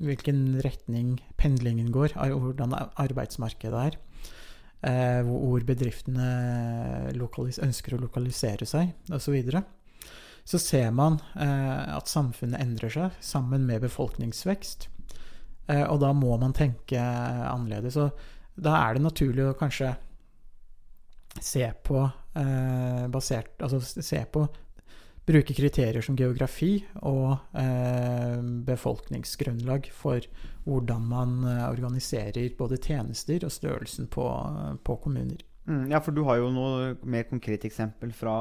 hvilken 0.00 0.60
retning 0.64 1.20
pendlingen 1.36 1.92
går, 1.92 2.14
hvordan 2.16 2.72
arbeidsmarkedet 2.96 3.92
er, 3.92 3.98
hvor 4.84 5.40
hvor 5.54 5.64
bedriftene 5.64 6.26
ønsker 7.14 7.94
å 7.94 8.02
lokalisere 8.02 8.66
seg, 8.68 8.90
osv. 9.08 9.36
Så, 9.48 9.62
så 10.44 10.60
ser 10.60 10.90
man 10.92 11.20
eh, 11.40 11.94
at 11.94 12.10
samfunnet 12.10 12.60
endrer 12.60 12.92
seg 12.92 13.20
sammen 13.24 13.64
med 13.68 13.84
befolkningsvekst. 13.86 14.88
Eh, 15.72 15.84
og 15.88 16.02
da 16.02 16.12
må 16.16 16.36
man 16.40 16.52
tenke 16.56 17.00
annerledes. 17.00 17.96
Og 17.96 18.60
da 18.60 18.76
er 18.82 18.96
det 18.96 19.06
naturlig 19.06 19.48
å 19.48 19.56
kanskje 19.58 19.94
se 21.42 21.64
på 21.82 21.98
eh, 22.38 23.06
basert 23.10 23.62
Altså 23.64 23.80
se 23.82 24.20
på 24.30 24.44
Bruke 25.24 25.54
kriterier 25.56 26.04
som 26.04 26.16
geografi 26.18 26.82
og 27.00 27.38
eh, 27.56 28.40
befolkningsgrunnlag 28.66 29.88
for 29.96 30.26
hvordan 30.66 31.06
man 31.08 31.38
eh, 31.48 31.62
organiserer 31.70 32.50
både 32.58 32.76
tjenester 32.76 33.46
og 33.46 33.52
størrelsen 33.54 34.10
på, 34.12 34.26
på 34.84 34.98
kommuner. 35.00 35.40
Mm. 35.64 35.86
Ja, 35.90 36.02
for 36.04 36.12
du 36.12 36.26
har 36.28 36.42
jo 36.42 36.50
noe 36.52 36.92
mer 37.08 37.24
konkret 37.30 37.64
eksempel 37.64 38.12
fra 38.12 38.36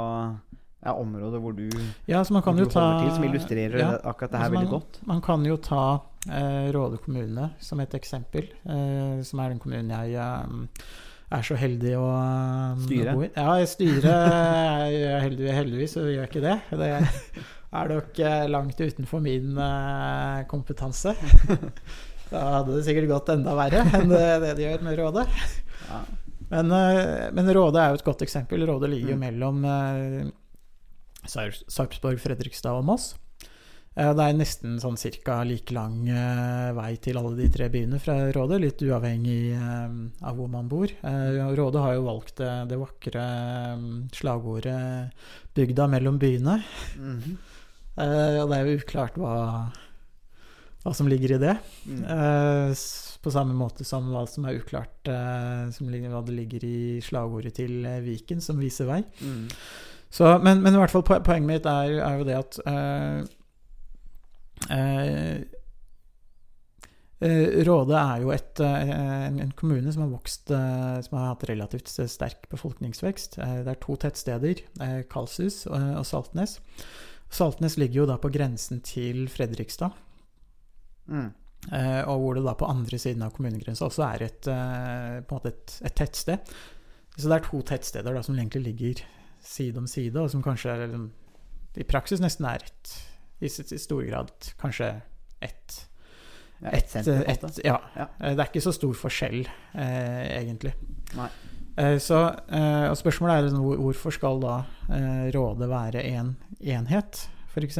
ja, 0.83 0.93
områder 0.93 1.39
hvor 1.39 1.55
du, 1.55 1.69
Ja, 2.05 2.23
så 2.23 2.35
man 2.35 2.43
kan 2.43 2.59
jo 2.59 2.67
ta 2.67 2.83
til, 2.99 3.13
som 3.15 3.23
illustrerer 3.29 3.79
ja, 3.79 3.93
akkurat 4.03 4.33
det 4.33 4.41
her 4.41 4.49
altså 4.49 4.57
veldig 4.57 4.71
man, 4.71 4.75
godt. 4.75 4.99
Man 5.07 5.23
kan 5.23 5.47
jo 5.47 5.57
ta 5.63 5.85
eh, 6.27 6.67
Råde 6.75 6.99
kommune 7.03 7.49
som 7.63 7.79
et 7.79 7.95
eksempel, 7.95 8.51
eh, 8.67 9.23
som 9.23 9.39
er 9.39 9.53
den 9.53 9.63
kommunen 9.63 9.93
jeg 9.95 10.19
eh, 10.19 10.83
er 11.33 11.43
så 11.47 11.55
heldig 11.57 11.93
å 11.97 12.05
eh, 12.13 12.81
Styre? 12.85 13.13
i. 13.25 13.29
Ja, 13.35 13.53
jeg 13.61 13.69
styrer 13.71 14.07
jeg 14.93 15.21
heldig, 15.25 15.47
Heldigvis 15.57 15.95
så 15.97 16.03
gjør 16.05 16.21
jeg 16.23 16.29
ikke 16.31 16.43
det. 16.45 16.55
Det 16.71 16.89
er 17.81 17.89
nok 17.89 18.19
eh, 18.21 18.43
langt 18.53 18.81
utenfor 18.83 19.23
min 19.25 19.55
eh, 19.57 20.43
kompetanse. 20.51 21.15
Da 22.33 22.41
hadde 22.59 22.75
det 22.79 22.83
sikkert 22.87 23.09
gått 23.11 23.29
enda 23.33 23.53
verre 23.57 23.81
enn 23.97 24.09
det 24.13 24.21
det 24.43 24.51
de 24.57 24.63
gjør 24.67 24.85
med 24.85 24.97
Råde. 25.01 25.25
Ja. 25.89 25.99
Men, 26.53 26.71
eh, 26.77 27.27
men 27.33 27.49
Råde 27.57 27.81
er 27.81 27.91
jo 27.93 27.99
et 28.01 28.05
godt 28.07 28.21
eksempel. 28.25 28.61
Råde 28.69 28.89
ligger 28.91 29.13
jo 29.15 29.17
Mm. 29.17 29.25
mellom 29.25 29.65
Sarpsborg, 31.25 32.19
Fredrikstad 32.21 32.75
og 32.77 32.85
Moss. 32.87 33.13
Eh, 33.95 34.09
Det 34.17 34.25
er 34.25 34.33
nesten 34.37 34.79
sånn 34.81 34.97
cirka 34.97 35.43
like 35.45 35.73
lang 35.75 36.07
eh, 36.09 36.71
vei 36.73 36.95
til 37.03 37.19
alle 37.19 37.35
de 37.37 37.49
tre 37.53 37.67
byene 37.69 37.99
fra 38.01 38.15
Råde, 38.33 38.57
litt 38.61 38.81
uavhengig 38.81 39.53
eh, 39.53 39.95
av 40.25 40.39
hvor 40.39 40.49
man 40.49 40.69
bor. 40.71 40.89
Råde 41.03 41.83
har 41.83 41.93
jo 41.99 42.07
valgt 42.07 42.41
det 42.41 42.79
vakre 42.81 43.25
slagordet 44.17 45.13
'bygda 45.53 45.87
mellom 45.89 46.17
byene'. 46.19 46.63
Mhm. 46.97 47.37
Eh, 47.97 48.41
Og 48.41 48.49
det 48.49 48.57
er 48.57 48.65
jo 48.65 48.77
uklart 48.81 49.15
hva, 49.21 49.71
hva 50.83 50.93
som 50.95 51.07
ligger 51.07 51.35
i 51.35 51.37
det. 51.37 51.57
Mm. 51.85 52.73
På 53.23 53.31
samme 53.31 53.53
måte 53.53 53.85
som 53.85 54.09
hva 54.11 54.25
som 54.27 54.45
er 54.45 54.57
uklart 54.57 55.05
som 55.71 55.87
ligger, 55.87 56.09
hva 56.09 56.25
det 56.25 56.33
ligger 56.35 56.63
i 56.65 56.99
slagordet 56.99 57.53
til 57.53 57.85
Viken, 58.03 58.41
som 58.41 58.57
viser 58.57 58.85
vei. 58.89 59.03
Mm. 59.21 59.47
Så, 60.09 60.41
men, 60.43 60.61
men 60.61 60.73
i 60.73 60.77
hvert 60.77 60.91
fall 60.91 61.03
poenget 61.05 61.47
mitt 61.47 61.65
er, 61.65 62.01
er 62.01 62.17
jo 62.17 62.23
det 62.27 62.35
at 62.35 62.59
Råde 67.23 67.95
er 67.95 68.23
jo 68.23 68.31
et, 68.33 68.59
eh, 68.59 68.89
en, 68.91 69.37
en 69.39 69.51
kommune 69.55 69.91
som 69.93 70.03
har 70.03 70.09
vokst 70.11 70.51
eh, 70.51 70.97
Som 71.05 71.17
har 71.17 71.29
hatt 71.29 71.45
relativt 71.47 71.87
sterk 71.87 72.49
befolkningsvekst. 72.51 73.37
Eh, 73.39 73.59
det 73.63 73.71
er 73.71 73.79
to 73.79 73.95
tettsteder, 73.99 74.63
eh, 74.83 74.97
Kalshus 75.11 75.63
og, 75.69 76.01
Saltnes. 76.09 76.57
Saltnes 77.33 77.77
ligger 77.79 78.03
jo 78.03 78.09
da 78.11 78.17
på 78.19 78.31
grensen 78.33 78.81
til 78.83 79.29
Fredrikstad. 79.31 79.95
Mm. 81.07 81.31
Eh, 81.71 82.01
og 82.11 82.19
hvor 82.19 82.35
det 82.35 82.43
da 82.43 82.57
på 82.59 82.67
andre 82.67 82.99
siden 82.99 83.23
av 83.23 83.31
kommunegrensa 83.37 83.87
også 83.87 84.03
er 84.09 84.27
et, 84.27 84.51
eh, 84.51 85.21
på 85.23 85.31
en 85.31 85.39
måte 85.39 85.53
et, 85.53 85.77
et 85.87 85.95
tettsted. 85.95 86.53
Så 87.15 87.29
det 87.29 87.37
er 87.37 87.47
to 87.47 87.61
tettsteder 87.63 88.15
da, 88.15 88.23
som 88.25 88.35
egentlig 88.35 88.65
ligger 88.67 89.03
side 89.43 89.79
om 89.79 89.87
side, 89.87 90.19
og 90.19 90.31
som 90.33 90.43
kanskje 90.43 90.75
er, 90.75 90.95
i 91.79 91.87
praksis 91.87 92.21
nesten 92.23 92.47
er 92.49 92.67
ett. 92.67 92.93
I, 93.43 93.49
i 93.75 93.79
stor 93.81 94.03
grad 94.07 94.31
kanskje 94.61 94.89
ett. 95.43 95.79
På 96.63 96.67
en 96.69 97.23
ett- 97.27 97.41
måte. 97.43 97.61
ja. 97.65 97.81
Ja. 97.95 98.07
Eh, 98.19 98.35
Det 98.35 98.39
er 98.39 98.49
ikke 98.51 98.61
så 98.63 98.71
stor 98.73 98.93
forskjell, 98.95 99.41
eh, 99.73 100.39
egentlig. 100.39 100.73
Eh, 101.75 101.97
så, 101.99 102.19
eh, 102.49 102.87
og 102.89 102.95
spørsmålet 102.97 103.35
er 103.37 103.41
liksom, 103.47 103.63
hvor- 103.65 103.81
hvorfor 103.81 104.11
skal 104.13 104.39
da 104.39 104.57
eh, 104.89 105.31
rådet 105.35 105.69
være 105.69 106.03
en 106.13 106.35
enhet, 106.61 107.27
f.eks.? 107.53 107.77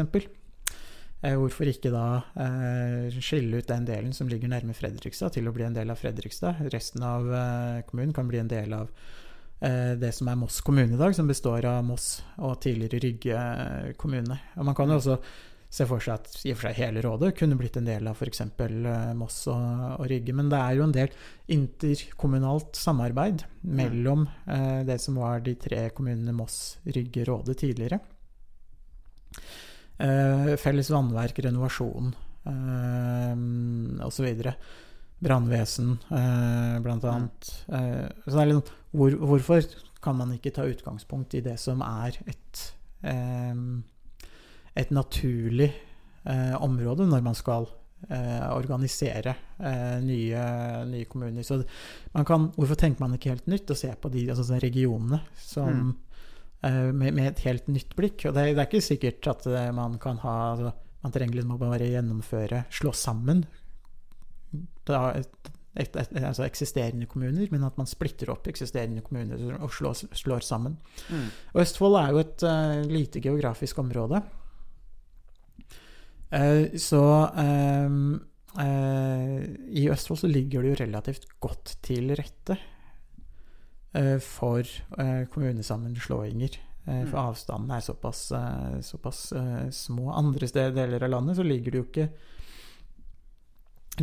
Eh, 1.23 1.35
hvorfor 1.39 1.63
ikke 1.71 1.89
da 1.93 2.23
eh, 2.35 3.09
skille 3.21 3.57
ut 3.61 3.67
den 3.67 3.85
delen 3.85 4.11
som 4.13 4.27
ligger 4.27 4.49
nærme 4.51 4.73
Fredrikstad, 4.75 5.31
til 5.31 5.47
å 5.47 5.53
bli 5.53 5.63
en 5.63 5.73
del 5.77 5.89
av 5.89 5.95
Fredrikstad? 6.01 6.59
Resten 6.73 7.01
av 7.03 7.23
kommunen 7.87 8.11
kan 8.13 8.27
bli 8.27 8.39
en 8.39 8.49
del 8.51 8.73
av 8.73 8.89
eh, 9.61 9.95
det 9.95 10.13
som 10.13 10.27
er 10.27 10.35
Moss 10.35 10.59
kommune 10.59 10.95
i 10.95 10.99
dag, 10.99 11.15
som 11.15 11.27
består 11.29 11.63
av 11.63 11.83
Moss 11.85 12.21
og 12.39 12.59
tidligere 12.59 12.99
Rygge 12.99 13.95
kommune. 13.97 14.37
Og 14.57 14.65
man 14.65 14.75
kan 14.75 14.89
jo 14.89 14.97
også 14.99 15.17
se 15.73 15.87
for 15.89 16.03
seg 16.03 16.19
at 16.19 16.35
i 16.45 16.51
og 16.53 16.59
for 16.59 16.69
seg 16.69 16.79
hele 16.83 17.01
rådet 17.01 17.31
kunne 17.39 17.57
blitt 17.57 17.77
en 17.79 17.87
del 17.87 18.05
av 18.09 18.19
f.eks. 18.19 18.43
Moss 19.17 19.39
og, 19.49 19.63
og 19.97 20.05
Rygge. 20.11 20.35
Men 20.37 20.51
det 20.51 20.59
er 20.59 20.77
jo 20.77 20.85
en 20.85 20.93
del 20.93 21.13
interkommunalt 21.55 22.77
samarbeid 22.77 23.45
mellom 23.65 24.27
eh, 24.45 24.81
det 24.85 24.99
som 25.01 25.17
var 25.21 25.41
de 25.45 25.55
tre 25.57 25.87
kommunene 25.97 26.35
Moss, 26.37 26.77
Rygge, 26.85 27.25
Råde 27.29 27.55
tidligere. 27.57 27.97
Eh, 29.97 30.53
felles 30.61 30.91
vannverk, 30.93 31.41
renovasjon 31.47 32.13
eh, 32.49 34.05
osv. 34.05 34.29
Brannvesen, 35.23 35.95
eh, 36.11 36.75
blant 36.85 37.07
annet. 37.09 37.49
Eh, 37.73 38.05
så 38.27 38.35
det 38.35 38.43
er 38.43 38.51
litt, 38.51 38.69
hvor, 38.93 39.17
hvorfor 39.31 39.65
kan 40.03 40.19
man 40.19 40.35
ikke 40.35 40.53
ta 40.53 40.67
utgangspunkt 40.69 41.33
i 41.33 41.41
det 41.41 41.55
som 41.61 41.81
er 41.81 42.19
et 42.27 42.63
eh, 43.07 43.57
et 44.75 44.91
naturlig 44.93 45.69
eh, 46.25 46.55
område 46.63 47.05
når 47.09 47.23
man 47.25 47.37
skal 47.37 47.67
eh, 48.09 48.47
organisere 48.53 49.35
eh, 49.59 49.97
nye, 50.03 50.45
nye 50.89 51.09
kommuner. 51.09 51.45
Så 51.45 51.61
man 52.13 52.27
kan, 52.27 52.49
hvorfor 52.57 52.79
tenker 52.79 53.03
man 53.03 53.17
ikke 53.17 53.33
helt 53.35 53.49
nytt 53.51 53.73
og 53.73 53.79
se 53.79 53.91
på 53.93 54.11
de 54.13 54.27
altså, 54.29 54.47
sånn 54.49 54.63
regionene 54.63 55.21
som, 55.39 55.95
eh, 56.65 56.89
med, 56.91 57.11
med 57.13 57.31
et 57.31 57.43
helt 57.47 57.69
nytt 57.71 57.95
blikk? 57.97 58.27
Og 58.29 58.37
det, 58.37 58.49
det 58.53 58.63
er 58.63 58.69
ikke 58.69 58.85
sikkert 58.85 59.31
at 59.35 59.49
eh, 59.51 59.71
man 59.75 59.99
kan 60.01 60.21
ha 60.25 60.37
altså, 60.53 60.77
Man 61.03 61.11
trenger 61.11 61.35
liksom 61.35 61.57
bare 61.59 61.87
gjennomføre, 61.91 62.61
slå 62.71 62.93
sammen 62.95 63.41
da, 64.87 65.09
et, 65.17 65.49
et, 65.75 65.97
et, 65.99 66.13
altså 66.23 66.45
eksisterende 66.45 67.09
kommuner, 67.11 67.49
men 67.51 67.65
at 67.67 67.75
man 67.75 67.89
splitter 67.89 68.31
opp 68.31 68.47
eksisterende 68.47 69.03
kommuner 69.03 69.57
og 69.57 69.73
slår, 69.75 70.05
slår 70.15 70.45
sammen. 70.47 70.77
Mm. 71.09 71.25
Og 71.51 71.59
Østfold 71.65 71.99
er 71.99 72.13
jo 72.13 72.21
et 72.21 72.45
uh, 72.47 72.85
lite 72.87 73.19
geografisk 73.19 73.81
område. 73.83 74.21
Eh, 76.33 76.77
så 76.81 77.01
ehm, 77.37 78.19
eh, 78.59 79.39
i 79.69 79.87
Østfold 79.93 80.23
så 80.23 80.29
ligger 80.31 80.63
det 80.63 80.73
jo 80.73 80.79
relativt 80.81 81.27
godt 81.43 81.75
til 81.85 82.13
rette 82.17 82.57
eh, 83.93 84.17
for 84.17 84.65
kommunesammenslåinger. 85.33 86.59
For 86.83 87.15
Mm. 87.15 87.31
avstandene 87.31 87.77
er 87.77 87.79
såpass, 87.79 88.33
såpass 88.83 89.19
små. 89.71 90.09
Andre 90.11 90.47
steder, 90.49 90.73
deler 90.75 91.05
av 91.05 91.13
landet 91.13 91.37
så 91.37 91.43
ligger 91.47 91.71
det 91.71 91.79
jo 91.79 91.85
ikke 91.85 92.09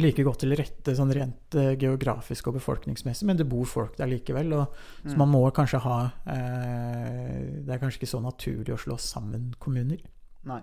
like 0.01 0.25
godt 0.25 0.41
til 0.41 0.57
rette 0.57 0.95
sånn 0.97 1.13
rent 1.13 1.59
geografisk 1.77 2.49
og 2.49 2.57
befolkningsmessig, 2.57 3.27
men 3.29 3.37
det 3.37 3.45
bor 3.53 3.69
folk 3.69 3.99
der 3.99 4.09
likevel. 4.09 4.55
Og, 4.63 4.81
Så 5.05 5.15
man 5.21 5.29
må 5.29 5.43
kanskje 5.53 5.83
ha 5.85 5.99
Det 6.25 7.69
er 7.69 7.83
kanskje 7.85 8.01
ikke 8.01 8.15
så 8.17 8.23
naturlig 8.25 8.73
å 8.73 8.81
slå 8.81 8.97
sammen 8.97 9.53
kommuner. 9.61 10.01
Nei. 10.49 10.63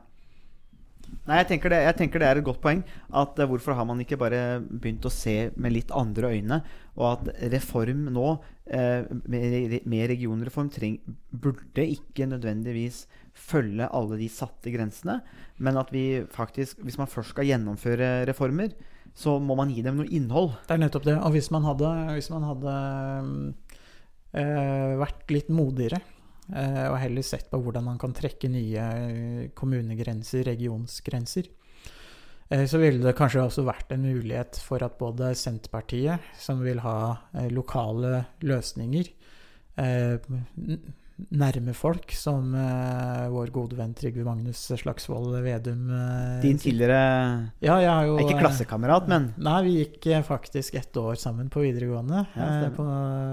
Nei, 1.28 1.42
jeg 1.42 1.48
tenker, 1.50 1.74
det, 1.74 1.82
jeg 1.84 1.96
tenker 2.00 2.22
det 2.24 2.28
er 2.30 2.40
et 2.40 2.48
godt 2.48 2.62
poeng. 2.64 2.82
At 3.12 3.40
eh, 3.40 3.48
Hvorfor 3.50 3.76
har 3.76 3.88
man 3.88 4.00
ikke 4.04 4.20
bare 4.20 4.60
begynt 4.64 5.06
å 5.08 5.12
se 5.12 5.50
med 5.60 5.76
litt 5.76 5.92
andre 5.96 6.32
øyne? 6.36 6.62
Og 6.96 7.08
at 7.10 7.32
reform 7.54 8.06
nå, 8.16 8.28
eh, 8.72 9.08
med, 9.28 9.78
med 9.84 10.08
regionreform, 10.14 10.72
treng, 10.74 10.98
burde 11.32 11.84
ikke 11.98 12.30
nødvendigvis 12.32 13.06
følge 13.38 13.90
alle 13.94 14.20
de 14.20 14.30
satte 14.32 14.72
grensene. 14.74 15.20
Men 15.60 15.80
at 15.82 15.92
vi 15.94 16.24
faktisk, 16.34 16.80
hvis 16.86 17.00
man 17.00 17.12
først 17.12 17.36
skal 17.36 17.50
gjennomføre 17.50 18.28
reformer, 18.30 18.72
så 19.18 19.36
må 19.42 19.58
man 19.58 19.72
gi 19.74 19.84
dem 19.86 20.00
noe 20.00 20.12
innhold. 20.14 20.54
Det 20.68 20.78
er 20.78 20.84
nettopp 20.86 21.08
det. 21.10 21.18
Og 21.20 21.34
hvis 21.36 21.52
man 21.54 21.66
hadde, 21.68 21.92
hvis 22.16 22.32
man 22.34 22.46
hadde 22.48 22.76
eh, 24.38 24.94
vært 25.02 25.34
litt 25.34 25.52
modigere 25.52 26.00
og 26.48 26.98
heller 27.02 27.26
sett 27.26 27.50
på 27.52 27.60
hvordan 27.60 27.84
man 27.90 27.98
kan 28.02 28.14
trekke 28.16 28.50
nye 28.52 28.84
eh, 28.84 29.48
kommunegrenser, 29.58 30.46
regionsgrenser, 30.48 31.50
eh, 32.50 32.64
så 32.70 32.80
ville 32.82 33.04
det 33.04 33.18
kanskje 33.18 33.44
også 33.44 33.66
vært 33.68 33.92
en 33.96 34.06
mulighet 34.08 34.60
for 34.64 34.86
at 34.86 34.96
både 35.00 35.34
Senterpartiet, 35.36 36.24
som 36.40 36.64
vil 36.64 36.80
ha 36.86 37.00
eh, 37.34 37.50
lokale 37.52 38.24
løsninger, 38.48 39.12
eh, 39.84 40.32
nærme 41.34 41.74
folk, 41.74 42.12
som 42.14 42.52
uh, 42.54 43.26
vår 43.34 43.50
gode 43.54 43.78
venn 43.78 43.94
Trygve 43.98 44.22
Magnus 44.26 44.60
Slagsvold 44.70 45.40
Vedum 45.42 45.88
Uh, 45.88 46.42
Din 46.44 46.60
tidligere 46.62 46.98
ja, 47.64 47.78
jeg 47.82 47.90
har 47.90 48.06
jo, 48.06 48.18
Ikke 48.22 48.36
eh, 48.36 48.42
klassekamerat, 48.42 49.08
men 49.10 49.30
Nei, 49.42 49.58
vi 49.66 49.76
gikk 49.80 50.08
faktisk 50.28 50.78
ett 50.78 50.98
år 51.00 51.18
sammen 51.20 51.50
på 51.54 51.64
videregående. 51.64 52.26
Ja, 52.38 52.70
på, 52.76 52.86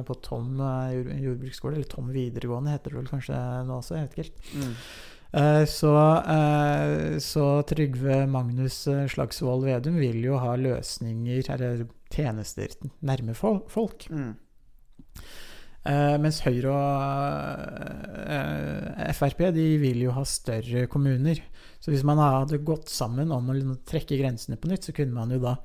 på 0.08 0.16
Tom 0.24 0.60
jordbruksskole, 0.60 1.76
eller 1.76 1.90
Tom 1.90 2.08
videregående 2.14 2.74
heter 2.74 2.94
det 2.94 3.00
vel 3.02 3.10
kanskje 3.10 3.40
nå 3.68 3.80
også, 3.80 3.98
jeg 3.98 4.06
vet 4.06 4.14
ikke 4.14 4.26
helt. 4.28 4.54
mm. 4.54 4.76
Så, 5.66 5.90
så 7.26 7.46
Trygve 7.66 8.20
Magnus 8.30 8.76
Slagsvold 9.10 9.66
Vedum 9.66 9.96
vil 9.98 10.20
jo 10.22 10.38
ha 10.38 10.52
løsninger, 10.54 11.48
eller 11.56 11.88
tjenester, 12.14 12.76
nærme 13.02 13.34
folk. 13.34 14.06
Mm. 14.14 14.36
Eh, 15.84 16.14
mens 16.16 16.38
Høyre 16.46 16.70
og 16.72 17.64
uh, 18.24 19.10
Frp 19.12 19.42
de 19.52 19.66
vil 19.82 20.00
jo 20.06 20.14
ha 20.16 20.22
større 20.24 20.86
kommuner. 20.88 21.42
Så 21.76 21.92
hvis 21.92 22.04
man 22.08 22.22
hadde 22.22 22.62
gått 22.64 22.88
sammen 22.88 23.32
om 23.34 23.50
å 23.50 23.56
liksom 23.56 23.82
trekke 23.84 24.16
grensene 24.16 24.56
på 24.56 24.70
nytt, 24.70 24.88
så 24.88 24.94
kunne 24.96 25.12
man 25.12 25.34
jo 25.34 25.42
da 25.44 25.58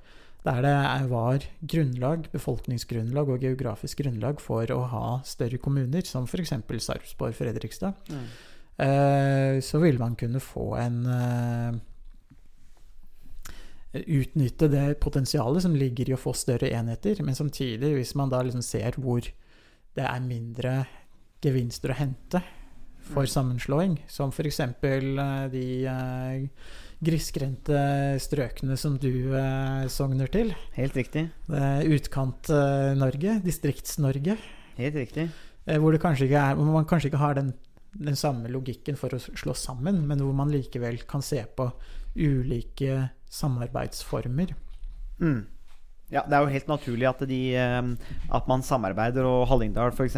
der 0.44 0.64
det 0.64 1.08
var 1.12 1.44
grunnlag, 1.68 2.30
befolkningsgrunnlag 2.32 3.28
og 3.32 3.42
geografisk 3.44 4.00
grunnlag 4.00 4.40
for 4.44 4.72
å 4.72 4.80
ha 4.92 5.08
større 5.28 5.60
kommuner, 5.60 6.04
som 6.08 6.28
f.eks. 6.28 6.54
Sarpsborg, 6.80 7.36
Fredrikstad, 7.36 8.00
Mm. 8.10 8.24
uh, 8.80 9.60
så 9.64 9.82
ville 9.84 10.00
man 10.00 10.16
kunne 10.16 10.40
få 10.40 10.74
en 10.80 11.06
eh, 11.06 11.80
Utnytte 13.90 14.68
det 14.70 15.00
potensialet 15.02 15.64
som 15.66 15.76
ligger 15.76 16.12
i 16.12 16.14
å 16.14 16.20
få 16.22 16.32
større 16.38 16.70
enheter, 16.70 17.24
men 17.26 17.36
samtidig, 17.36 17.96
hvis 17.96 18.14
man 18.16 18.30
da 18.30 18.44
liksom 18.46 18.62
ser 18.62 18.94
hvor 19.02 19.26
det 19.98 20.06
er 20.06 20.20
mindre 20.26 20.74
gevinster 21.44 21.94
å 21.94 22.00
hente 22.00 22.42
for 23.10 23.24
Mm. 23.26 23.32
sammenslåing, 23.32 23.94
som 24.08 24.30
f.eks. 24.30 24.58
de 25.52 25.86
eh, 25.88 26.50
grisgrendte 27.02 27.80
strøkene 28.22 28.76
som 28.78 28.98
du 29.02 29.34
eh, 29.34 29.88
sogner 29.90 30.30
til. 30.30 30.52
Helt 30.76 30.94
riktig. 31.00 31.30
Det 31.48 31.88
Utkant-Norge, 31.90 33.40
Distrikts-Norge. 33.46 34.38
Helt 34.78 34.96
riktig. 34.96 35.30
Eh, 35.66 35.78
Hvor, 35.80 35.92
det 35.92 36.02
kanskje 36.04 36.28
ikke 36.28 36.44
er, 36.52 36.56
hvor 36.60 36.70
man 36.70 36.86
kanskje 36.86 37.10
ikke 37.10 37.24
har 37.24 37.34
den, 37.40 37.54
den 37.98 38.16
samme 38.20 38.48
logikken 38.52 38.96
for 39.00 39.10
å 39.16 39.20
slå 39.20 39.56
sammen, 39.58 40.04
men 40.08 40.20
hvor 40.22 40.36
man 40.36 40.52
likevel 40.54 41.02
kan 41.10 41.22
se 41.26 41.42
på 41.58 41.72
ulike 42.16 43.10
samarbeidsformer. 43.30 44.54
Mm. 45.20 45.46
Ja, 46.10 46.24
det 46.26 46.34
er 46.34 46.42
jo 46.42 46.50
helt 46.56 46.68
naturlig 46.72 47.06
at, 47.10 47.20
de, 47.30 47.40
eh, 47.54 48.16
at 48.34 48.48
man 48.50 48.64
samarbeider, 48.66 49.28
og 49.30 49.48
Hallingdal 49.52 49.92
f.eks. 49.94 50.18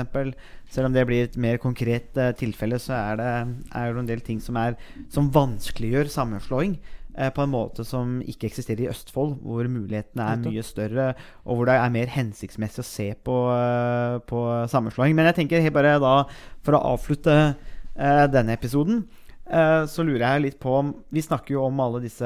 Selv 0.71 0.87
om 0.87 0.93
det 0.95 1.03
blir 1.09 1.25
et 1.27 1.35
mer 1.35 1.57
konkret 1.59 2.15
eh, 2.15 2.31
tilfelle, 2.39 2.79
så 2.79 2.93
er 2.95 3.19
det, 3.19 3.31
er 3.75 3.91
det 3.91 3.99
en 4.05 4.07
del 4.13 4.21
ting 4.23 4.39
som, 4.39 4.55
er, 4.55 4.77
som 5.11 5.27
vanskeliggjør 5.35 6.07
sammenslåing. 6.13 6.77
eh, 7.17 7.29
På 7.35 7.43
en 7.43 7.51
måte 7.51 7.83
som 7.83 8.21
ikke 8.23 8.47
eksisterer 8.47 8.85
i 8.85 8.89
Østfold, 8.93 9.35
hvor 9.43 9.67
mulighetene 9.67 10.23
er 10.31 10.39
mye 10.45 10.63
større, 10.63 11.09
og 11.43 11.57
hvor 11.59 11.67
det 11.67 11.75
er 11.75 11.89
mer 11.91 12.07
hensiktsmessig 12.15 12.79
å 12.85 12.87
se 12.87 13.09
på, 13.27 13.35
eh, 13.51 14.19
på 14.31 14.45
sammenslåing. 14.71 15.13
Men 15.15 15.27
jeg 15.27 15.41
tenker 15.41 15.61
helt 15.65 15.75
bare 15.75 15.97
da, 15.99 16.15
for 16.63 16.79
å 16.79 16.85
avslutte 16.95 17.35
eh, 17.97 18.27
denne 18.31 18.55
episoden, 18.55 19.03
eh, 19.51 19.83
så 19.91 20.07
lurer 20.07 20.23
jeg 20.37 20.41
litt 20.45 20.59
på 20.63 20.71
om 20.79 20.93
Vi 21.11 21.19
snakker 21.21 21.57
jo 21.57 21.65
om 21.67 21.79
alle 21.83 21.99
disse 22.05 22.23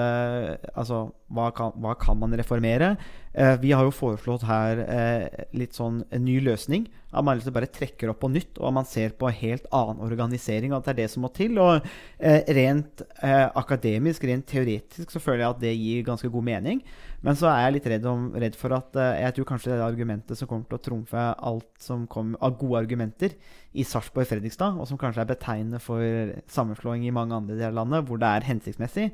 Altså, 0.78 1.07
hva 1.34 1.49
kan, 1.55 1.71
hva 1.82 1.95
kan 1.97 2.19
man 2.21 2.36
reformere? 2.38 2.95
Eh, 3.34 3.55
vi 3.59 3.71
har 3.73 3.84
jo 3.88 3.93
foreslått 3.95 4.45
her 4.45 4.82
eh, 4.84 5.45
litt 5.57 5.73
sånn 5.73 6.03
en 6.13 6.23
ny 6.26 6.38
løsning. 6.45 6.86
At 7.15 7.26
man 7.26 7.39
liksom 7.39 7.55
bare 7.55 7.71
trekker 7.71 8.11
opp 8.11 8.19
på 8.21 8.30
nytt, 8.30 8.59
og 8.59 8.67
at 8.69 8.76
man 8.78 8.88
ser 8.88 9.15
på 9.17 9.30
en 9.30 9.38
helt 9.39 9.65
annen 9.73 10.03
organisering. 10.05 10.73
Og 10.73 10.80
at 10.80 10.89
det 10.89 10.93
er 10.93 10.99
det 11.01 11.09
som 11.13 11.26
må 11.26 11.32
til. 11.34 11.57
Og 11.61 11.88
eh, 12.19 12.45
rent 12.57 13.01
eh, 13.26 13.47
akademisk, 13.57 14.28
rent 14.30 14.45
teoretisk, 14.51 15.09
så 15.09 15.23
føler 15.23 15.45
jeg 15.45 15.55
at 15.55 15.63
det 15.63 15.73
gir 15.73 16.05
ganske 16.07 16.30
god 16.32 16.47
mening. 16.51 16.84
Men 17.26 17.39
så 17.39 17.49
er 17.49 17.63
jeg 17.63 17.78
litt 17.80 17.88
redd, 17.89 18.03
om, 18.11 18.28
redd 18.38 18.57
for 18.59 18.76
at 18.78 18.99
eh, 19.01 19.23
jeg 19.23 19.38
tror 19.38 19.47
kanskje 19.49 19.71
det 19.71 19.80
er 19.80 19.88
argumentet 19.88 20.38
som 20.38 20.51
kommer 20.51 20.69
til 20.69 20.78
å 20.78 20.86
trumfe 20.89 21.23
alt 21.49 21.71
som 21.82 22.03
kommer 22.11 22.38
av 22.45 22.59
gode 22.59 22.84
argumenter 22.84 23.34
i 23.73 23.88
Sarpsborg 23.88 24.30
Fredrikstad, 24.30 24.78
og 24.78 24.86
som 24.86 24.99
kanskje 25.01 25.23
er 25.23 25.32
betegnende 25.34 25.82
for 25.82 26.36
sammenslåing 26.53 27.07
i 27.07 27.15
mange 27.15 27.34
andre 27.34 27.57
deler 27.57 27.73
av 27.73 27.82
landet, 27.82 28.05
hvor 28.05 28.21
det 28.21 28.30
er 28.30 28.47
hensiktsmessig, 28.51 29.09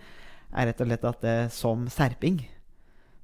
er 0.51 0.71
rett 0.71 0.81
og 0.83 0.89
slett 0.89 1.05
at 1.11 1.27
eh, 1.27 1.45
som 1.53 1.85
serping 1.91 2.41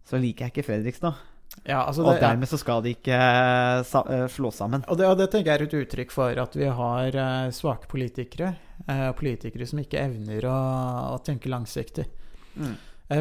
så 0.07 0.19
liker 0.21 0.47
jeg 0.47 0.55
ikke 0.55 0.67
Fredrikstad. 0.69 1.17
Ja, 1.65 1.81
altså 1.83 2.03
Og 2.05 2.13
det, 2.15 2.21
dermed 2.21 2.47
så 2.47 2.59
skal 2.59 2.83
de 2.85 2.93
ikke 2.95 3.15
eh, 3.17 3.83
sa, 3.87 4.03
slå 4.31 4.51
sammen. 4.55 4.85
Og 4.87 4.99
det, 4.99 5.07
og 5.09 5.17
det 5.19 5.29
tenker 5.33 5.51
jeg 5.51 5.59
er 5.59 5.65
et 5.65 5.79
uttrykk 5.81 6.13
for 6.13 6.43
at 6.43 6.55
vi 6.55 6.67
har 6.79 7.17
eh, 7.23 7.47
svake 7.55 7.89
politikere. 7.91 8.53
Eh, 8.85 9.09
politikere 9.17 9.67
som 9.67 9.81
ikke 9.81 10.03
evner 10.03 10.47
å, 10.47 10.59
å 11.15 11.17
tenke 11.25 11.51
langsiktig. 11.51 12.05
Mm. 12.57 12.77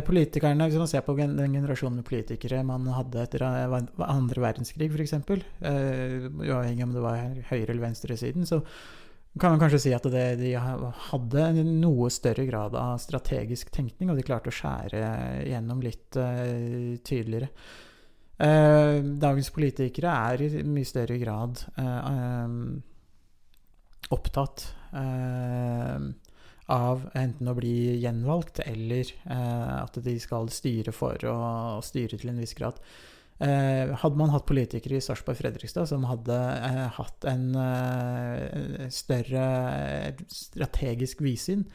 politikerne, 0.07 0.69
Hvis 0.69 0.81
man 0.81 0.89
ser 0.89 1.03
på 1.05 1.17
den 1.19 1.37
generasjonen 1.37 1.99
med 2.01 2.07
politikere 2.09 2.63
man 2.65 2.87
hadde 2.95 3.25
etter 3.25 3.47
eh, 3.49 3.79
andre 4.07 4.45
verdenskrig, 4.45 4.93
f.eks., 4.93 5.17
uavhengig 5.27 6.87
om 6.87 6.95
det 6.95 7.03
var 7.03 7.19
høyre- 7.51 7.73
eller 7.73 7.89
venstresiden, 7.89 8.47
så 8.47 8.63
kan 9.41 9.53
man 9.53 9.61
kanskje 9.61 9.81
si 9.85 9.93
at 9.93 10.07
det, 10.13 10.39
de 10.41 10.55
hadde 10.57 11.63
noe 11.67 12.09
større 12.13 12.47
grad 12.49 12.77
av 12.79 12.99
strategisk 13.03 13.71
tenkning, 13.75 14.11
og 14.11 14.17
de 14.19 14.25
klarte 14.25 14.49
å 14.53 14.55
skjære 14.55 15.01
gjennom 15.51 15.83
litt 15.85 16.17
uh, 16.21 16.97
tydeligere. 17.05 17.49
Uh, 18.37 19.01
dagens 19.21 19.51
politikere 19.53 20.11
er 20.33 20.45
i 20.45 20.63
mye 20.65 20.89
større 20.89 21.17
grad 21.21 21.61
uh, 21.79 22.03
um, 22.47 22.83
opptatt 24.13 24.73
av 24.97 27.03
enten 27.19 27.49
å 27.51 27.55
bli 27.59 27.99
gjenvalgt 28.01 28.61
eller 28.63 29.11
at 29.27 29.99
de 30.01 30.15
skal 30.23 30.49
styre 30.49 30.93
for 30.95 31.19
å, 31.29 31.35
å 31.77 31.83
styre 31.85 32.17
til 32.17 32.31
en 32.33 32.41
viss 32.41 32.55
grad. 32.57 32.79
Eh, 33.37 33.91
hadde 34.01 34.17
man 34.17 34.33
hatt 34.33 34.47
politikere 34.49 34.97
i 34.97 35.05
Sarpsborg 35.05 35.37
Fredrikstad 35.37 35.91
som 35.91 36.07
hadde 36.09 36.37
eh, 36.37 36.87
hatt 36.97 37.27
en 37.29 37.51
eh, 37.61 38.87
større 38.93 39.45
strategisk 40.33 41.21
vidsyn, 41.21 41.67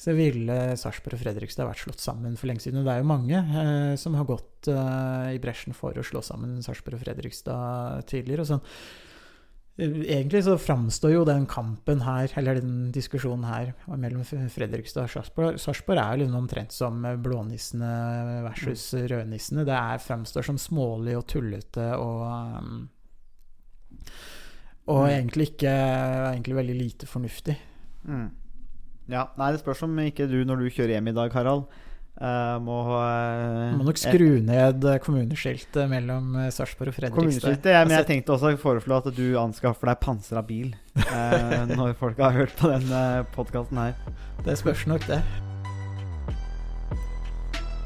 så 0.00 0.14
ville 0.16 0.56
Sarpsborg 0.80 1.18
og 1.18 1.22
Fredrikstad 1.26 1.68
vært 1.68 1.82
slått 1.82 2.00
sammen 2.00 2.38
for 2.40 2.48
lenge 2.48 2.64
siden. 2.64 2.80
Og 2.80 2.88
det 2.88 2.94
er 2.94 3.02
jo 3.02 3.10
mange 3.10 3.36
eh, 3.36 3.92
som 4.00 4.16
har 4.16 4.28
gått 4.30 4.70
eh, 4.72 5.34
i 5.36 5.42
bresjen 5.42 5.76
for 5.76 5.92
å 5.92 6.06
slå 6.06 6.24
sammen 6.24 6.62
Sarpsborg 6.64 6.96
og 6.96 7.04
Fredrikstad 7.04 8.08
tidligere. 8.08 8.46
og 8.46 8.52
sånn. 8.54 8.64
Eh, 9.80 10.00
Egentlig 10.16 10.42
så 10.44 10.56
framstår 10.60 11.14
jo 11.14 11.24
den 11.28 11.46
kampen 11.48 12.02
her, 12.04 12.30
eller 12.36 12.60
den 12.60 12.90
diskusjonen 12.92 13.46
her 13.48 13.72
mellom 13.96 14.24
Fredrikstad 14.28 15.06
og 15.08 15.58
Sarpsborg 15.60 16.00
er 16.02 16.20
jo 16.20 16.28
omtrent 16.36 16.74
som 16.76 17.00
blånissene 17.24 17.90
versus 18.44 18.90
rødnissene. 18.94 19.64
Det 19.68 19.76
er, 19.76 20.02
framstår 20.04 20.44
som 20.50 20.58
smålig 20.60 21.16
og 21.16 21.26
tullete 21.32 21.92
og 21.96 22.26
um, 22.60 22.88
Og 24.90 25.04
Mm. 25.06 25.10
egentlig 25.14 25.46
ikke 25.52 25.70
Egentlig 25.70 26.56
veldig 26.56 26.74
lite 26.76 27.06
fornuftig. 27.06 27.56
Mm. 28.04 28.30
Ja, 29.08 29.26
Nei, 29.38 29.52
det 29.52 29.60
spørs 29.60 29.82
om 29.82 29.96
ikke 29.98 30.26
du, 30.30 30.44
når 30.44 30.56
du 30.62 30.70
kjører 30.70 30.96
hjem 30.96 31.08
i 31.08 31.12
dag, 31.16 31.32
Harald, 31.32 31.64
eh, 32.20 32.56
må 32.62 32.78
uh, 32.92 33.72
må 33.76 33.86
nok 33.88 34.00
skru 34.00 34.28
ned 34.44 34.86
kommuneskiltet 35.04 35.90
mellom 35.90 36.36
eh, 36.36 36.50
Sarpsborg 36.54 36.92
og 36.92 36.98
Fredrikstad. 36.98 37.58
Ja, 37.64 37.82
men 37.84 37.96
jeg 37.96 38.00
Altså, 38.00 38.08
tenkte 38.12 38.36
også 38.36 38.54
å 38.54 38.60
foreslå 38.60 39.00
at 39.00 39.10
du 39.16 39.26
anskaffer 39.40 39.92
deg 39.92 40.00
pansra 40.04 40.44
bil 40.46 40.74
uh, 41.00 41.66
når 41.78 41.96
folk 42.00 42.20
har 42.22 42.36
hørt 42.36 42.56
på 42.60 42.72
den 42.72 42.88
uh, 42.92 43.24
podkasten 43.36 43.80
her. 43.80 43.96
Det 44.46 44.56
spørs 44.60 44.86
nok, 44.90 45.04
det. 45.10 45.20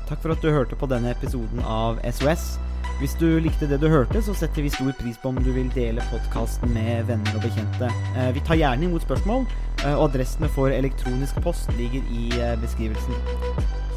Takk 0.04 0.20
for 0.20 0.34
at 0.34 0.44
du 0.44 0.52
hørte 0.52 0.76
på 0.76 0.88
denne 0.90 1.14
episoden 1.16 1.62
av 1.64 2.02
SOS. 2.12 2.54
Hvis 3.00 3.16
du 3.18 3.26
likte 3.42 3.66
det 3.66 3.80
du 3.82 3.88
hørte, 3.90 4.20
så 4.22 4.34
setter 4.38 4.62
vi 4.62 4.70
stor 4.70 4.92
pris 5.00 5.16
på 5.18 5.32
om 5.32 5.38
du 5.42 5.50
vil 5.52 5.70
dele 5.74 6.04
podkasten 6.12 6.70
med 6.76 7.08
venner 7.08 7.34
og 7.34 7.42
bekjente. 7.42 7.88
Eh, 8.14 8.30
Vi 8.36 8.42
tar 8.46 8.60
gjerne 8.60 8.86
imot 8.86 9.02
spørsmål, 9.02 9.46
eh, 9.84 9.94
og 9.94 10.10
adressene 10.10 10.48
for 10.48 10.70
elektronisk 10.70 11.40
post 11.42 11.72
ligger 11.78 12.06
i 12.06 12.28
eh, 12.38 12.54
beskrivelsen. 12.62 13.18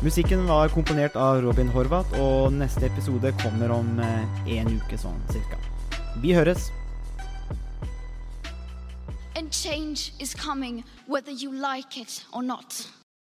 Musikken 0.04 0.48
var 0.48 0.70
komponert 0.70 1.16
av 1.16 1.42
Robin 1.42 1.70
Horvath, 1.74 2.20
og 2.22 2.52
neste 2.54 2.86
episode 2.86 3.32
kommer 3.42 3.72
om 3.74 3.88
eh, 3.98 4.44
en 4.60 4.70
uke 4.78 4.98
sånn 5.02 5.18
cirka. 5.32 5.58
Vi 6.22 6.36
høres! 6.38 6.68
And 9.34 9.50
change 9.50 10.14
is 10.20 10.36
coming 10.38 10.84
whether 11.08 11.34
you 11.34 11.50
like 11.50 11.98
it 11.98 12.24
or 12.32 12.44
not. 12.44 12.86